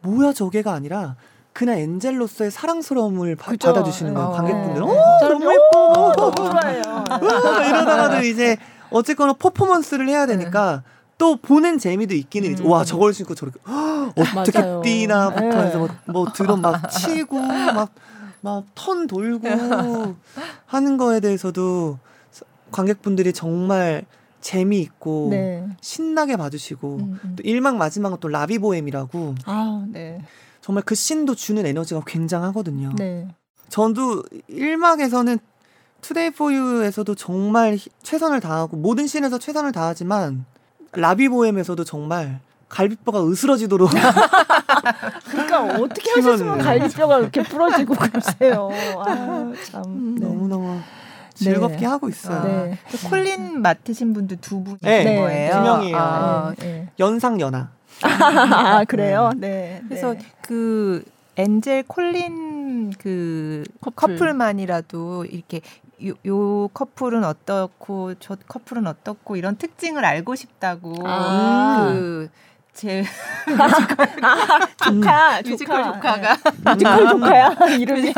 뭐야 0.00 0.32
저게가 0.32 0.72
아니라 0.72 1.16
그냥 1.52 1.78
엔젤로서의 1.78 2.50
사랑스러움을 2.50 3.36
바- 3.36 3.50
그죠. 3.50 3.68
받아주시는 3.72 4.14
거예요 4.14 4.30
네. 4.30 4.36
관객분들은 4.36 4.86
네. 4.86 4.92
어 4.92 5.28
너무 5.28 5.52
예뻐 5.52 6.12
너무 6.16 6.34
좋아해요. 6.34 6.82
어, 7.10 7.62
이러다가도 7.68 8.22
이제 8.24 8.56
어쨌거나 8.90 9.34
퍼포먼스를 9.34 10.08
해야 10.08 10.26
되니까 10.26 10.82
또 11.18 11.36
보는 11.36 11.78
재미도 11.78 12.14
있기는 12.14 12.50
있죠. 12.52 12.64
음. 12.64 12.70
와 12.70 12.84
저걸 12.84 13.12
신고 13.14 13.34
저렇게 13.34 13.58
헉, 13.68 14.12
어떻게 14.16 14.58
맞아요. 14.60 14.80
뛰나부터 14.82 15.40
네. 15.40 15.56
해서 15.66 15.78
뭐, 15.78 15.88
뭐 16.06 16.32
드럼 16.32 16.60
막 16.62 16.88
치고 16.90 17.38
막 17.40 17.90
막 18.44 18.64
턴 18.74 19.06
돌고 19.06 19.46
하는 20.66 20.96
거에 20.96 21.20
대해서도 21.20 21.98
관객분들이 22.72 23.32
정말 23.32 24.04
재미있고 24.40 25.28
네. 25.30 25.64
신나게 25.80 26.36
봐주시고 26.36 26.96
음, 26.96 27.20
음. 27.24 27.36
또 27.36 27.42
1막 27.44 27.76
마지막은 27.76 28.16
또 28.20 28.26
라비보엠이라고 28.26 29.34
아, 29.44 29.84
네. 29.88 30.20
정말 30.62 30.82
그 30.86 30.94
씬도 30.94 31.34
주는 31.34 31.66
에너지가 31.66 32.02
굉장하거든요. 32.06 32.92
네. 32.96 33.28
저도 33.68 34.22
1막에서는 34.48 35.38
Today 36.00 36.30
4 36.30 36.41
U에서도 36.41 37.14
정말 37.14 37.74
히- 37.76 37.90
최선을 38.02 38.40
다하고 38.40 38.76
모든 38.76 39.06
씬에서 39.06 39.38
최선을 39.38 39.72
다하지만 39.72 40.44
La 40.92 41.03
Vie 41.03 41.19
Bohème에서도 41.19 41.82
정말 41.84 42.40
갈비뼈가 42.68 43.26
으스러지도록 43.28 43.90
그러니까 45.30 45.62
어떻게 45.80 46.10
하셨으면. 46.10 46.58
갈비뼈가 46.58 47.18
이렇게 47.18 47.42
부러지고 47.42 47.94
그러세요. 47.94 48.70
아, 49.04 49.52
참. 49.70 50.14
네. 50.18 50.26
너무너무 50.26 50.80
즐겁게 51.34 51.84
하고 51.86 52.08
있어요. 52.08 52.36
아, 52.38 52.44
네. 52.44 52.78
그 52.90 53.08
콜린 53.08 53.60
맡으신 53.62 54.12
분도 54.12 54.36
두 54.40 54.62
분이신 54.62 54.78
네, 54.82 55.16
거예요. 55.20 55.52
두 55.54 55.60
명이에요. 55.60 55.96
아, 55.96 56.54
네, 56.58 56.64
네. 56.66 56.88
연상 56.98 57.40
연하. 57.40 57.70
아, 58.04 58.84
그래요? 58.84 59.30
네. 59.36 59.82
그래서 59.88 60.14
네. 60.14 60.20
그 60.42 61.04
엔젤 61.36 61.84
콜린 61.86 62.92
그 62.98 63.64
커플. 63.80 64.16
커플. 64.16 64.34
만이라도 64.34 65.24
이렇게 65.24 65.60
요, 66.06 66.14
요 66.26 66.68
커플은 66.68 67.24
어떻고 67.24 68.14
저 68.20 68.36
커플은 68.48 68.86
어떻고 68.86 69.36
이런 69.36 69.56
특징을 69.56 70.04
알고 70.04 70.34
싶다고 70.34 70.94
아. 71.06 71.86
그제 72.74 73.04
조카, 74.84 75.40
뮤지컬 75.42 75.84
조카. 75.84 75.92
조카 75.94 76.20
가 76.20 76.36
네. 76.36 76.72
뮤지컬 76.72 77.08
조카야 77.08 77.48
이름이. 77.78 78.02
네. 78.02 78.14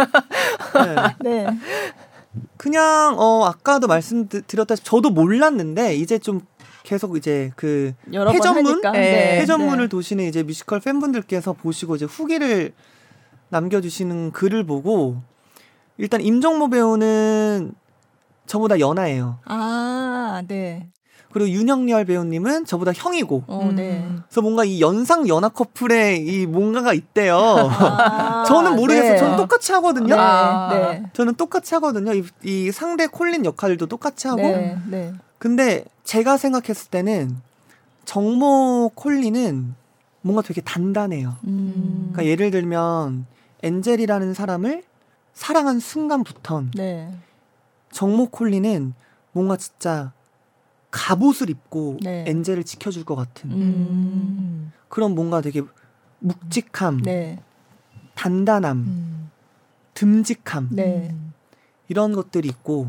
네. 1.21 1.47
그냥 2.57 3.15
어 3.19 3.45
아까도 3.45 3.87
말씀드렸다시피 3.87 4.89
저도 4.89 5.11
몰랐는데 5.11 5.95
이제 5.97 6.19
좀 6.19 6.41
계속 6.85 7.17
이제 7.17 7.51
그 7.57 7.95
여러 8.13 8.31
번 8.31 8.37
회전문? 8.37 8.67
하니까. 8.67 8.93
네. 8.93 9.41
회전문을 9.41 9.89
도시는 9.89 10.25
이제 10.25 10.43
뮤지컬 10.45 10.81
팬분들께서 10.81 11.55
보시고 11.55 11.97
이제 11.97 12.05
후기를 12.05 12.73
남겨주시는 13.49 14.33
글을 14.33 14.65
보고 14.65 15.17
일단 15.97 16.21
임정모 16.21 16.69
배우는 16.69 17.73
저보다 18.47 18.79
연하예요. 18.79 19.39
아, 19.47 20.43
네. 20.47 20.89
그리고 21.33 21.49
윤영열 21.49 22.05
배우님은 22.05 22.67
저보다 22.67 22.93
형이고. 22.95 23.45
어, 23.49 23.71
네. 23.75 24.07
그래서 24.29 24.41
뭔가 24.41 24.65
이 24.65 24.81
연상 24.81 25.27
연하 25.27 25.49
커플의 25.49 26.25
이 26.25 26.47
뭔가가 26.47 26.93
있대요. 26.93 27.37
아, 27.37 28.45
저는 28.47 28.77
모르겠어요. 28.77 29.13
네. 29.13 29.19
저는 29.19 29.37
똑같이 29.37 29.73
하거든요. 29.73 30.15
네, 30.15 30.21
아. 30.21 30.69
네. 30.73 31.03
저는 31.13 31.35
똑같이 31.35 31.75
하거든요. 31.75 32.13
이, 32.15 32.25
이 32.45 32.71
상대 32.71 33.07
콜린 33.09 33.45
역할도 33.45 33.87
똑같이 33.87 34.29
하고. 34.29 34.43
근데 35.45 35.85
제가 36.05 36.39
생각했을 36.39 36.89
때는 36.89 37.37
정모 38.07 38.93
콜린은 38.95 39.75
뭔가 40.23 40.41
되게 40.41 40.63
단단해요. 40.63 41.37
음. 41.45 42.13
그러니까 42.13 42.25
예를 42.25 42.51
들면 42.51 43.27
엔젤이라는 43.63 44.33
사람을 44.33 44.85
사랑한 45.35 45.81
순간부턴 45.81 46.71
네. 46.75 47.15
정모 47.93 48.31
콜린은 48.31 48.95
뭔가 49.33 49.59
진짜 49.59 50.15
갑옷을 50.91 51.51
입고 51.51 51.99
네. 52.01 52.25
엔젤을 52.27 52.65
지켜줄 52.65 53.05
것 53.05 53.15
같은 53.15 53.51
음. 53.53 54.73
그런 54.89 55.15
뭔가 55.15 55.43
되게 55.43 55.61
묵직함, 56.21 57.03
네. 57.03 57.39
단단함, 58.15 58.77
음. 58.79 59.31
듬직함 59.93 60.71
네. 60.71 61.15
이런 61.89 62.15
것들이 62.15 62.49
있고 62.49 62.89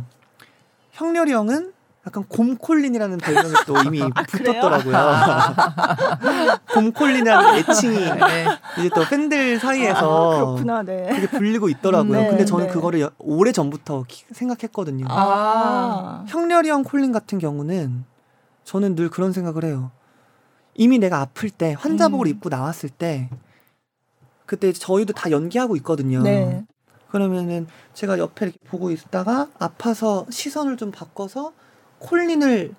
형렬이 0.93 1.33
형은 1.33 1.74
약간 2.07 2.23
곰콜린이라는 2.27 3.17
별명이 3.17 3.53
또 3.65 3.77
이미 3.81 3.99
붙었더라고요. 4.29 4.95
곰콜린이라는 6.73 7.55
애칭이 7.59 7.97
네. 7.97 8.45
이제 8.79 8.89
또 8.93 9.03
팬들 9.05 9.55
아, 9.55 9.59
사이에서 9.59 10.29
그렇구나. 10.35 10.83
네. 10.83 11.07
그게 11.09 11.27
불리고 11.27 11.69
있더라고요. 11.69 12.11
네, 12.21 12.27
근데 12.29 12.45
저는 12.45 12.67
네. 12.67 12.71
그거를 12.73 13.09
오래 13.17 13.51
전부터 13.51 14.05
기- 14.07 14.25
생각했거든요. 14.31 15.05
아. 15.09 16.23
형렬이 16.27 16.69
형 16.69 16.83
콜린 16.83 17.11
같은 17.11 17.39
경우는 17.39 18.05
저는 18.63 18.95
늘 18.95 19.09
그런 19.09 19.31
생각을 19.33 19.63
해요. 19.63 19.91
이미 20.75 20.99
내가 20.99 21.21
아플 21.21 21.49
때 21.49 21.75
환자복을 21.79 22.27
음. 22.27 22.29
입고 22.29 22.49
나왔을 22.49 22.89
때 22.89 23.29
그때 24.45 24.71
저희도 24.73 25.13
다 25.13 25.31
연기하고 25.31 25.75
있거든요. 25.77 26.21
네. 26.21 26.65
그러면은 27.09 27.65
제가 27.93 28.19
옆에 28.19 28.45
이렇게 28.47 28.59
보고 28.67 28.91
있다가 28.91 29.47
아파서 29.57 30.25
시선을 30.29 30.77
좀 30.77 30.91
바꿔서 30.91 31.53
콜린을 31.99 32.73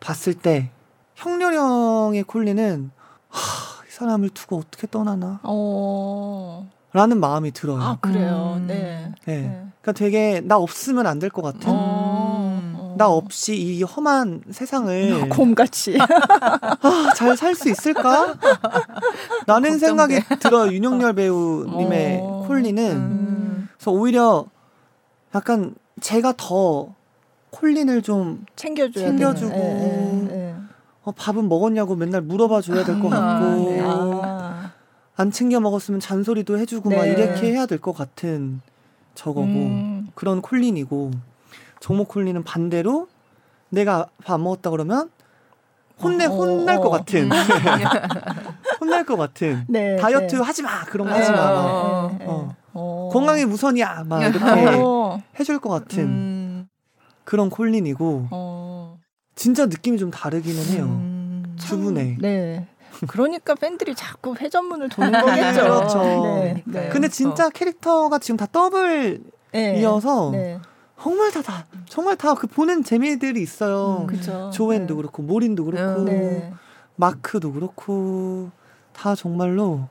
봤을 0.00 0.34
때 0.34 0.70
형렬이 1.16 1.56
형의 1.56 2.22
콜린은 2.22 2.90
하, 3.28 3.84
이 3.86 3.90
사람을 3.90 4.30
두고 4.30 4.56
어떻게 4.58 4.86
떠나나 4.86 5.40
어. 5.42 6.68
라는 6.92 7.20
마음이 7.20 7.52
들어요. 7.52 7.80
아, 7.80 7.98
그래요. 8.00 8.54
음. 8.56 8.66
네. 8.66 9.12
네. 9.26 9.36
네. 9.42 9.66
그러니까 9.80 9.92
되게 9.92 10.40
나 10.40 10.56
없으면 10.56 11.06
안 11.06 11.18
될 11.20 11.30
것 11.30 11.42
같은 11.42 11.68
어. 11.68 12.58
음. 12.62 12.74
어. 12.76 12.94
나 12.98 13.08
없이 13.08 13.54
이 13.56 13.82
험한 13.84 14.42
세상을 14.50 15.28
곰같이. 15.28 15.96
아, 16.00 17.12
잘 17.14 17.36
살 17.36 17.54
수 17.54 17.68
있을까? 17.70 18.34
라는 19.46 19.70
걱정돼. 19.72 19.78
생각이 19.78 20.20
들어요. 20.40 20.72
윤영열 20.72 21.12
배우님의 21.12 22.18
어. 22.22 22.44
콜린은. 22.48 22.90
음. 22.96 23.68
그래서 23.76 23.92
오히려 23.92 24.46
약간 25.34 25.74
제가 26.00 26.34
더 26.36 26.94
콜린을 27.50 28.02
좀 28.02 28.44
챙겨줘야 28.56 29.06
챙겨주고. 29.06 30.28
예. 30.30 30.54
어, 31.02 31.12
밥은 31.12 31.48
먹었냐고 31.48 31.96
맨날 31.96 32.20
물어봐 32.20 32.60
줘야 32.60 32.84
될것 32.84 33.12
아, 33.12 33.20
같고 33.40 33.70
네. 33.70 33.80
아. 33.82 34.72
안 35.16 35.30
챙겨 35.30 35.58
먹었으면 35.60 36.00
잔소리도 36.00 36.58
해주고 36.58 36.90
막 36.90 37.02
네. 37.02 37.10
이렇게 37.12 37.52
해야 37.52 37.66
될 37.66 37.78
것 37.78 37.92
같은 37.94 38.60
저거고 39.14 39.42
음. 39.48 40.08
그런 40.14 40.40
콜린이고 40.42 41.10
정모 41.80 42.04
콜린은 42.04 42.44
반대로 42.44 43.08
내가 43.70 44.06
밥 44.24 44.34
안 44.34 44.42
먹었다 44.44 44.70
그러면 44.70 45.10
혼내 46.02 46.26
어, 46.26 46.28
혼날 46.30 46.76
어, 46.76 46.80
것 46.80 46.88
어. 46.88 46.90
같은 46.92 47.30
혼날 48.80 49.04
것 49.04 49.16
같은 49.16 49.64
네. 49.68 49.96
다이어트 49.96 50.36
네. 50.36 50.42
하지 50.42 50.62
마 50.62 50.84
그런 50.84 51.06
거 51.08 51.14
네, 51.14 51.20
하지 51.20 51.32
마 51.32 51.36
막. 51.38 51.56
어, 51.64 52.16
네, 52.18 52.24
어. 52.26 52.48
네. 52.48 52.54
어. 52.72 53.08
건강이 53.12 53.44
우선이야 53.44 54.04
막 54.06 54.22
이렇게 54.22 54.38
어. 54.78 55.20
해줄 55.38 55.58
것 55.58 55.68
같은 55.70 56.04
음. 56.04 56.29
그런 57.24 57.50
콜린이고 57.50 58.28
어. 58.30 58.98
진짜 59.34 59.66
느낌이 59.66 59.98
좀 59.98 60.10
다르기는 60.10 60.62
해요 60.74 60.84
음. 60.84 61.56
두 61.58 61.78
분의 61.78 62.16
네. 62.20 62.66
그러니까 63.08 63.54
팬들이 63.54 63.94
자꾸 63.94 64.34
회전문을 64.36 64.88
도는 64.90 65.12
거겠죠. 65.24 65.60
그렇죠. 65.62 66.02
네. 66.02 66.62
네. 66.66 66.88
근데 66.90 67.08
진짜 67.08 67.48
캐릭터가 67.48 68.18
지금 68.18 68.36
다 68.36 68.46
더블 68.50 69.22
네. 69.52 69.80
이어서 69.80 70.30
네. 70.32 70.58
정말 71.00 71.30
다, 71.30 71.40
다 71.40 71.64
정말 71.88 72.16
다 72.16 72.34
그 72.34 72.46
보는 72.46 72.84
재미들이 72.84 73.40
있어요. 73.40 74.00
음, 74.02 74.06
그렇죠. 74.06 74.50
조앤도 74.52 74.96
그렇고 74.96 75.22
모린도 75.22 75.64
그렇고 75.64 76.02
네. 76.04 76.52
마크도 76.96 77.52
그렇고 77.52 78.50
다 78.92 79.14
정말로 79.14 79.88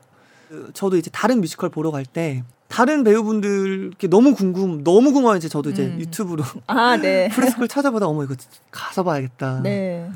그 0.49 0.69
저도 0.73 0.97
이제 0.97 1.09
다른 1.11 1.41
뮤지컬 1.41 1.69
보러 1.69 1.89
갈 1.89 2.05
때 2.05 2.43
다른 2.69 3.03
배우분들 3.03 3.91
께 3.97 4.07
너무 4.07 4.33
궁금 4.35 4.83
너무 4.83 5.11
궁금해서 5.11 5.47
저도 5.49 5.71
이제 5.71 5.85
음. 5.87 5.99
유튜브로 5.99 6.43
아, 6.67 6.95
네. 6.97 7.27
press 7.33 7.52
call 7.52 7.67
찾아보다 7.67 8.07
어머 8.07 8.23
이거 8.23 8.35
가서 8.71 9.03
봐야겠다. 9.03 9.61
네. 9.63 10.09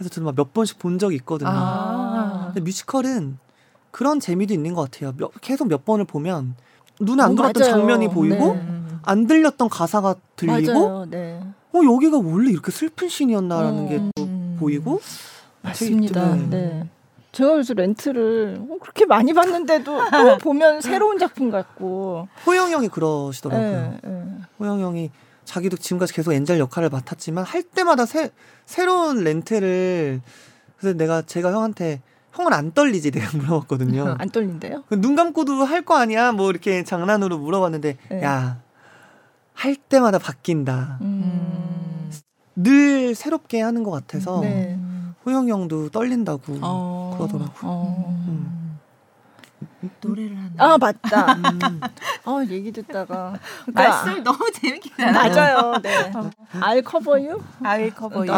해서 0.00 0.08
저도 0.08 0.24
막몇 0.26 0.54
번씩 0.54 0.78
본 0.78 0.98
적이 0.98 1.16
있거든요. 1.16 1.50
아. 1.52 2.44
근데 2.46 2.60
뮤지컬은 2.60 3.38
그런 3.90 4.20
재미도 4.20 4.54
있는 4.54 4.72
것 4.72 4.90
같아요. 4.90 5.12
몇- 5.16 5.32
계속 5.40 5.68
몇 5.68 5.84
번을 5.84 6.04
보면 6.04 6.54
눈에 7.00 7.22
안 7.22 7.32
어, 7.32 7.34
들어왔던 7.34 7.60
맞아요. 7.60 7.72
장면이 7.76 8.08
보이고 8.08 8.54
네. 8.54 8.60
음. 8.60 9.00
안 9.02 9.26
들렸던 9.26 9.68
가사가 9.68 10.14
들리고. 10.36 11.06
네. 11.10 11.40
어 11.74 11.80
여기가 11.84 12.18
원래 12.18 12.50
이렇게 12.52 12.70
슬픈 12.70 13.08
씬이었나라는 13.08 13.84
어. 13.84 13.88
게또 13.88 14.10
음. 14.20 14.56
보이고 14.60 15.00
맞습니다. 15.62 16.36
네. 16.36 16.88
제가 17.36 17.50
그래서 17.52 17.74
렌트를 17.74 18.56
어, 18.60 18.78
그렇게 18.80 19.04
많이 19.04 19.34
봤는데도 19.34 19.84
또 20.10 20.38
보면 20.38 20.80
새로운 20.80 21.18
작품 21.18 21.50
같고. 21.50 22.28
호영 22.46 22.70
형이 22.70 22.88
그러시더라고요. 22.88 23.70
네, 23.70 23.98
네. 24.02 24.24
호영 24.58 24.80
형이 24.80 25.10
자기도 25.44 25.76
지금까지 25.76 26.14
계속 26.14 26.32
엔젤 26.32 26.58
역할을 26.58 26.88
맡았지만 26.88 27.44
할 27.44 27.62
때마다 27.62 28.06
새 28.06 28.30
새로운 28.64 29.22
렌트를 29.22 30.22
그래서 30.78 30.96
내가 30.96 31.20
제가 31.20 31.52
형한테 31.52 32.00
형은 32.32 32.54
안 32.54 32.72
떨리지 32.72 33.10
내가 33.10 33.36
물어봤거든요. 33.36 34.16
안 34.18 34.30
떨린대요? 34.30 34.84
그눈 34.88 35.14
감고도 35.14 35.62
할 35.64 35.82
거 35.84 35.96
아니야? 35.98 36.32
뭐 36.32 36.48
이렇게 36.50 36.84
장난으로 36.84 37.36
물어봤는데 37.38 37.96
네. 38.08 38.22
야할 38.22 39.76
때마다 39.90 40.18
바뀐다. 40.18 40.98
음. 41.02 42.10
늘 42.56 43.14
새롭게 43.14 43.60
하는 43.60 43.82
것 43.82 43.90
같아서 43.90 44.40
네. 44.40 44.78
호영 45.26 45.48
형도 45.48 45.88
떨린다고 45.90 46.58
어. 46.62 47.14
그러더라고요. 47.18 47.52
어. 47.62 48.24
음. 48.28 48.78
노래를 50.00 50.36
하는. 50.36 50.52
아 50.58 50.78
맞다. 50.78 51.34
음. 51.34 51.80
어 52.26 52.40
얘기 52.48 52.70
듣다가 52.72 53.34
그러니까 53.66 53.88
말씀이 54.04 54.20
너무 54.22 54.38
재밌게 54.52 55.04
나와요. 55.04 55.30
맞아요. 55.34 55.72
네. 55.82 56.12
I'll 56.60 56.88
cover 56.88 57.28
you. 57.28 57.42
아이 57.62 57.90
커버 57.90 58.26
유. 58.26 58.32
아, 58.32 58.36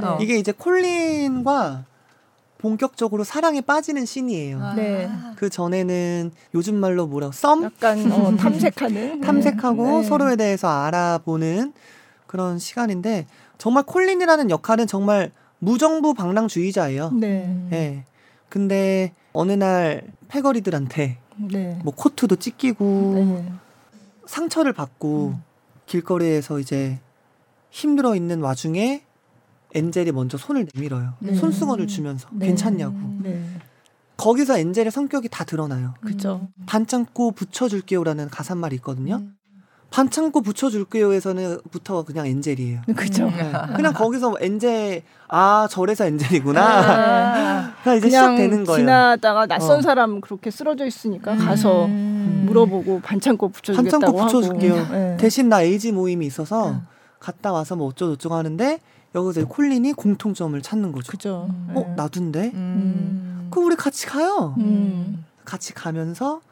아, 0.00 0.06
어. 0.06 0.18
이게 0.20 0.36
이제 0.36 0.52
콜린과 0.52 1.84
본격적으로 2.58 3.24
사랑에 3.24 3.60
빠지는 3.60 4.04
씬이에요. 4.04 4.62
아. 4.62 4.74
네. 4.74 5.10
그 5.36 5.48
전에는 5.50 6.30
요즘 6.54 6.76
말로 6.76 7.06
뭐라고 7.06 7.32
썸 7.32 7.62
약간 7.64 8.10
어, 8.12 8.36
탐색하는. 8.36 9.20
탐색하고 9.22 10.00
네. 10.00 10.02
서로에 10.02 10.36
대해서 10.36 10.68
알아보는 10.68 11.72
그런 12.26 12.58
시간인데 12.58 13.26
정말 13.58 13.84
콜린이라는 13.84 14.50
역할은 14.50 14.86
정말 14.86 15.30
무정부 15.58 16.14
방랑주의자예요. 16.14 17.10
네. 17.12 17.68
예. 17.72 18.04
근데 18.48 19.12
어느 19.32 19.52
날 19.52 20.02
패거리들한테 20.28 21.18
네. 21.36 21.80
뭐 21.84 21.92
코트도 21.94 22.36
찢기고 22.36 23.12
네. 23.14 23.52
상처를 24.26 24.72
받고 24.72 25.28
음. 25.28 25.42
길거리에서 25.86 26.58
이제 26.58 26.98
힘들어 27.70 28.14
있는 28.14 28.40
와중에 28.40 29.04
엔젤이 29.74 30.12
먼저 30.12 30.38
손을 30.38 30.66
내밀어요. 30.74 31.14
네. 31.20 31.34
손수건을 31.34 31.86
주면서 31.86 32.28
네. 32.32 32.46
괜찮냐고. 32.46 32.96
네. 33.22 33.42
거기서 34.16 34.58
엔젤의 34.58 34.90
성격이 34.90 35.28
다 35.28 35.44
드러나요. 35.44 35.94
그죠. 36.00 36.48
반창고 36.66 37.32
붙여줄게요라는 37.32 38.28
가사말이 38.30 38.76
있거든요. 38.76 39.16
음. 39.16 39.37
반창고 39.90 40.42
붙여줄게요에서는 40.42 41.58
부터 41.70 42.04
그냥 42.04 42.26
엔젤이에요. 42.26 42.82
그죠. 42.94 43.26
음. 43.26 43.52
그냥 43.74 43.94
거기서 43.94 44.34
엔젤 44.40 45.02
아 45.28 45.66
저래서 45.70 46.04
엔젤이구나. 46.04 46.60
아, 46.62 47.72
그냥 47.82 47.98
이제 47.98 48.08
그냥 48.08 48.36
시작되는 48.36 48.64
거예요. 48.64 48.78
지나다가 48.78 49.46
낯선 49.46 49.78
어. 49.78 49.82
사람 49.82 50.20
그렇게 50.20 50.50
쓰러져 50.50 50.86
있으니까 50.86 51.36
가서 51.36 51.86
음. 51.86 52.44
물어보고 52.46 53.00
반창고 53.00 53.48
붙여주겠다고 53.48 54.12
반창고. 54.12 54.40
붙여줄게요. 54.40 54.88
네. 54.90 55.16
대신 55.18 55.48
나 55.48 55.62
에이지 55.62 55.92
모임이 55.92 56.26
있어서 56.26 56.70
음. 56.70 56.80
갔다 57.18 57.52
와서 57.52 57.74
뭐 57.74 57.88
어쩌고저쩌고 57.88 58.34
하는데 58.34 58.80
여기서 59.14 59.46
콜린이 59.46 59.94
공통점을 59.94 60.60
찾는 60.60 60.92
거죠. 60.92 61.10
그죠. 61.10 61.46
음. 61.48 61.72
어 61.74 61.94
나둔데? 61.96 62.52
음. 62.54 63.48
그럼 63.50 63.66
우리 63.66 63.76
같이 63.76 64.06
가요. 64.06 64.54
음. 64.58 65.24
같이 65.46 65.72
가면서 65.72 66.42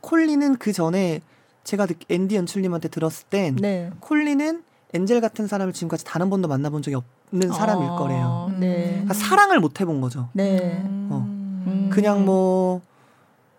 콜린은 0.00 0.56
그 0.56 0.72
전에 0.72 1.20
제가 1.64 1.86
듣- 1.86 1.98
앤디 2.10 2.36
연출님한테 2.36 2.88
들었을 2.88 3.26
땐 3.28 3.56
네. 3.56 3.90
콜린은 4.00 4.62
엔젤 4.94 5.20
같은 5.20 5.46
사람을 5.46 5.72
지금까지 5.72 6.04
단 6.04 6.20
한 6.22 6.28
번도 6.30 6.48
만나본 6.48 6.82
적이 6.82 6.96
없, 6.96 7.04
사람일 7.32 7.88
어, 7.88 7.96
거래요. 7.96 8.52
네. 8.58 8.90
그러니까 8.90 9.14
사랑을 9.14 9.58
못 9.60 9.80
해본 9.80 10.00
거죠. 10.00 10.28
네. 10.34 10.82
어. 10.84 11.24
음. 11.26 11.88
그냥 11.92 12.24
뭐, 12.26 12.82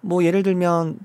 뭐 0.01 0.23
예를 0.23 0.43
들면, 0.43 0.99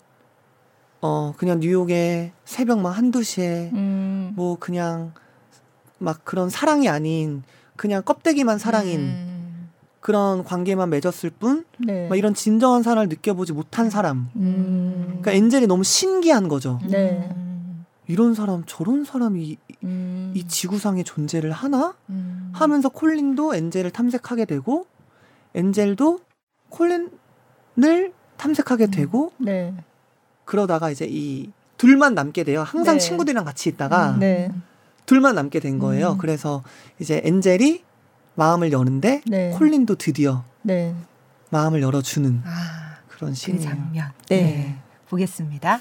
어, 1.01 1.33
그냥 1.37 1.61
뉴욕에 1.61 2.33
새벽 2.45 2.81
막 2.81 2.91
한두 2.91 3.23
시에 3.23 3.71
음. 3.73 4.33
뭐 4.35 4.57
그냥 4.59 5.13
막 5.99 6.25
그런 6.25 6.51
사랑이 6.51 6.89
아닌 6.89 7.43
그냥 7.77 8.03
껍데기만 8.03 8.59
사랑인 8.59 9.01
음. 9.01 9.38
그런 10.09 10.43
관계만 10.43 10.89
맺었을 10.89 11.29
뿐, 11.29 11.67
네. 11.77 12.09
막 12.09 12.17
이런 12.17 12.33
진정한 12.33 12.83
사랑을 12.83 13.11
느껴보지 13.11 13.53
못한 13.53 13.91
사람. 13.91 14.31
음. 14.37 15.05
그러니까 15.21 15.33
엔젤이 15.33 15.67
너무 15.67 15.85
신기한 15.85 16.49
거죠. 16.49 16.81
네. 16.89 17.31
음. 17.37 17.85
이런 18.07 18.33
사람, 18.33 18.63
저런 18.65 19.05
사람이 19.05 19.43
이, 19.45 19.59
음. 19.85 20.33
이 20.35 20.49
지구상에 20.49 21.03
존재를 21.03 21.53
하나? 21.53 21.95
음. 22.09 22.51
하면서 22.55 22.89
콜린도 22.89 23.55
엔젤을 23.55 23.91
탐색하게 23.91 24.47
되고, 24.47 24.87
엔젤도 25.55 26.21
콜린을 26.71 28.15
탐색하게 28.39 28.85
음. 28.87 28.91
되고, 28.91 29.33
네. 29.37 29.75
그러다가 30.47 30.91
이제 30.91 31.07
이 31.07 31.51
둘만 31.77 32.15
남게 32.15 32.45
돼요. 32.45 32.63
항상 32.63 32.95
네. 32.95 32.99
친구들이랑 32.99 33.45
같이 33.45 33.69
있다가 33.69 34.17
네. 34.19 34.51
둘만 35.05 35.35
남게 35.35 35.61
된 35.61 35.79
거예요. 35.79 36.13
음. 36.13 36.17
그래서 36.19 36.63
이제 36.99 37.21
엔젤이 37.25 37.88
마음을 38.39 38.71
여는데 38.71 39.23
네. 39.27 39.51
콜린도 39.51 39.97
드디어 39.97 40.45
네. 40.63 40.95
마음을 41.51 41.83
열어주는 41.83 42.43
아, 42.45 42.99
그런 43.09 43.35
그. 43.35 43.61
장면. 43.61 44.13
네. 44.29 44.79
보겠습니다. 45.09 45.81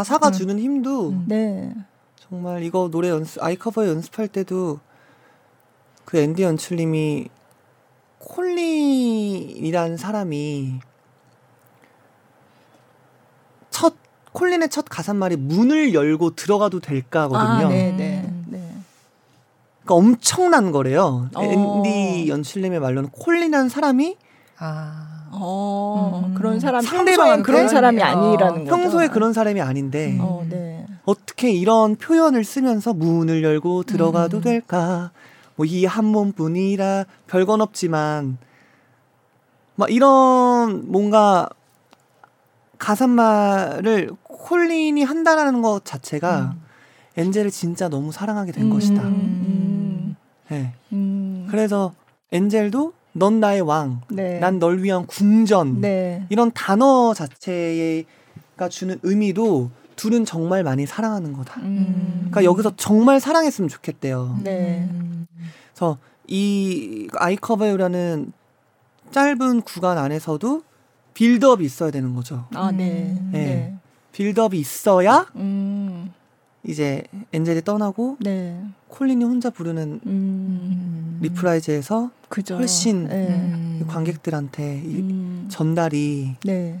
가사가 0.00 0.28
음. 0.28 0.32
주는 0.32 0.58
힘도 0.58 1.10
음. 1.10 1.24
네. 1.28 1.74
정말 2.16 2.62
이거 2.62 2.88
노래 2.90 3.10
연습 3.10 3.42
아이커버 3.42 3.86
연습할 3.86 4.28
때도 4.28 4.80
그 6.06 6.18
앤디 6.18 6.42
연출님이 6.42 7.28
콜린이라는 8.18 9.96
사람이 9.98 10.80
첫 13.70 13.94
콜린의 14.32 14.70
첫 14.70 14.86
가사말이 14.88 15.36
문을 15.36 15.92
열고 15.92 16.34
들어가도 16.34 16.80
될까거든요. 16.80 17.66
아, 17.66 17.68
네, 17.68 17.92
네. 17.92 18.24
음. 18.26 18.46
네. 18.48 18.58
그러니까 19.82 19.94
엄청난 19.94 20.72
거래요. 20.72 21.28
어. 21.34 21.42
앤디 21.42 22.28
연출님의 22.28 22.80
말로는 22.80 23.10
콜린이라는 23.10 23.68
사람이 23.68 24.16
아. 24.58 25.09
어, 25.40 26.22
음. 26.26 26.34
그런 26.34 26.60
사람 26.60 26.84
평소엔 26.84 27.42
그런 27.42 27.68
사람이 27.68 28.00
어, 28.00 28.04
아니라는 28.04 28.64
거죠. 28.64 28.76
평소에 28.76 29.08
그런 29.08 29.32
사람이 29.32 29.60
아닌데 29.60 30.12
음. 30.12 30.18
어, 30.20 30.44
네. 30.48 30.86
어떻게 31.04 31.50
이런 31.50 31.96
표현을 31.96 32.44
쓰면서 32.44 32.92
문을 32.94 33.42
열고 33.42 33.84
들어가도 33.84 34.38
음. 34.38 34.42
될까? 34.42 35.10
뭐 35.56 35.66
이 35.66 35.84
한 35.84 36.04
몸뿐이라 36.06 37.04
별건 37.26 37.60
없지만 37.60 38.38
막 39.76 39.90
이런 39.90 40.90
뭔가 40.90 41.48
가사말을 42.78 44.10
콜린이 44.22 45.02
한다라는 45.02 45.62
것 45.62 45.84
자체가 45.84 46.54
엔젤을 47.16 47.50
진짜 47.50 47.88
너무 47.88 48.10
사랑하게 48.12 48.52
된 48.52 48.64
음, 48.64 48.70
것이다. 48.70 49.02
음, 49.02 50.16
네. 50.48 50.72
음. 50.92 51.46
그래서 51.50 51.92
엔젤도 52.32 52.92
넌 53.20 53.38
나의 53.38 53.60
왕, 53.60 54.00
네. 54.08 54.38
난널 54.38 54.82
위한 54.82 55.04
궁전 55.06 55.82
네. 55.82 56.24
이런 56.30 56.50
단어 56.52 57.12
자체가 57.12 58.70
주는 58.70 58.98
의미도 59.02 59.70
둘은 59.96 60.24
정말 60.24 60.64
많이 60.64 60.86
사랑하는 60.86 61.34
거다. 61.34 61.60
음. 61.60 62.28
그러니까 62.30 62.44
여기서 62.44 62.72
정말 62.76 63.20
사랑했으면 63.20 63.68
좋겠대요. 63.68 64.40
네. 64.42 64.88
음. 64.90 65.26
그래서 65.74 65.98
이 66.26 67.08
아이커버요라는 67.14 68.32
짧은 69.10 69.60
구간 69.62 69.98
안에서도 69.98 70.62
빌드업이 71.12 71.62
있어야 71.62 71.90
되는 71.90 72.14
거죠. 72.14 72.46
아, 72.54 72.72
네. 72.72 73.18
음. 73.20 73.30
네. 73.32 73.74
빌드업이 74.12 74.58
있어야 74.58 75.26
음. 75.36 76.10
이제 76.64 77.02
엔젤이 77.32 77.62
떠나고 77.62 78.16
네. 78.20 78.62
콜린이 78.88 79.24
혼자 79.24 79.50
부르는 79.50 80.00
음. 80.06 81.18
reprise에서 81.22 82.10
그죠. 82.28 82.56
훨씬 82.56 83.08
네. 83.08 83.28
음. 83.28 83.84
관객들한테 83.88 84.82
이 84.84 85.00
음. 85.00 85.46
전달이 85.48 86.36
네. 86.44 86.78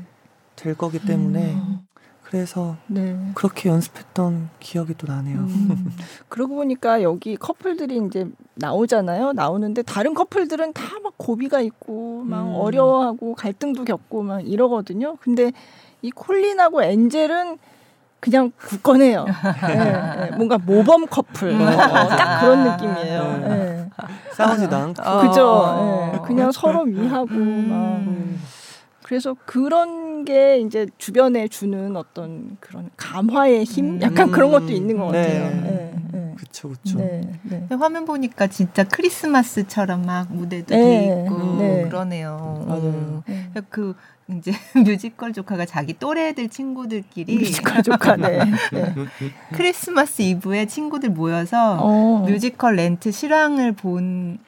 될 0.56 0.74
거기 0.74 0.98
때문에 0.98 1.54
음. 1.54 1.78
그래서 2.22 2.76
네. 2.86 3.18
그렇게 3.34 3.68
연습했던 3.68 4.50
기억이 4.60 4.94
또 4.96 5.06
나네요. 5.08 5.38
음. 5.38 5.90
그러고 6.28 6.54
보니까 6.56 7.02
여기 7.02 7.36
커플들이 7.36 8.00
이제 8.06 8.28
나오잖아요. 8.54 9.32
나오는데 9.32 9.82
다른 9.82 10.14
커플들은 10.14 10.72
다 10.72 11.00
막 11.02 11.14
고비가 11.16 11.60
있고 11.60 12.22
막 12.24 12.42
음. 12.42 12.54
어려워하고 12.54 13.34
갈등도 13.34 13.84
겪고 13.84 14.22
막 14.22 14.46
이러거든요. 14.46 15.16
근데 15.20 15.52
이 16.02 16.10
콜린하고 16.10 16.82
엔젤은 16.82 17.58
그냥 18.20 18.52
굳건해요. 18.58 19.26
예, 19.70 20.26
예. 20.32 20.36
뭔가 20.36 20.58
모범 20.58 21.06
커플 21.06 21.52
어, 21.60 22.08
딱 22.08 22.40
그런 22.40 22.64
느낌이에요. 22.64 23.20
음. 23.22 23.50
예. 23.50 24.04
싸우지도 24.32 24.76
않고 24.76 25.02
어. 25.02 25.20
그죠. 25.28 26.12
예. 26.14 26.18
그냥 26.26 26.52
서로 26.52 26.82
위하고 26.82 27.28
막 27.34 27.36
음. 27.36 28.40
그래서 29.02 29.34
그런 29.44 30.24
게 30.24 30.58
이제 30.60 30.86
주변에 30.98 31.48
주는 31.48 31.96
어떤 31.96 32.56
그런 32.60 32.90
감화의 32.96 33.64
힘, 33.64 34.00
약간 34.02 34.30
그런 34.30 34.52
것도 34.52 34.70
있는 34.70 34.98
것 34.98 35.10
네. 35.10 35.22
같아요. 35.22 35.62
네, 35.62 35.94
네. 36.12 36.34
그쵸 36.36 36.68
그쵸. 36.68 36.98
네, 36.98 37.22
네. 37.42 37.66
화면 37.70 38.04
보니까 38.04 38.46
진짜 38.46 38.84
크리스마스처럼 38.84 40.02
막 40.02 40.32
무대도 40.32 40.74
네. 40.74 40.80
돼 40.80 41.06
있고 41.06 41.56
네. 41.56 41.82
그러네요. 41.88 42.64
맞아요. 42.68 42.82
음. 42.82 43.22
네. 43.26 43.50
그 43.70 43.94
이제 44.36 44.52
뮤지컬 44.84 45.32
조카가 45.32 45.66
자기 45.66 45.98
또래들 45.98 46.48
친구들끼리 46.48 47.36
뮤지컬 47.36 47.82
조카, 47.82 48.16
네. 48.16 48.38
네. 48.72 48.94
크리스마스 49.52 50.22
이브에 50.22 50.66
친구들 50.66 51.10
모여서 51.10 51.78
어. 51.80 52.24
뮤지컬 52.26 52.76
렌트 52.76 53.10
실황을 53.10 53.72
본 53.72 54.38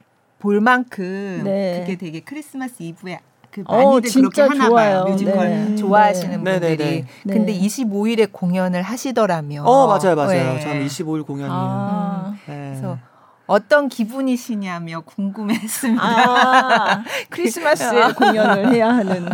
볼 0.43 0.61
만큼 0.61 1.43
네. 1.45 1.79
그게 1.81 1.97
되게 1.97 2.19
크리스마스 2.19 2.83
이브에 2.83 3.21
그 3.53 3.63
어, 3.67 3.77
많이들 3.93 4.11
진짜 4.11 4.29
그렇게 4.29 4.43
하나 4.43 4.69
좋아요. 4.69 5.05
봐요. 5.05 5.13
뮤지컬 5.13 5.49
네. 5.49 5.77
좋아하시는 5.77 6.43
네. 6.43 6.51
분들이. 6.61 6.77
네네네. 6.77 7.07
네. 7.25 7.33
근데 7.33 7.55
25일에 7.57 8.33
공연을 8.33 8.83
하시더라며. 8.83 9.63
어 9.63 9.87
맞아요 9.87 10.17
맞아요. 10.17 10.55
네. 10.55 10.61
저는 10.61 10.85
25일 10.87 11.25
공연이에요. 11.25 11.53
아. 11.55 12.35
네. 12.47 12.71
그래서 12.73 12.99
어떤 13.47 13.89
기분이시냐며 13.89 15.03
궁금했습니다. 15.03 16.03
아, 16.03 17.05
크리스마스에 17.31 18.13
공연을 18.15 18.75
해야 18.75 18.89
하는. 18.89 19.29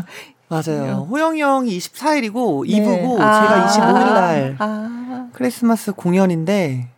맞아요. 0.48 1.06
호영이 1.10 1.40
형이 1.40 1.78
24일이고 1.78 2.66
네. 2.66 2.80
2부고 2.80 3.20
아. 3.20 3.42
제가 3.42 3.66
25일 3.66 4.14
날 4.14 4.56
아. 4.58 5.28
크리스마스 5.32 5.92
공연인데 5.92 6.88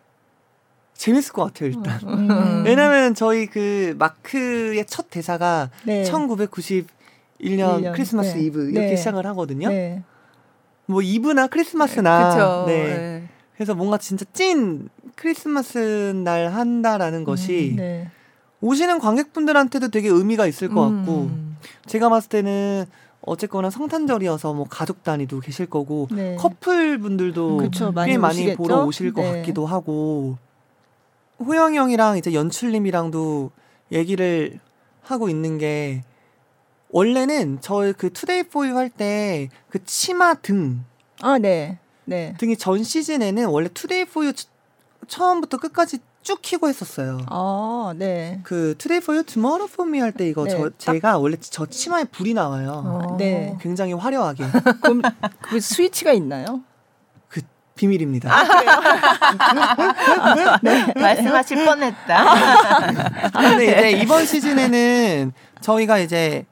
재밌을 0.94 1.32
것 1.32 1.44
같아요 1.44 1.70
일단. 1.70 2.00
음. 2.04 2.62
왜냐면 2.64 3.14
저희 3.14 3.46
그 3.46 3.94
마크의 3.98 4.84
첫 4.86 5.10
대사가 5.10 5.70
네. 5.84 6.04
1991년 6.04 7.80
년, 7.80 7.92
크리스마스 7.92 8.34
네. 8.36 8.42
이브 8.44 8.70
이렇게 8.70 8.90
네. 8.90 8.96
시작을 8.96 9.26
하거든요. 9.26 9.68
네. 9.68 10.02
뭐 10.86 11.02
이브나 11.02 11.48
크리스마스나. 11.48 12.64
네. 12.66 12.84
네. 12.84 13.28
그래서 13.54 13.74
뭔가 13.74 13.98
진짜 13.98 14.24
찐 14.32 14.88
크리스마스 15.16 16.12
날 16.24 16.48
한다라는 16.48 17.24
것이 17.24 17.74
네. 17.76 18.08
오시는 18.60 18.98
관객분들한테도 18.98 19.88
되게 19.88 20.08
의미가 20.08 20.46
있을 20.46 20.68
것 20.68 20.82
같고 20.82 21.30
음. 21.32 21.56
제가 21.86 22.08
봤을 22.08 22.28
때는 22.28 22.86
어쨌거나 23.22 23.68
성탄절이어서 23.70 24.54
뭐 24.54 24.66
가족 24.68 25.02
단위도 25.04 25.40
계실 25.40 25.66
거고 25.66 26.08
네. 26.10 26.36
커플 26.36 26.98
분들도 26.98 27.56
그쵸, 27.58 27.92
꽤 28.06 28.16
많이 28.18 28.40
오시겠죠? 28.42 28.56
보러 28.56 28.84
오실 28.84 29.12
것 29.12 29.22
네. 29.22 29.32
같기도 29.40 29.66
하고 29.66 30.36
호영이 31.38 31.76
형이랑 31.76 32.16
이제 32.18 32.32
연출님이랑도 32.32 33.50
얘기를 33.92 34.58
하고 35.02 35.28
있는 35.28 35.58
게 35.58 36.02
원래는 36.90 37.58
저희 37.60 37.92
그 37.92 38.12
Today 38.12 38.44
4 38.44 38.60
U 38.60 38.76
할 38.76 38.90
때 38.90 39.48
그 39.68 39.84
치마 39.84 40.34
등 40.34 40.84
아, 41.22 41.38
네. 41.38 41.78
네. 42.06 42.34
등이 42.38 42.56
전 42.56 42.82
시즌에는 42.82 43.46
원래 43.46 43.68
Today 43.72 44.06
for 44.06 44.19
you 44.19 44.32
처음부터 45.06 45.58
끝까지 45.58 45.98
쭉 46.22 46.42
키고 46.42 46.68
했었어요. 46.68 47.18
아, 47.28 47.94
네. 47.96 48.40
그 48.42 48.74
Today 48.76 49.00
for 49.00 49.22
you 49.24 49.36
tomorrow 49.36 49.68
for 49.68 49.88
me 49.88 50.00
할때 50.00 50.28
이거 50.28 50.44
네, 50.44 50.50
저 50.50 50.64
딱- 50.64 50.78
제가 50.78 51.18
원래 51.18 51.36
저 51.40 51.64
치마에 51.66 52.04
불이 52.04 52.34
나와요. 52.34 52.82
어. 52.84 53.16
네. 53.18 53.56
굉장히 53.60 53.94
화려하게 53.94 54.44
그럼 54.82 55.00
그 55.40 55.60
스위치가 55.60 56.12
있나요? 56.12 56.60
비밀입니다. 57.76 58.28
말씀하실 60.96 61.64
뻔했다. 61.64 63.30
근데 63.40 63.64
이제 63.64 63.90
이번 64.02 64.26
시즌에는 64.26 65.32
저희가 65.62 65.96
이제 65.98 66.44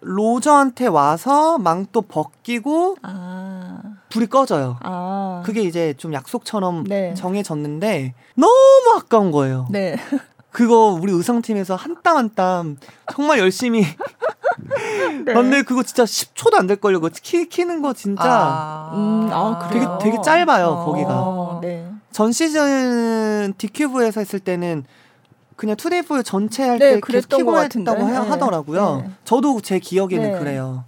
로저한테 0.00 0.86
와서 0.86 1.58
망토 1.58 2.02
벗기고 2.02 2.96
아. 3.02 3.80
불이 4.10 4.26
꺼져요. 4.26 4.76
아. 4.82 5.42
그게 5.46 5.62
이제 5.62 5.94
좀 5.96 6.12
약속처럼 6.12 6.84
네. 6.84 7.14
정해졌는데 7.14 8.14
너무 8.34 8.52
아까운 8.96 9.30
거예요. 9.30 9.66
네. 9.70 9.96
그거 10.50 10.86
우리 11.00 11.12
의상팀에서 11.12 11.76
한 11.76 11.96
땀 12.02 12.16
한 12.16 12.30
땀 12.34 12.76
정말 13.14 13.38
열심히 13.38 13.84
네. 15.24 15.32
근데 15.32 15.62
그거 15.62 15.82
진짜 15.84 16.02
10초도 16.04 16.54
안 16.58 16.66
될 16.66 16.76
걸요. 16.80 17.00
그거 17.00 17.14
키, 17.22 17.48
키는 17.48 17.82
거 17.82 17.92
진짜 17.92 18.22
아. 18.24 18.90
음, 18.94 19.28
아, 19.32 19.68
되게 19.70 19.84
그래요? 19.84 19.98
되게 20.02 20.20
짧아요. 20.22 20.66
어. 20.66 20.84
거기가. 20.84 21.08
어, 21.22 21.60
네. 21.62 21.86
전 22.12 22.32
시즌 22.32 23.54
디큐브에서 23.58 24.20
했을 24.20 24.40
때는 24.40 24.84
그냥 25.54 25.76
Today 25.76 26.02
for 26.02 26.12
you 26.12 26.22
전체 26.24 26.66
할 26.66 26.78
네, 26.78 27.00
계속 27.06 27.28
키고 27.28 27.52
것 27.52 27.62
했다고 27.76 28.06
네. 28.08 28.12
하더라고요. 28.16 29.02
네. 29.04 29.10
저도 29.24 29.60
제 29.60 29.78
기억에는 29.78 30.32
네. 30.32 30.38
그래요. 30.38 30.84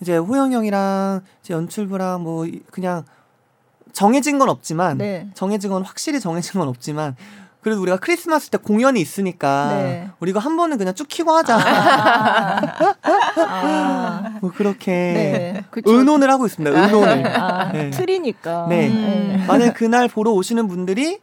이제 0.00 0.16
호영 0.16 0.52
형이랑 0.52 1.22
이제 1.42 1.54
연출부랑 1.54 2.22
뭐 2.22 2.46
이- 2.46 2.60
그냥 2.70 3.04
정해진 3.92 4.38
건 4.38 4.48
없지만 4.50 4.98
네. 4.98 5.28
정해진 5.34 5.70
건 5.70 5.82
확실히 5.82 6.20
정해진 6.20 6.58
건 6.60 6.68
없지만 6.68 7.16
그래도 7.62 7.80
우리가 7.82 7.96
크리스마스 7.96 8.50
때 8.50 8.58
공연이 8.58 9.00
있으니까 9.00 9.68
네. 9.72 10.08
우리가 10.20 10.38
한 10.38 10.56
번은 10.56 10.78
그냥 10.78 10.94
쭉 10.94 11.08
키고 11.08 11.32
하자. 11.32 11.58
아. 13.36 14.32
뭐 14.40 14.52
그렇게 14.54 14.90
네. 14.92 15.64
그쵸. 15.70 15.90
의논을 15.92 16.30
하고 16.30 16.46
있습니다. 16.46 16.78
의논을. 16.78 17.26
아, 17.40 17.72
네. 17.72 17.90
틀이니까. 17.90 18.66
네. 18.68 18.88
네. 18.88 19.44
만약 19.48 19.74
그날 19.74 20.08
보러 20.08 20.30
오시는 20.32 20.68
분들이 20.68 21.18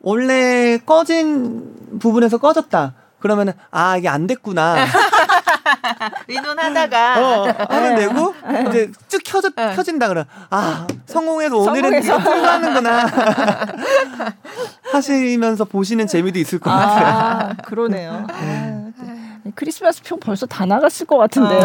원래 0.00 0.78
꺼진 0.78 1.98
부분에서 1.98 2.38
꺼졌다. 2.38 2.94
그러면은 3.18 3.52
아 3.70 3.96
이게 3.96 4.08
안 4.08 4.26
됐구나. 4.26 4.76
의논하다가 6.28 7.20
어, 7.20 7.44
하면 7.68 7.94
네. 7.94 8.06
되고 8.06 8.34
이제 8.68 8.90
쭉 9.08 9.20
켜져 9.24 9.50
네. 9.50 9.74
켜진다 9.74 10.08
그러. 10.08 10.24
아 10.50 10.86
성공해서 11.06 11.56
오늘은 11.56 12.02
통과하는구나. 12.02 13.06
하시면서 14.92 15.64
보시는 15.64 16.06
재미도 16.06 16.38
있을 16.38 16.58
것 16.58 16.70
같아요. 16.70 17.06
아, 17.06 17.54
그러네요. 17.64 18.26
아, 18.28 18.40
네. 18.40 18.90
크리스마스 19.54 20.02
표 20.02 20.16
벌써 20.16 20.46
다 20.46 20.66
나갔을 20.66 21.06
것 21.06 21.16
같은데요. 21.18 21.60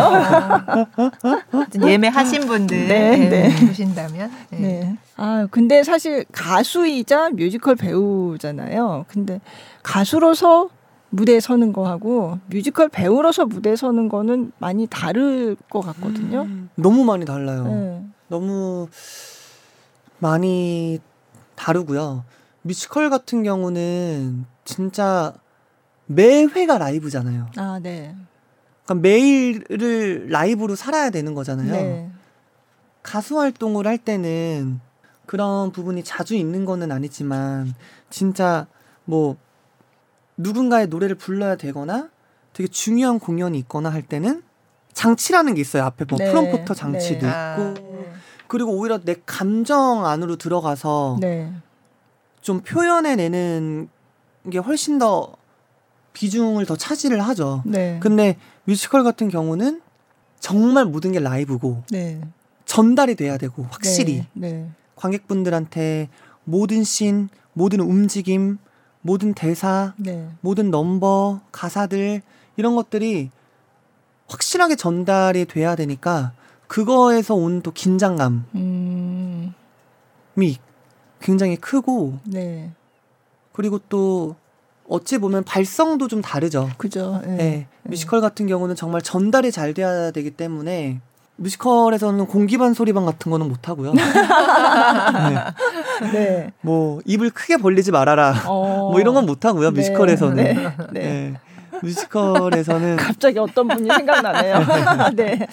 어. 0.98 1.66
예매하신 1.86 2.48
분들 2.48 2.88
네, 2.88 3.18
네, 3.18 3.30
네. 3.30 3.68
보신다면 3.68 4.32
네. 4.50 4.58
네. 4.60 4.98
아, 5.18 5.48
근데 5.52 5.84
사실 5.84 6.26
가수이자 6.32 7.30
뮤지컬 7.32 7.76
배우잖아요. 7.76 9.06
근데 9.08 9.40
가수로서 9.84 10.70
무대에 11.10 11.40
서는 11.40 11.72
거하고 11.74 12.40
뮤지컬 12.48 12.90
배우로서 12.90 13.46
무대에 13.46 13.76
서는 13.76 14.10
거는 14.10 14.52
많이 14.58 14.88
다를 14.88 15.56
것 15.70 15.82
같거든요. 15.82 16.48
너무 16.76 17.04
많이 17.04 17.26
달라요. 17.26 17.64
네. 17.66 18.06
너무 18.28 18.88
많이 20.20 21.00
다르고요. 21.56 22.24
뮤지컬 22.64 23.10
같은 23.10 23.44
경우는 23.44 24.46
진짜 24.66 25.34
매 26.08 26.44
회가 26.44 26.78
라이브잖아요. 26.78 27.48
아, 27.58 27.80
네. 27.82 28.16
그러니까 28.84 29.02
매일을 29.02 30.30
라이브로 30.30 30.76
살아야 30.76 31.10
되는 31.10 31.34
거잖아요. 31.34 31.72
네. 31.72 32.12
가수 33.04 33.40
활동을 33.40 33.88
할 33.88 33.98
때는 33.98 34.80
그런 35.26 35.72
부분이 35.72 36.04
자주 36.04 36.36
있는 36.36 36.66
거는 36.66 36.92
아니지만 36.92 37.74
진짜 38.10 38.68
뭐 39.06 39.38
누군가의 40.38 40.88
노래를 40.88 41.16
불러야 41.16 41.56
되거나 41.56 42.10
되게 42.54 42.68
중요한 42.68 43.20
공연이 43.20 43.58
있거나 43.60 43.90
할 43.90 44.02
때는 44.02 44.44
장치라는 44.94 45.56
게 45.56 45.62
있어요. 45.62 45.84
앞에 45.84 46.06
뭐 46.06 46.18
네. 46.18 46.32
프롬포터 46.32 46.74
장치도 46.74 47.26
네. 47.26 47.28
있고 47.28 47.74
네. 47.82 48.14
그리고 48.48 48.72
오히려 48.72 49.00
내 49.00 49.16
감정 49.26 50.06
안으로 50.06 50.38
들어가서 50.38 51.18
네. 51.20 51.52
좀 52.42 52.62
표현해내는 52.62 53.90
게 54.52 54.58
훨씬 54.60 55.00
더 55.00 55.36
비중을 56.14 56.66
더 56.66 56.78
차지를 56.78 57.20
하죠. 57.22 57.62
네. 57.66 58.00
근데 58.02 58.38
뮤지컬 58.64 59.04
같은 59.04 59.28
경우는 59.30 59.82
정말 60.40 60.86
모든 60.86 61.12
게 61.12 61.20
라이브고 61.20 61.84
네. 61.92 62.22
전달이 62.66 63.16
돼야 63.16 63.38
되고 63.38 63.66
확실히 63.70 64.26
네. 64.34 64.52
네. 64.52 64.70
관객분들한테 64.96 66.10
모든 66.46 66.84
씬, 66.84 67.30
모든 67.54 67.80
움직임, 67.82 68.60
모든 69.06 69.36
대사, 69.36 69.94
네. 69.98 70.28
모든 70.42 70.72
넘버, 70.72 71.42
가사들 71.52 72.24
이런 72.58 72.76
것들이 72.76 73.30
확실하게 74.28 74.76
전달이 74.76 75.46
돼야 75.46 75.76
되니까 75.76 76.32
그거에서 76.66 77.36
온 77.36 77.62
또 77.62 77.72
긴장감이 77.72 78.40
음. 78.56 79.54
굉장히 81.22 81.56
크고 81.56 82.18
네. 82.26 82.72
그리고 83.54 83.80
또 83.90 84.36
어찌 84.90 85.20
보면 85.20 85.44
발성도 85.44 86.08
좀 86.08 86.24
다르죠. 86.24 86.72
그죠. 86.80 87.22
예. 87.26 87.30
네. 87.30 87.68
뮤지컬 87.84 88.22
같은 88.22 88.48
경우는 88.48 88.76
정말 88.76 89.04
전달이 89.04 89.52
잘 89.52 89.76
돼야 89.76 90.10
되기 90.10 90.32
때문에 90.32 91.00
뮤지컬에서는 91.38 92.26
공기반 92.28 92.74
소리반 92.74 93.06
같은 93.06 93.30
거는 93.32 93.48
못 93.50 93.68
하고요. 93.68 93.94
네. 96.02 96.12
네. 96.14 96.52
뭐 96.62 97.02
입을 97.06 97.30
크게 97.32 97.58
벌리지 97.58 97.92
말아라. 97.92 98.36
어. 98.46 98.90
뭐 98.92 99.00
이런 99.00 99.14
건 99.14 99.26
못 99.26 99.44
하고요. 99.44 99.72
네. 99.72 99.76
뮤지컬에서는. 99.82 100.36
네. 100.36 100.54
네. 100.54 100.74
네. 100.94 101.34
뮤지컬에서는 101.82 102.96
갑자기 102.98 103.38
어떤 103.40 103.68
분이 103.68 103.90
생각나네요. 103.90 104.60
네. 105.16 105.46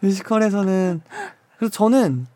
뮤지컬에서는 0.00 1.00
그래서 1.56 1.72
저는 1.72 2.26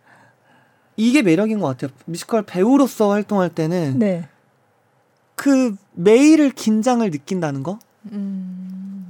이게 0.96 1.20
매력인 1.22 1.58
것 1.60 1.66
같아요. 1.68 1.90
뮤지컬 2.06 2.42
배우로서 2.42 3.10
활동할 3.10 3.50
때는 3.50 3.98
네. 3.98 4.26
그 5.34 5.74
매일을 5.94 6.50
긴장을 6.50 7.08
느낀다는 7.10 7.62
거. 7.62 7.78
음. 8.12 8.49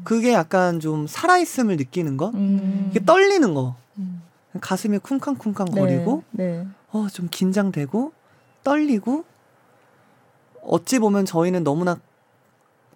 그게 0.04 0.32
약간 0.32 0.80
좀 0.80 1.06
살아있음을 1.06 1.76
느끼는 1.76 2.16
거. 2.16 2.30
음. 2.34 2.88
이게 2.90 3.04
떨리는 3.04 3.54
거. 3.54 3.76
음. 3.98 4.22
가슴이 4.60 4.98
쿵쾅쿵쾅 4.98 5.68
네. 5.72 5.80
거리고 5.80 6.24
네. 6.30 6.66
어, 6.90 7.06
좀 7.12 7.28
긴장되고 7.30 8.12
떨리고 8.64 9.24
어찌 10.62 10.98
보면 10.98 11.24
저희는 11.24 11.64
너무나 11.64 11.98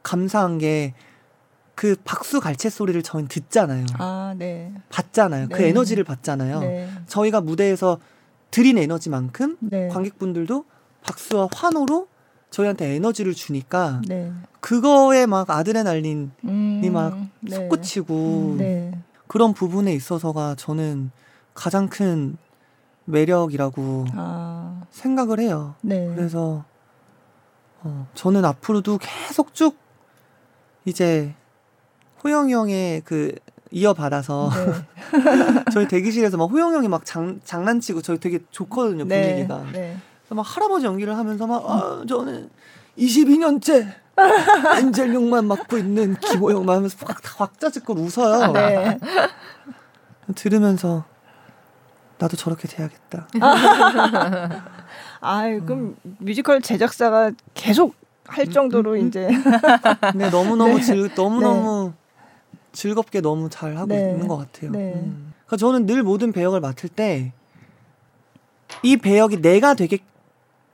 감사한 0.02 0.58
게 0.58 0.94
그 1.74 1.96
박수 2.04 2.40
갈채 2.40 2.70
소리를 2.70 3.02
저희는 3.02 3.28
듣잖아요. 3.28 3.86
아, 3.98 4.34
네. 4.38 4.72
받잖아요. 4.90 5.48
그 5.48 5.60
네. 5.60 5.68
에너지를 5.68 6.04
받잖아요. 6.04 6.60
네. 6.60 6.88
저희가 7.06 7.40
무대에서 7.40 7.98
드린 8.50 8.78
에너지만큼 8.78 9.56
네. 9.60 9.88
관객분들도 9.88 10.64
박수와 11.02 11.48
환호로 11.52 12.06
저희한테 12.54 12.94
에너지를 12.94 13.34
주니까 13.34 14.00
네. 14.06 14.32
그거에 14.60 15.26
막 15.26 15.50
아드레날린이 15.50 16.30
음. 16.44 16.90
막 16.92 17.18
네. 17.40 17.56
솟구치고 17.56 18.54
네. 18.58 18.96
그런 19.26 19.52
부분에 19.52 19.92
있어서가 19.92 20.54
저는 20.56 21.10
가장 21.52 21.88
큰 21.88 22.36
매력이라고 23.06 24.04
아, 24.14 24.82
생각을 24.90 25.40
해요. 25.40 25.74
네. 25.82 26.06
그래서 26.14 26.64
어, 27.82 28.06
저는 28.14 28.44
앞으로도 28.44 28.98
계속 28.98 29.52
쭉 29.52 29.76
이제 30.84 31.34
호영이 32.22 32.52
형의 32.52 33.02
그 33.04 33.34
이어받아서 33.72 34.50
네. 34.54 35.64
저희 35.74 35.88
대기실에서 35.88 36.36
막 36.36 36.44
호영 36.44 36.72
형이 36.72 36.86
막 36.86 37.04
장, 37.04 37.40
장난치고 37.42 38.00
저희 38.02 38.20
되게 38.20 38.38
좋거든요 38.52 39.06
분위기가. 39.06 39.64
네. 40.34 40.36
막 40.36 40.42
할아버지 40.42 40.84
연기를 40.84 41.16
하면서 41.16 41.46
막 41.46 41.64
아, 41.64 42.04
저는 42.06 42.50
22년째 42.98 43.94
엔젤용만 44.78 45.46
맡고 45.46 45.78
있는 45.78 46.16
김호영만 46.16 46.76
하면서 46.76 46.96
확, 47.06 47.20
확자짓고 47.40 47.94
웃어요. 47.94 48.52
네. 48.52 48.98
들으면서 50.34 51.04
나도 52.18 52.36
저렇게 52.36 52.68
돼야겠다. 52.68 53.28
아, 55.20 55.42
그럼 55.64 55.96
뮤지컬 56.18 56.60
제작사가 56.60 57.30
계속 57.54 57.94
할 58.26 58.48
정도로 58.48 58.92
음, 58.92 59.00
음. 59.00 59.08
이제 59.08 59.28
근데 60.12 60.30
너무 60.30 60.56
너무 60.56 60.76
네. 60.76 60.80
즐 60.80 61.14
너무 61.14 61.40
너무 61.40 61.92
즐겁게 62.72 63.20
너무 63.20 63.50
잘 63.50 63.76
하고 63.76 63.88
네. 63.88 64.12
있는 64.12 64.28
것 64.28 64.36
같아요. 64.38 64.70
네. 64.70 64.94
음. 64.94 65.34
그러니까 65.46 65.56
저는 65.58 65.86
늘 65.86 66.02
모든 66.02 66.32
배역을 66.32 66.60
맡을 66.60 66.88
때 66.88 67.32
이 68.82 68.96
배역이 68.96 69.40
내가 69.40 69.74
되게 69.74 69.98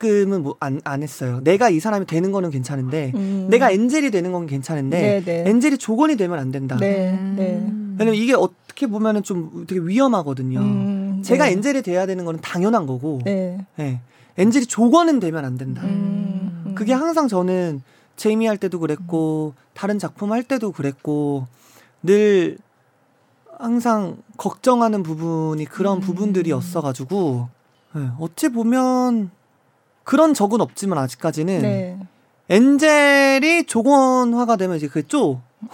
끔은 0.00 0.42
뭐 0.42 0.56
안 0.60 0.80
안 0.84 1.02
했어요. 1.02 1.40
내가 1.44 1.68
이 1.68 1.78
사람이 1.78 2.06
되는 2.06 2.32
거는 2.32 2.50
괜찮은데 2.50 3.12
음. 3.14 3.46
내가 3.50 3.70
엔젤이 3.70 4.10
되는 4.10 4.32
건 4.32 4.46
괜찮은데 4.46 5.22
네, 5.22 5.24
네. 5.24 5.50
엔젤이 5.50 5.78
조건이 5.78 6.16
되면 6.16 6.38
안 6.38 6.50
된다. 6.50 6.76
네. 6.80 7.10
음. 7.12 7.34
네. 7.36 7.62
왜냐면 7.98 8.14
이게 8.14 8.34
어떻게 8.34 8.86
보면은 8.86 9.22
좀 9.22 9.66
되게 9.68 9.80
위험하거든요. 9.80 10.58
음, 10.58 11.22
제가 11.22 11.44
네. 11.44 11.52
엔젤이 11.52 11.82
돼야 11.82 12.06
되는 12.06 12.24
거는 12.24 12.40
당연한 12.40 12.86
거고, 12.86 13.20
네. 13.24 13.58
예. 13.78 14.00
엔젤이 14.38 14.66
조건은 14.66 15.20
되면 15.20 15.44
안 15.44 15.58
된다. 15.58 15.82
음, 15.82 16.62
음. 16.66 16.74
그게 16.74 16.94
항상 16.94 17.28
저는 17.28 17.82
제이미 18.16 18.46
할 18.46 18.56
때도 18.56 18.78
그랬고 18.80 19.52
다른 19.74 19.98
작품 19.98 20.32
할 20.32 20.42
때도 20.42 20.72
그랬고 20.72 21.46
늘 22.02 22.56
항상 23.58 24.16
걱정하는 24.38 25.02
부분이 25.02 25.66
그런 25.66 25.98
음. 25.98 26.00
부분들이었어가지고 26.00 27.48
예, 27.96 28.08
어찌 28.18 28.48
보면 28.48 29.30
그런 30.10 30.34
적은 30.34 30.60
없지만 30.60 30.98
아직까지는 30.98 31.62
네. 31.62 31.96
엔젤이 32.48 33.66
조건화가 33.66 34.56
되면 34.56 34.76
이제 34.76 34.88
그게 34.88 35.06
쪼. 35.06 35.40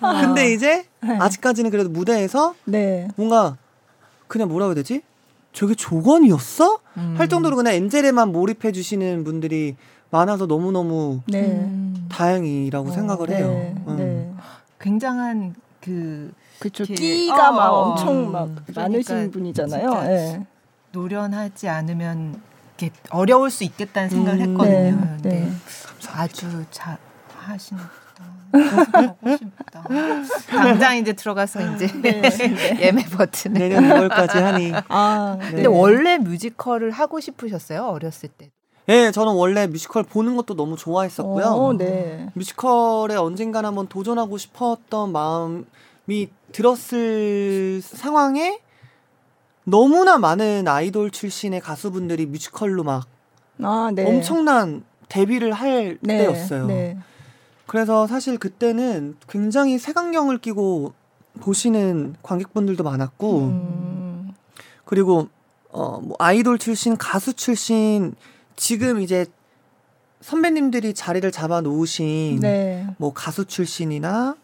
네. 0.00 0.20
근데 0.20 0.52
이제 0.52 0.84
아직까지는 1.00 1.70
그래도 1.70 1.90
무대에서 1.90 2.56
네. 2.64 3.06
뭔가 3.14 3.56
그냥 4.26 4.48
뭐라고 4.48 4.70
해야 4.70 4.74
되지? 4.74 5.02
저게 5.52 5.76
조건이었어? 5.76 6.80
음. 6.96 7.14
할 7.16 7.28
정도로 7.28 7.54
그냥 7.54 7.72
엔젤에만 7.74 8.32
몰입해 8.32 8.72
주시는 8.72 9.22
분들이 9.22 9.76
많아서 10.10 10.46
너무너무 10.46 11.20
네. 11.28 11.42
음. 11.44 12.08
다행이라고 12.08 12.88
어, 12.88 12.90
생각을 12.90 13.28
네. 13.28 13.36
해요. 13.36 13.46
음. 13.86 13.96
네. 13.96 14.28
굉장한 14.80 15.54
그 15.80 16.32
이렇게- 16.64 16.94
끼가 16.94 17.52
막 17.52 17.68
어, 17.70 17.90
엄청 17.90 18.32
막 18.32 18.48
그러니까 18.66 18.82
많으신 18.82 19.30
분이잖아요. 19.30 19.90
네. 20.02 20.46
노련하지 20.92 21.68
않으면 21.68 22.40
이렇게 22.78 22.94
어려울 23.10 23.50
수 23.50 23.64
있겠다는 23.64 24.08
생각을 24.10 24.40
음, 24.44 24.50
했거든요. 24.52 24.74
네, 24.74 24.90
근데 24.90 25.28
네. 25.40 25.52
아주 26.12 26.64
잘. 26.70 26.98
보고 28.50 29.36
싶다. 29.36 29.84
당장 30.48 30.96
이제 30.96 31.12
들어가서 31.12 31.74
이제 31.74 31.86
네, 32.00 32.20
네. 32.22 32.78
예매 32.86 33.04
버튼을. 33.04 33.58
내년 33.58 33.84
6월까지 33.84 34.40
하니. 34.40 34.72
아, 34.88 35.36
네. 35.40 35.50
근데 35.50 35.66
원래 35.66 36.18
뮤지컬을 36.18 36.90
하고 36.90 37.20
싶으셨어요 37.20 37.84
어렸을 37.86 38.28
때. 38.30 38.50
예, 38.88 39.10
저는 39.10 39.34
원래 39.34 39.66
뮤지컬 39.66 40.04
보는 40.04 40.36
것도 40.36 40.54
너무 40.54 40.76
좋아했었고요. 40.76 41.44
어, 41.44 41.72
네. 41.72 42.28
뮤지컬에 42.34 43.16
언젠간 43.16 43.64
한번 43.64 43.88
도전하고 43.88 44.38
싶었던 44.38 45.10
마음이 45.12 46.28
들었을 46.56 47.82
상황에 47.82 48.60
너무나 49.64 50.16
많은 50.16 50.66
아이돌 50.66 51.10
출신의 51.10 51.60
가수분들이 51.60 52.24
뮤지컬로 52.24 52.82
막 52.82 53.06
아, 53.62 53.90
네. 53.94 54.06
엄청난 54.06 54.82
데뷔를 55.08 55.52
할 55.52 55.98
네. 56.00 56.18
때였어요. 56.18 56.66
네. 56.66 56.96
그래서 57.66 58.06
사실 58.06 58.38
그때는 58.38 59.16
굉장히 59.28 59.78
색안경을 59.78 60.38
끼고 60.38 60.94
보시는 61.40 62.16
관객분들도 62.22 62.82
많았고 62.82 63.38
음, 63.40 64.32
그리고 64.86 65.28
어, 65.70 66.00
뭐 66.00 66.16
아이돌 66.18 66.58
출신, 66.58 66.96
가수 66.96 67.34
출신 67.34 68.14
지금 68.54 69.02
이제 69.02 69.26
선배님들이 70.22 70.94
자리를 70.94 71.30
잡아 71.32 71.60
놓으신 71.60 72.40
네. 72.40 72.86
뭐 72.96 73.12
가수 73.12 73.44
출신이나 73.44 74.36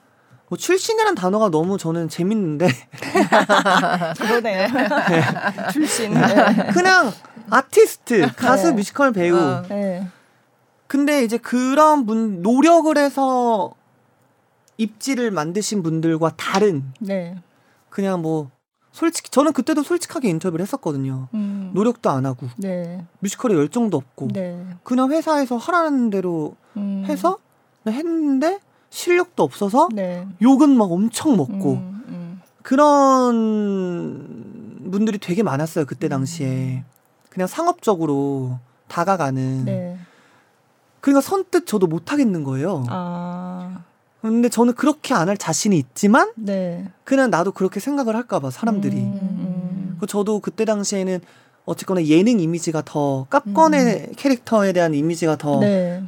뭐 0.52 0.58
출신이란 0.58 1.14
단어가 1.14 1.48
너무 1.48 1.78
저는 1.78 2.10
재밌는데 2.10 2.68
그러네요. 4.20 4.68
출신. 5.72 6.12
네. 6.12 6.66
그냥 6.74 7.10
아티스트, 7.48 8.34
가수, 8.36 8.68
네. 8.68 8.72
뮤지컬 8.74 9.12
배우. 9.12 9.34
어. 9.34 9.62
네. 9.62 10.06
근데 10.88 11.24
이제 11.24 11.38
그런 11.38 12.04
분 12.04 12.42
노력을 12.42 12.94
해서 12.98 13.72
입지를 14.76 15.30
만드신 15.30 15.82
분들과 15.82 16.34
다른 16.36 16.84
네. 17.00 17.34
그냥 17.88 18.20
뭐 18.20 18.50
솔직히 18.92 19.30
저는 19.30 19.54
그때도 19.54 19.82
솔직하게 19.82 20.28
인터뷰를 20.28 20.62
했었거든요. 20.64 21.28
음. 21.32 21.70
노력도 21.72 22.10
안 22.10 22.26
하고 22.26 22.48
네. 22.58 23.06
뮤지컬에 23.20 23.54
열정도 23.54 23.96
없고 23.96 24.28
네. 24.34 24.62
그냥 24.82 25.12
회사에서 25.12 25.56
하라는 25.56 26.10
대로 26.10 26.56
음. 26.76 27.04
해서 27.06 27.38
했는데 27.86 28.60
실력도 28.96 29.42
없어서 29.42 29.88
네. 29.92 30.26
욕은 30.42 30.76
막 30.76 30.90
엄청 30.92 31.36
먹고 31.36 31.72
음, 31.72 32.02
음. 32.08 32.40
그런 32.62 34.88
분들이 34.90 35.18
되게 35.18 35.42
많았어요 35.42 35.86
그때 35.86 36.08
당시에 36.08 36.84
그냥 37.30 37.46
상업적으로 37.48 38.58
다가가는 38.88 39.64
네. 39.64 39.98
그러니까 41.00 41.20
선뜻 41.22 41.66
저도 41.66 41.86
못 41.86 42.12
하겠는 42.12 42.44
거예요. 42.44 42.84
아. 42.88 43.82
근데 44.20 44.48
저는 44.48 44.74
그렇게 44.74 45.14
안 45.14 45.28
할 45.28 45.36
자신이 45.36 45.76
있지만 45.78 46.30
네. 46.36 46.86
그냥 47.02 47.30
나도 47.30 47.52
그렇게 47.52 47.80
생각을 47.80 48.14
할까봐 48.14 48.50
사람들이. 48.50 48.96
음, 48.98 49.18
음. 49.22 49.96
그 49.98 50.06
저도 50.06 50.38
그때 50.40 50.64
당시에는 50.64 51.20
어쨌거나 51.64 52.04
예능 52.04 52.38
이미지가 52.38 52.82
더 52.84 53.24
깝권의 53.30 54.12
캐릭터에 54.16 54.72
대한 54.72 54.94
이미지가 54.94 55.38
더 55.38 55.58
네. 55.60 56.04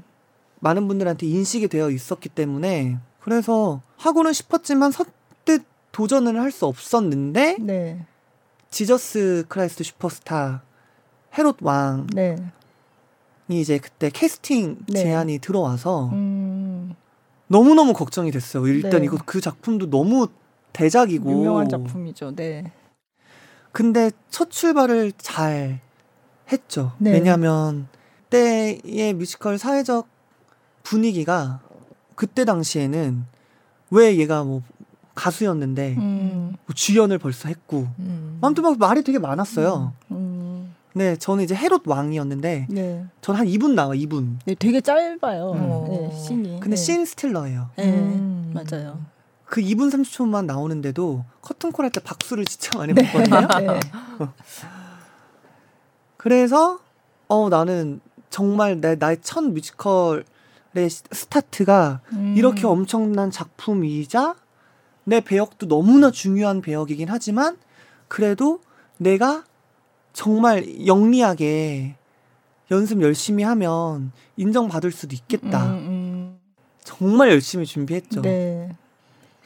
많은 0.64 0.88
분들한테 0.88 1.26
인식이 1.26 1.68
되어 1.68 1.90
있었기 1.90 2.30
때문에 2.30 2.96
그래서 3.20 3.82
하고는 3.98 4.32
싶었지만 4.32 4.90
선뜻 4.92 5.62
도전을 5.92 6.40
할 6.40 6.50
수 6.50 6.66
없었는데 6.66 7.58
네. 7.60 8.04
지저스 8.70 9.44
크라이스트 9.48 9.84
슈퍼스타 9.84 10.62
헤롯 11.38 11.58
왕이 11.60 12.06
네. 12.14 12.36
이제 13.48 13.78
그때 13.78 14.08
캐스팅 14.10 14.78
네. 14.88 15.02
제안이 15.02 15.38
들어와서 15.38 16.08
음, 16.12 16.94
너무너무 17.46 17.92
걱정이 17.92 18.30
됐어요. 18.30 18.66
일단 18.66 19.00
네. 19.00 19.04
이거 19.04 19.18
그 19.24 19.40
작품도 19.40 19.90
너무 19.90 20.28
대작이고 20.72 21.30
유명한 21.30 21.68
작품이죠. 21.68 22.34
네. 22.34 22.72
근데 23.70 24.10
첫 24.30 24.50
출발을 24.50 25.12
잘 25.18 25.80
했죠. 26.50 26.92
네. 26.98 27.12
왜냐하면 27.12 27.86
그때의 28.30 29.12
뮤지컬 29.14 29.58
사회적 29.58 30.08
분위기가 30.84 31.58
그때 32.14 32.44
당시에는 32.44 33.24
왜 33.90 34.16
얘가 34.16 34.44
뭐 34.44 34.62
가수였는데 35.16 35.94
음, 35.98 36.54
뭐 36.66 36.74
주연을 36.74 37.18
벌써 37.18 37.48
했고 37.48 37.88
음. 37.98 38.38
아무튼 38.40 38.62
막 38.62 38.78
말이 38.78 39.02
되게 39.02 39.18
많았어요. 39.18 39.92
음, 40.12 40.74
네, 40.92 41.16
저는 41.16 41.42
이제 41.44 41.54
헤롯 41.54 41.82
왕이었는데 41.86 42.66
네. 42.70 43.04
전 43.20 43.35
한 43.35 43.46
2분 43.46 43.74
나와 43.74 43.94
2분. 43.94 44.36
네, 44.44 44.54
되게 44.56 44.80
짧아요. 44.80 45.52
음. 45.52 45.84
네, 45.88 46.10
씬이. 46.16 46.60
근데 46.60 46.70
네. 46.70 46.76
scene 46.76 47.04
stealer예요. 47.04 47.70
네, 47.76 47.84
음. 47.92 48.52
맞아요. 48.54 49.00
그 49.46 49.60
2분 49.60 49.90
30초만 49.92 50.46
나오는데도 50.46 51.24
커튼콜 51.42 51.84
할 51.84 51.90
때 51.92 52.00
박수를 52.00 52.44
진짜 52.44 52.76
많이 52.78 52.92
네. 52.92 53.02
먹거든요. 53.02 53.72
네. 53.72 53.80
그래서 56.16 56.78
어 57.28 57.48
나는 57.48 58.00
정말 58.30 58.80
내 58.80 58.96
나의 58.96 59.18
첫 59.22 59.42
뮤지컬의 59.44 60.24
시- 60.24 60.33
스타트가 60.88 62.00
음. 62.12 62.34
이렇게 62.36 62.66
엄청난 62.66 63.30
작품이자 63.30 64.34
내 65.04 65.20
배역도 65.20 65.68
너무나 65.68 66.10
중요한 66.10 66.60
배역이긴 66.60 67.08
하지만 67.08 67.56
그래도 68.08 68.60
내가 68.98 69.44
정말 70.12 70.86
영리하게 70.86 71.96
연습 72.70 73.02
열심히 73.02 73.44
하면 73.44 74.12
인정받을 74.36 74.90
수도 74.90 75.14
있겠다. 75.14 75.74
음, 75.74 76.38
정말 76.82 77.30
열심히 77.30 77.64
음. 77.64 77.66
준비했죠. 77.66 78.22
네. 78.22 78.74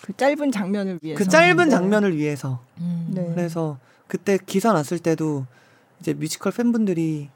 그 0.00 0.16
짧은 0.16 0.52
장면을 0.52 1.00
위해서. 1.02 1.18
그 1.18 1.28
짧은 1.28 1.64
네. 1.64 1.70
장면을 1.70 2.16
위해서. 2.16 2.60
음. 2.78 3.08
네. 3.10 3.30
그래서 3.34 3.78
그때 4.06 4.38
기사 4.44 4.72
났을 4.72 4.98
때도 4.98 5.46
이제 6.00 6.14
뮤지컬 6.14 6.52
팬분들이 6.52 7.28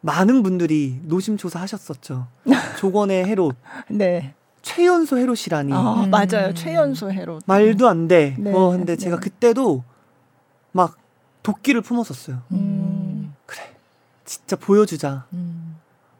많은 0.00 0.42
분들이 0.42 0.98
노심초사 1.04 1.60
하셨었죠. 1.60 2.26
조건의 2.78 3.24
헤롯, 3.26 3.54
네. 3.90 4.34
최연소 4.62 5.16
헤롯이라니. 5.18 5.72
아, 5.72 6.04
음. 6.04 6.10
맞아요. 6.10 6.52
최연소 6.54 7.10
해로. 7.10 7.38
말도 7.46 7.88
안 7.88 8.08
돼. 8.08 8.34
네, 8.38 8.50
뭐 8.50 8.70
근데 8.70 8.96
네. 8.96 8.96
제가 8.96 9.18
그때도 9.18 9.82
막 10.72 10.96
도끼를 11.42 11.80
품었었어요. 11.80 12.42
음. 12.52 13.34
그래. 13.46 13.62
진짜 14.24 14.56
보여주자. 14.56 15.24
음. 15.32 15.76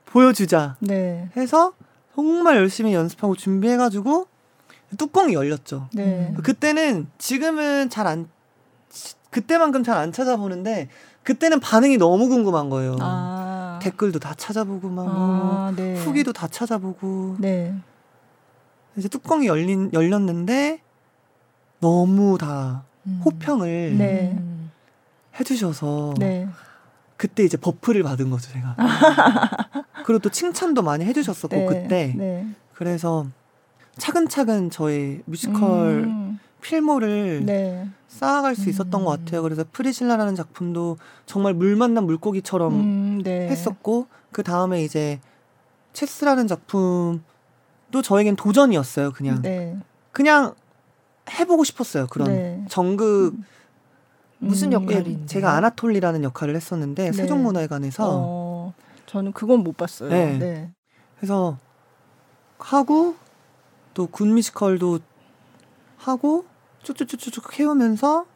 보여주자. 0.06 0.76
네. 0.80 1.28
해서 1.36 1.72
정말 2.14 2.56
열심히 2.56 2.94
연습하고 2.94 3.34
준비해가지고 3.36 4.26
뚜껑이 4.98 5.34
열렸죠. 5.34 5.88
네. 5.92 6.32
음. 6.36 6.42
그때는 6.42 7.06
지금은 7.18 7.90
잘 7.90 8.06
안 8.06 8.28
그때만큼 9.30 9.84
잘 9.84 9.96
안 9.96 10.10
찾아보는데 10.12 10.88
그때는 11.22 11.60
반응이 11.60 11.98
너무 11.98 12.28
궁금한 12.28 12.68
거예요. 12.70 12.96
아. 13.00 13.39
댓글도 13.80 14.18
다 14.18 14.34
찾아보고 14.34 14.88
막 14.88 15.04
뭐, 15.04 15.14
아, 15.14 15.72
네. 15.74 15.96
후기도 15.96 16.32
다 16.32 16.46
찾아보고 16.46 17.36
네. 17.38 17.74
이제 18.96 19.08
뚜껑이 19.08 19.46
열린 19.46 19.90
열렸는데 19.92 20.82
너무 21.80 22.38
다 22.38 22.84
음. 23.06 23.20
호평을 23.24 23.96
네. 23.98 24.36
음. 24.38 24.70
해주셔서 25.38 26.14
네. 26.18 26.48
그때 27.16 27.44
이제 27.44 27.56
buff를 27.56 28.02
받은 28.02 28.30
거죠 28.30 28.50
제가. 28.52 28.76
그리고 30.04 30.18
또 30.20 30.28
칭찬도 30.30 30.82
많이 30.82 31.04
해주셨었고 31.04 31.56
네. 31.56 31.66
그때 31.66 32.14
네. 32.16 32.46
그래서 32.74 33.26
차근차근 33.98 34.70
저의 34.70 35.22
뮤지컬 35.26 36.04
음. 36.04 36.38
필모를 36.60 37.44
네. 37.44 37.88
쌓아갈 38.08 38.54
수 38.54 38.68
있었던 38.68 39.00
음. 39.00 39.04
것 39.04 39.10
같아요. 39.10 39.42
그래서 39.42 39.64
프리실라라는 39.70 40.34
작품도 40.34 40.98
정말 41.26 41.54
물 41.54 41.76
만난 41.76 42.04
물고기처럼 42.04 42.72
음, 42.72 43.22
네. 43.22 43.48
했었고 43.48 44.06
그 44.32 44.42
다음에 44.42 44.82
이제 44.84 45.20
체스라는 45.92 46.46
작품도 46.46 48.02
저에겐 48.02 48.36
도전이었어요. 48.36 49.12
그냥 49.12 49.42
네. 49.42 49.76
그냥 50.12 50.54
해보고 51.30 51.64
싶었어요. 51.64 52.06
그런 52.08 52.28
네. 52.28 52.64
정극 52.68 53.34
무슨 54.38 54.68
음, 54.68 54.72
역할인데요? 54.72 55.26
제가 55.26 55.52
아나톨리라는 55.52 56.24
역할을 56.24 56.56
했었는데 56.56 57.04
네. 57.06 57.12
세종문화회관에서 57.12 58.08
어, 58.10 58.74
저는 59.06 59.32
그건 59.32 59.62
못 59.62 59.76
봤어요. 59.76 60.08
네. 60.08 60.38
네. 60.38 60.70
그래서 61.16 61.58
하고 62.58 63.14
또군 63.94 64.34
뮤지컬도 64.34 65.00
하고 65.98 66.44
쭉쭉쭉쭉 66.82 67.58
해오면서 67.58 68.26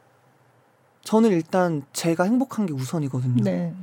저는 1.02 1.30
일단 1.30 1.82
제가 1.92 2.24
행복한 2.24 2.66
게 2.66 2.72
우선이거든요. 2.72 3.42
네. 3.44 3.74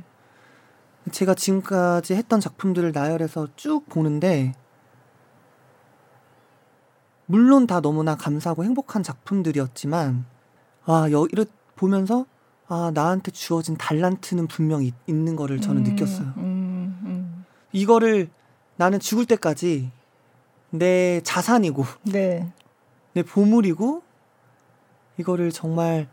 제가 1.10 1.34
지금까지 1.34 2.14
했던 2.14 2.40
작품들을 2.40 2.92
나열해서 2.92 3.48
쭉 3.56 3.88
보는데 3.88 4.54
물론 7.26 7.66
다 7.66 7.80
너무나 7.80 8.14
감사하고 8.16 8.64
행복한 8.64 9.02
작품들이었지만 9.02 10.24
아 10.84 11.08
여기를 11.10 11.46
보면서 11.76 12.26
아 12.68 12.90
나한테 12.94 13.30
주어진 13.32 13.76
달란트는 13.76 14.46
분명히 14.48 14.88
있- 14.88 14.94
있는 15.06 15.36
거를 15.36 15.60
저는 15.60 15.84
음, 15.84 15.90
느꼈어요. 15.90 16.26
음, 16.36 17.00
음. 17.04 17.44
이거를 17.72 18.30
나는 18.76 19.00
죽을 19.00 19.26
때까지 19.26 19.90
내 20.70 21.20
자산이고 21.22 21.84
네. 22.04 22.52
내 23.12 23.22
보물이고 23.22 24.02
이거를 25.22 25.50
정말 25.52 26.08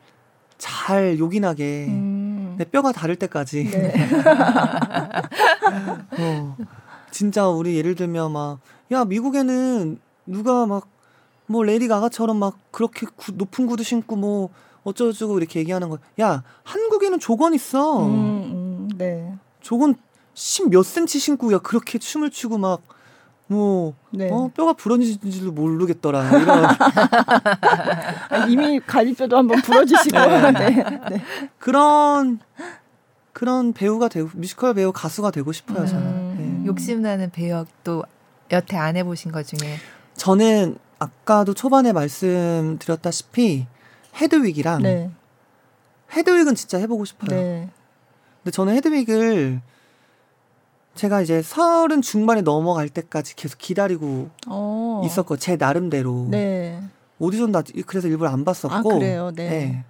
잘 0.60 1.18
요긴하게 1.20 1.86
음. 1.90 2.56
내 2.58 2.66
뼈가 2.66 2.92
닳을 2.92 3.16
때까지 3.16 3.70
네. 3.72 3.94
어, 6.20 6.56
진짜 7.12 7.48
우리 7.48 7.76
예를 7.78 7.96
들면 7.96 8.32
막 8.32 8.60
야 8.92 9.06
미국에는 9.06 10.00
누가 10.26 10.66
막 10.66 10.88
뭐 11.52 11.64
레이디 11.64 11.88
가가처럼 11.88 12.38
막 12.38 12.60
그렇게 12.70 13.08
구- 13.16 13.32
높은 13.32 13.66
구두 13.66 13.84
신고 13.84 14.16
뭐 14.16 14.50
어쩌고저쩌고 14.84 15.40
이렇게 15.40 15.60
얘기하는 15.62 15.90
거. 15.90 15.98
야 16.22 16.44
한국에는 16.64 17.20
조권 17.20 17.56
있어. 17.56 18.06
음, 18.06 18.14
음, 18.14 18.90
네. 19.00 19.34
조권 19.60 19.96
십몇 20.36 20.86
센치 20.86 21.18
신고 21.18 21.52
야 21.52 21.58
그렇게 21.58 21.98
춤을 21.98 22.30
추고 22.30 22.60
막 22.60 22.84
뭐 23.50 23.96
네. 24.12 24.30
어, 24.32 24.52
뼈가 24.56 24.74
부러진지도 24.74 25.52
모르겠더라 25.52 26.40
이런 26.40 26.66
아, 28.30 28.46
이미 28.48 28.80
갈비뼈도 28.80 29.36
한번 29.36 29.60
부러지시고. 29.64 30.20
네. 30.20 30.52
네. 30.52 30.70
네. 31.10 31.24
그런 31.58 32.40
그런 33.34 33.74
배우가 33.74 34.08
되고 34.08 34.30
뮤지컬 34.36 34.76
배우 34.76 34.92
가수가 34.92 35.32
되고 35.32 35.52
싶어요 35.52 35.88
저는. 35.88 36.06
음. 36.06 36.60
네. 36.62 36.68
욕심나는 36.68 37.32
배역 37.32 37.68
또 37.84 38.04
여태 38.52 38.78
안 38.78 38.96
해보신 38.96 39.32
것 39.32 39.48
중에 39.48 39.78
저는 40.16 40.78
아까도 41.00 41.56
초반에 41.56 41.92
말씀드렸다시피 41.92 43.66
헤드윅이랑 44.16 44.84
네. 44.84 45.10
헤드윅은 46.12 46.54
진짜 46.54 46.78
해보고 46.78 47.06
싶어요. 47.06 47.30
네. 47.32 47.70
근데 48.44 48.52
저는 48.52 48.76
헤드윅을 48.76 49.62
제가 51.00 51.22
이제 51.22 51.42
서른 51.42 52.02
중반에 52.02 52.42
넘어갈 52.42 52.90
때까지 52.90 53.38
계속 53.38 53.58
기다리고 53.58 54.30
어. 54.48 55.02
있었고 55.06 55.38
제 55.38 55.56
나름대로 55.56 56.28
네. 56.30 56.78
오디션 57.20 57.54
다 57.54 57.62
그래서 57.86 58.10
일부러 58.10 58.30
안 58.30 58.44
봤었고 58.44 58.76
아, 58.76 58.82
그래요? 58.82 59.32
네. 59.34 59.86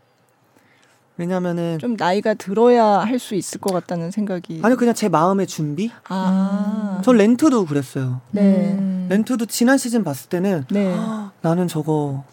왜냐면은 1.18 1.80
좀 1.80 1.96
나이가 1.98 2.36
들어야 2.36 2.86
할 2.86 3.18
수 3.18 3.34
있을 3.34 3.60
것 3.60 3.74
같다는 3.74 4.12
생각이. 4.12 4.60
아니 4.64 4.76
그냥 4.76 4.94
제 4.94 5.10
마음의 5.10 5.48
준비. 5.48 5.92
아. 6.10 7.02
전 7.04 7.18
렌트도 7.18 7.66
그랬어요. 7.66 8.22
네. 8.30 8.76
음. 8.78 9.08
렌트도 9.10 9.48
지난 9.48 9.80
시즌 9.80 10.04
봤을 10.04 10.30
때는 10.30 10.66
네. 10.70 10.96
나는 11.42 11.68
저거 11.68 12.24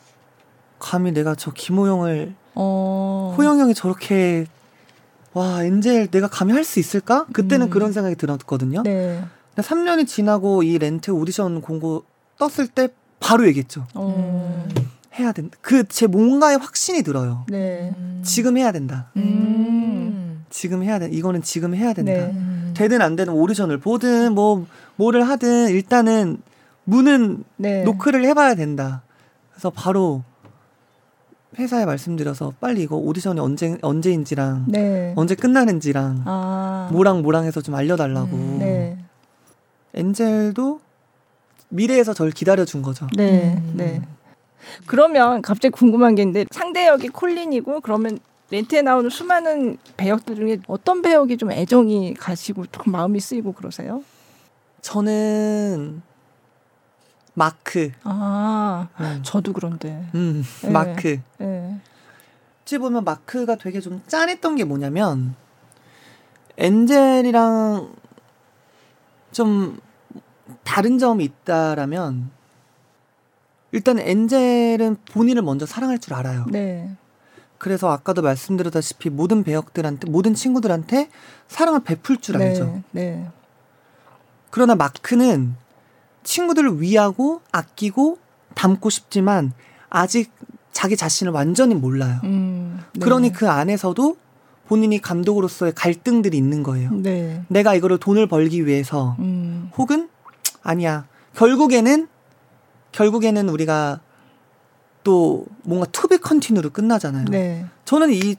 감히 0.79 1.13
내가 1.13 1.35
저 1.35 1.51
김호영을 1.51 2.35
어. 2.55 3.35
호영 3.39 3.59
형이 3.59 3.73
저렇게 3.73 4.45
와 5.37 5.63
엔젤 5.65 6.09
내가 6.11 6.29
감히 6.29 6.53
할 6.55 6.65
수 6.65 6.79
있을까? 6.81 7.27
그때는 7.33 7.67
음. 7.67 7.71
그런 7.71 7.93
생각이 7.93 8.17
들었거든요. 8.17 8.83
네. 8.83 9.23
근데 9.55 9.69
3년이 9.69 10.07
지나고 10.07 10.63
이 10.63 10.79
렌트 10.79 11.11
오디션 11.11 11.61
공고 11.61 12.05
떴을 12.39 12.69
때 12.69 12.89
바로 13.21 13.47
얘기했죠. 13.47 13.87
어. 13.95 14.67
해야 15.19 15.33
된다. 15.33 15.57
그 15.61 15.85
제 15.89 16.07
뭔가에 16.07 16.55
확신이 16.57 17.03
들어요. 17.03 17.45
네. 17.49 17.93
음. 17.99 18.23
지금 18.25 18.57
해야 18.57 18.73
된다. 18.73 19.11
음. 19.17 20.45
지금 20.49 20.83
해야 20.83 20.99
돼. 20.99 21.09
이거는 21.11 21.43
지금 21.43 21.75
해야 21.75 21.93
된다. 21.93 22.13
네. 22.13 22.21
음. 22.33 22.73
되든 22.77 23.03
안 23.03 23.15
되든 23.17 23.33
오디션을 23.35 23.79
보든 23.79 24.35
뭐 24.35 24.65
뭐를 24.97 25.29
하든 25.29 25.69
일단은 25.69 26.39
문은 26.85 27.45
네. 27.57 27.83
노크를 27.85 28.25
해봐야 28.25 28.55
된다. 28.55 29.03
그래서 29.51 29.69
바로 29.71 30.23
회사에 31.59 31.85
말씀드려서 31.87 32.53
빨리 32.61 32.83
이거 32.83 32.97
오디션이 32.97 33.41
언제 33.41 33.79
언제인지랑 33.81 34.67
네. 34.69 35.15
언제 35.17 35.35
끝나는지랑 35.35 36.23
아. 36.27 36.89
뭐랑 36.93 37.23
뭐랑 37.23 37.45
해서 37.45 37.61
좀 37.61 37.75
알려달라고. 37.75 38.37
음, 38.37 38.57
네. 38.59 38.99
엔젤도 39.95 40.81
미래에서 41.71 42.15
절 42.15 42.31
기다려준 42.31 42.83
거죠. 42.83 43.07
네. 43.17 43.57
음. 43.57 43.73
네. 43.75 44.03
그러면 44.87 45.43
갑자기 45.43 45.73
궁금한 45.73 46.15
게 46.15 46.23
있는데 46.23 46.45
상대 46.51 46.87
역이 46.87 47.09
콜린이고 47.09 47.81
그러면 47.81 48.19
렌트에 48.51 48.83
나오는 48.83 49.09
수많은 49.11 49.79
배역들 49.97 50.37
중에 50.37 50.59
어떤 50.69 51.03
배역이 51.03 51.37
좀 51.37 51.51
애정이 51.51 52.15
가시고 52.15 52.67
조금 52.67 52.93
마음이 52.93 53.19
쓰이고 53.19 53.53
그러세요? 53.53 54.03
저는 54.83 56.03
마크. 57.37 57.93
아, 58.03 58.89
음, 58.99 59.21
저도 59.23 59.53
그런데. 59.53 60.09
음, 60.15 60.43
네. 60.63 60.71
마크. 60.71 61.21
네. 61.37 61.79
어찌 62.63 62.79
보면 62.79 63.05
마크가 63.05 63.57
되게 63.57 63.81
좀 63.81 64.03
짠했던 64.07 64.57
게 64.57 64.65
뭐냐면 64.65 65.37
엔젤이랑 66.57 67.95
좀 69.33 69.79
다른 70.65 70.99
점이 70.99 71.25
있다라면 71.25 72.31
일단 73.73 73.99
엔젤은 73.99 74.97
본인을 75.13 75.43
먼저 75.43 75.67
사랑할 75.67 75.99
줄 75.99 76.15
알아요. 76.15 76.47
네. 76.51 76.91
그래서 77.59 77.91
아까도 77.91 78.23
말씀드렸다시피 78.23 79.11
모든 79.11 79.45
배역들한테 79.45 80.09
모든 80.09 80.33
친구들한테 80.33 81.11
사랑을 81.49 81.81
베풀 81.81 82.17
줄 82.17 82.39
알죠. 82.39 82.83
네. 82.93 83.13
네. 83.13 83.31
그러나 84.49 84.75
마크는 84.75 85.55
친구들을 86.27 86.81
위하고 86.81 87.41
아끼고 87.53 88.19
닮고 88.55 88.91
싶지만 88.91 89.53
아직 89.89 90.31
자기 90.73 90.97
자신을 90.97 91.33
완전히 91.33 91.75
몰라요. 91.75 92.21
음. 92.25 92.81
네. 92.93 93.01
그러니 93.01 93.33
그 93.33 93.49
안에서도 93.49 94.17
본인이 94.67 95.01
감독으로서의 95.01 95.73
갈등들이 95.75 96.37
있는 96.37 96.63
거예요. 96.63 96.91
네. 96.91 97.45
내가 97.49 97.75
이거를 97.75 97.99
돈을 97.99 98.27
벌기 98.27 98.67
위해서 98.67 99.17
음. 99.21 99.71
혹은 99.77 100.09
아니야. 100.63 101.07
결국에는 101.35 102.09
결국에는 102.93 103.49
우리가 103.49 104.01
또 105.05 105.47
뭔가 105.63 105.87
to 105.87 106.03
be 106.03 106.19
continue로 106.19 106.71
끝나잖아요. 106.71 107.27
네. 107.31 107.67
저는 107.85 108.11
이 108.13 108.35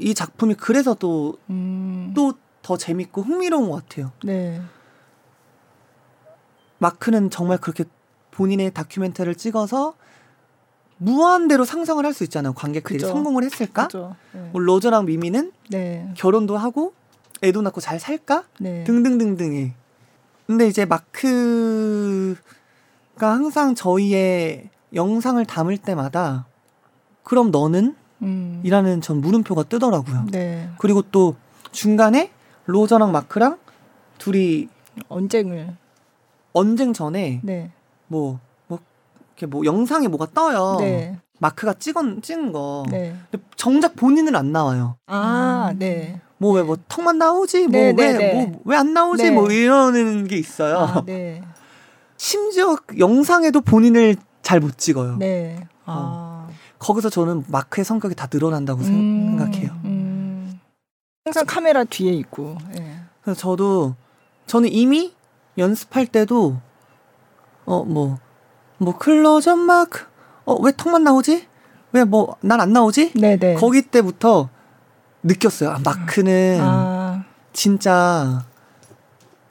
이 0.00 0.14
작품이 0.14 0.54
그래서 0.54 0.94
또또 0.94 1.36
음. 1.50 2.14
더 2.62 2.76
재밌고 2.76 3.22
흥미로운 3.22 3.70
것 3.70 3.86
같아요. 3.88 4.12
네. 4.24 4.60
마크는 6.84 7.30
정말 7.30 7.58
그렇게 7.58 7.84
본인의 8.32 8.72
다큐멘터리를 8.72 9.34
찍어서 9.36 9.94
무한대로 10.96 11.64
상상을 11.64 12.04
할 12.04 12.12
수 12.12 12.24
있잖아요. 12.24 12.52
관객들이 12.52 12.98
그죠. 12.98 13.08
성공을 13.08 13.44
했을까? 13.44 13.88
네. 13.88 14.50
뭐 14.52 14.60
로저랑 14.60 15.06
미미는 15.06 15.52
네. 15.70 16.10
결혼도 16.16 16.56
하고 16.58 16.92
애도 17.42 17.62
낳고 17.62 17.80
잘 17.80 17.98
살까? 18.00 18.44
네. 18.58 18.84
등등등등해. 18.84 19.74
근데 20.46 20.66
이제 20.66 20.84
마크가 20.84 22.36
항상 23.20 23.74
저희의 23.74 24.68
영상을 24.94 25.42
담을 25.46 25.78
때마다 25.78 26.46
그럼 27.22 27.50
너는? 27.50 27.94
음. 28.22 28.60
이라는 28.64 29.00
전 29.00 29.20
물음표가 29.20 29.62
뜨더라고요. 29.64 30.26
네. 30.30 30.68
그리고 30.78 31.02
또 31.02 31.36
중간에 31.72 32.30
로저랑 32.66 33.12
마크랑 33.12 33.58
둘이 34.18 34.68
언쟁을. 35.08 35.76
언쟁 36.52 36.92
전에 36.92 37.40
네. 37.42 37.70
뭐, 38.08 38.38
뭐, 38.66 38.78
이렇게 39.28 39.46
뭐 39.46 39.64
영상에 39.64 40.08
뭐가 40.08 40.26
떠요. 40.34 40.76
네. 40.80 41.18
마크가 41.38 41.74
찍은, 41.74 42.22
찍은 42.22 42.52
거. 42.52 42.84
네. 42.90 43.14
근데 43.30 43.44
정작 43.56 43.96
본인은 43.96 44.36
안 44.36 44.52
나와요. 44.52 44.96
아, 45.06 45.72
네. 45.78 46.20
뭐 46.38 46.52
왜 46.56 46.62
뭐 46.62 46.76
턱만 46.88 47.18
나오지? 47.18 47.66
뭐 47.68 47.72
네, 47.80 47.86
왜, 47.96 48.12
네, 48.12 48.12
네. 48.18 48.46
뭐왜 48.64 48.78
안 48.78 48.92
나오지? 48.94 49.22
네. 49.24 49.30
뭐 49.30 49.50
이러는 49.50 50.26
게 50.26 50.36
있어요. 50.36 50.78
아, 50.78 51.02
네. 51.04 51.42
심지어 52.16 52.76
영상에도 52.98 53.60
본인을 53.60 54.16
잘 54.42 54.60
못 54.60 54.76
찍어요. 54.78 55.16
네. 55.18 55.66
아. 55.86 56.48
거기서 56.78 57.10
저는 57.10 57.44
마크의 57.48 57.84
성격이 57.84 58.14
다 58.14 58.26
늘어난다고 58.32 58.82
생- 58.82 58.94
음, 58.94 59.38
생각해요. 59.38 59.70
음. 59.84 60.60
항상 61.26 61.44
카메라 61.46 61.84
뒤에 61.84 62.12
있고. 62.12 62.56
예. 62.78 62.96
그래서 63.22 63.38
저도 63.38 63.94
저는 64.46 64.70
이미 64.72 65.12
연습할 65.60 66.06
때도 66.06 66.56
어뭐뭐 67.66 68.98
클로저 68.98 69.54
마크 69.56 70.04
어왜 70.44 70.72
턱만 70.76 71.04
나오지? 71.04 71.46
왜 71.92 72.02
뭐 72.04 72.36
난 72.42 72.60
안 72.60 72.72
나오지? 72.72 73.12
네, 73.14 73.36
네. 73.36 73.54
거기 73.54 73.82
때부터 73.82 74.48
느꼈어요. 75.22 75.70
아, 75.70 75.78
마크는 75.84 76.58
아, 76.60 77.24
진짜 77.52 78.44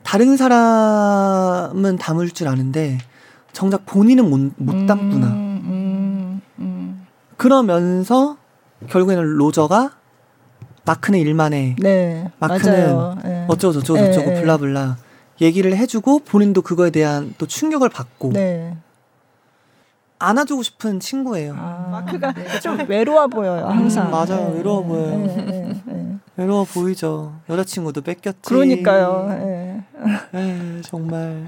다른 0.04 0.36
사람은 0.38 1.98
담을 1.98 2.30
줄 2.32 2.48
아는데 2.48 2.98
정작 3.54 3.86
본인은 3.86 4.30
못, 4.30 4.54
못 4.58 4.86
담구나. 4.88 5.28
음, 5.28 5.62
음, 5.66 6.42
음. 6.60 7.08
그러면서 7.38 8.38
결국에는 8.90 9.24
로저가 9.24 9.92
마크는 10.86 11.20
일만 11.20 11.54
해. 11.54 11.76
네. 11.78 12.32
마크는 12.40 12.96
맞아요. 12.96 13.18
예. 13.26 13.46
어쩌고 13.48 13.74
저쩌고 13.74 14.00
예, 14.00 14.06
저쩌고 14.12 14.32
예. 14.32 14.42
블라블라 14.42 14.98
얘기를 15.42 15.76
해주고 15.76 16.20
본인도 16.20 16.62
그거에 16.62 16.90
대한 16.90 17.34
또 17.38 17.46
충격을 17.46 17.90
받고 17.90 18.34
네. 18.34 18.76
안아주고 20.20 20.64
싶은 20.64 21.00
친구예요. 21.00 21.56
아, 21.58 21.88
마크가 21.92 22.34
좀 22.62 22.78
외로워 22.90 23.28
보여요, 23.28 23.66
항상. 23.68 24.08
음, 24.08 24.12
맞아요. 24.12 24.52
예, 24.52 24.58
외로워 24.58 24.84
예, 24.84 24.88
보여요. 24.88 25.80
외로워 26.36 26.66
보이죠. 26.66 27.34
여자친구도 27.50 28.02
뺏겼지. 28.02 28.42
그러니까요. 28.44 29.28
예. 29.32 29.84
에이, 30.34 30.82
정말 30.84 31.48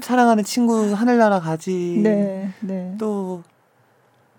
사랑하는 0.00 0.42
친구 0.44 0.92
하늘나라 0.92 1.38
가지. 1.40 2.00
네, 2.02 2.50
네. 2.60 2.94
또 2.98 3.42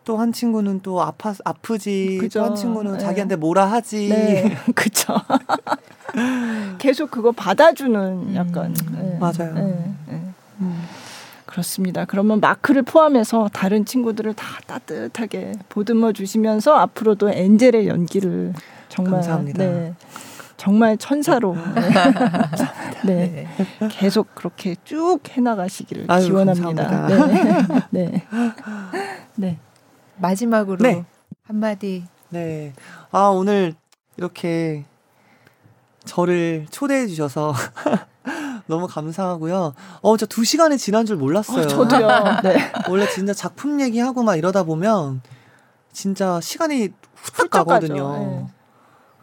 또 0.05 0.17
한 0.17 0.31
친구는 0.31 0.81
또 0.81 1.01
아파 1.01 1.33
아프지. 1.43 2.19
그죠. 2.21 2.39
또한 2.39 2.55
친구는 2.55 2.93
네. 2.93 2.99
자기한테 2.99 3.35
뭐라 3.35 3.65
하지. 3.65 4.07
네, 4.09 4.55
그쵸. 4.75 5.15
계속 6.77 7.11
그거 7.11 7.31
받아주는 7.31 8.35
약간. 8.35 8.73
예, 9.03 9.17
맞아요. 9.19 9.53
예, 9.57 10.13
예. 10.13 10.21
음. 10.61 10.83
그렇습니다. 11.45 12.05
그러면 12.05 12.39
마크를 12.39 12.83
포함해서 12.83 13.49
다른 13.51 13.85
친구들을 13.85 14.33
다 14.33 14.45
따뜻하게 14.67 15.53
보듬어 15.69 16.11
주시면서 16.11 16.75
앞으로도 16.75 17.29
엔젤의 17.29 17.87
연기를 17.87 18.53
정말 18.89 19.13
감사합니다. 19.13 19.57
네, 19.63 19.93
정말 20.57 20.97
천사로 20.97 21.55
네, 23.05 23.47
네. 23.47 23.47
계속 23.89 24.35
그렇게 24.35 24.75
쭉 24.83 25.19
해나가시기를 25.29 26.05
아유, 26.09 26.25
기원합니다. 26.25 27.07
네, 27.07 27.91
네, 27.91 28.23
네. 29.35 29.57
마지막으로 30.17 30.77
네. 30.77 31.05
한마디. 31.43 32.05
네. 32.29 32.73
아, 33.11 33.27
오늘 33.27 33.73
이렇게 34.17 34.85
저를 36.05 36.67
초대해 36.69 37.07
주셔서 37.07 37.53
너무 38.67 38.87
감사하고요. 38.87 39.73
어, 40.01 40.17
저 40.17 40.25
두 40.25 40.43
시간이 40.43 40.77
지난 40.77 41.05
줄 41.05 41.17
몰랐어요. 41.17 41.63
어, 41.65 41.67
저도요. 41.67 42.07
네. 42.43 42.71
원래 42.89 43.07
진짜 43.09 43.33
작품 43.33 43.79
얘기하고 43.81 44.23
막 44.23 44.35
이러다 44.35 44.63
보면 44.63 45.21
진짜 45.91 46.39
시간이 46.41 46.89
가죠. 47.33 47.49
가거든요. 47.49 48.17
네. 48.17 48.45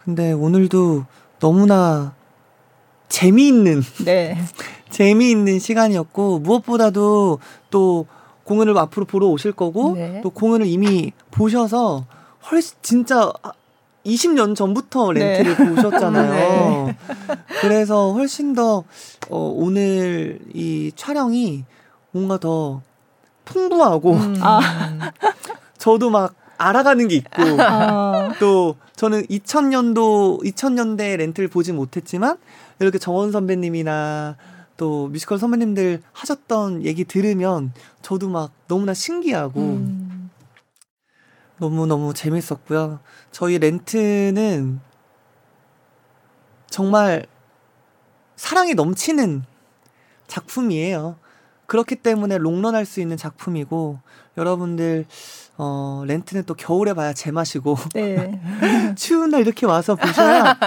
근데 0.05 0.33
오늘도 0.33 1.05
너무나 1.39 2.15
재미있는 3.09 3.83
네. 4.05 4.37
재미있는 4.91 5.59
시간이었고 5.59 6.41
무엇보다도 6.41 7.39
또 7.71 8.07
공연을 8.53 8.77
앞으로 8.77 9.07
보러 9.07 9.29
오실 9.29 9.53
거고 9.53 9.95
네. 9.95 10.21
또 10.23 10.29
공연을 10.29 10.67
이미 10.67 11.13
보셔서 11.31 12.05
훨씬 12.51 12.77
진짜 12.83 13.33
20년 14.05 14.55
전부터 14.55 15.13
네. 15.15 15.43
렌트를 15.43 15.75
보셨잖아요. 15.75 16.95
그래서 17.63 18.13
훨씬 18.13 18.55
더 18.55 18.85
어, 19.31 19.55
오늘 19.57 20.39
이 20.53 20.93
촬영이 20.95 21.65
뭔가 22.11 22.37
더 22.39 22.83
풍부하고 23.47 24.13
음. 24.13 24.37
아. 24.43 24.61
저도 25.79 26.11
막 26.11 26.35
알아가는 26.59 27.09
게 27.09 27.17
있고 27.17 27.43
아, 27.59 28.35
또 28.39 28.77
저는 28.97 29.27
2000년도 29.29 30.45
2000년대 30.45 31.17
렌트를 31.17 31.49
보지 31.49 31.73
못했지만 31.73 32.37
이렇게 32.81 32.99
정원 32.99 33.33
선배님이나 33.33 34.37
또 34.83 35.07
뮤지컬 35.07 35.39
선배님들 35.39 36.03
하셨던 36.13 36.83
얘기 36.85 37.05
들으면 37.05 37.73
저도 38.03 38.29
막 38.29 38.51
너무나 38.67 38.93
신기하고 38.95 39.61
음. 39.61 40.29
너무 41.59 41.87
너무 41.87 42.13
재밌었고요. 42.13 42.99
저희 43.31 43.61
렌트는 43.61 44.81
정말 46.69 47.27
사랑이 48.35 48.75
넘치는 48.75 49.45
작품이에요. 50.27 51.15
그렇기 51.67 51.95
때문에 51.95 52.39
롱런 52.39 52.75
할 52.75 52.85
수 52.85 53.01
있는 53.01 53.17
작품이고 53.17 54.01
여러분들 54.37 55.07
어 55.59 56.03
렌트는 56.09 56.43
또 56.43 56.55
겨울에 56.55 56.93
봐야 56.93 57.13
제맛이고 57.13 57.77
네. 57.95 58.41
추운 58.99 59.31
날 59.31 59.43
이렇게 59.43 59.65
와서 59.65 59.95
보셔야 59.95 60.59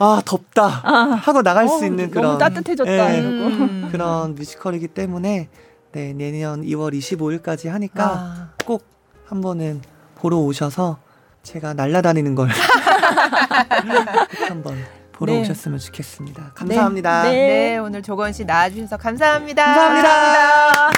아 0.00 0.20
덥다 0.24 0.66
하고 0.66 1.42
나갈 1.42 1.68
수 1.68 1.74
어, 1.74 1.84
있는 1.84 2.10
그런 2.10 2.24
너무 2.24 2.38
따뜻해졌다 2.38 3.14
예. 3.14 3.20
음. 3.20 3.88
그런 3.92 4.34
뮤지컬이기 4.34 4.88
때문에 4.88 5.48
네 5.92 6.12
내년 6.14 6.62
2월 6.62 6.94
25일까지 6.94 7.68
하니까 7.68 8.04
아, 8.04 8.48
꼭 8.64 8.82
한번은 9.26 9.82
보러 10.14 10.38
오셔서 10.38 10.98
제가 11.42 11.74
날라다니는 11.74 12.34
걸 12.34 12.48
한번 14.48 14.74
보러 15.12 15.34
네. 15.34 15.42
오셨으면 15.42 15.78
좋겠습니다. 15.78 16.52
감사합니다. 16.54 17.24
네. 17.24 17.30
네, 17.30 17.78
오늘 17.78 18.02
조건 18.02 18.32
씨 18.32 18.46
나와주셔서 18.46 18.96
감사합니다. 18.96 19.64
감사합니다. 19.66 20.92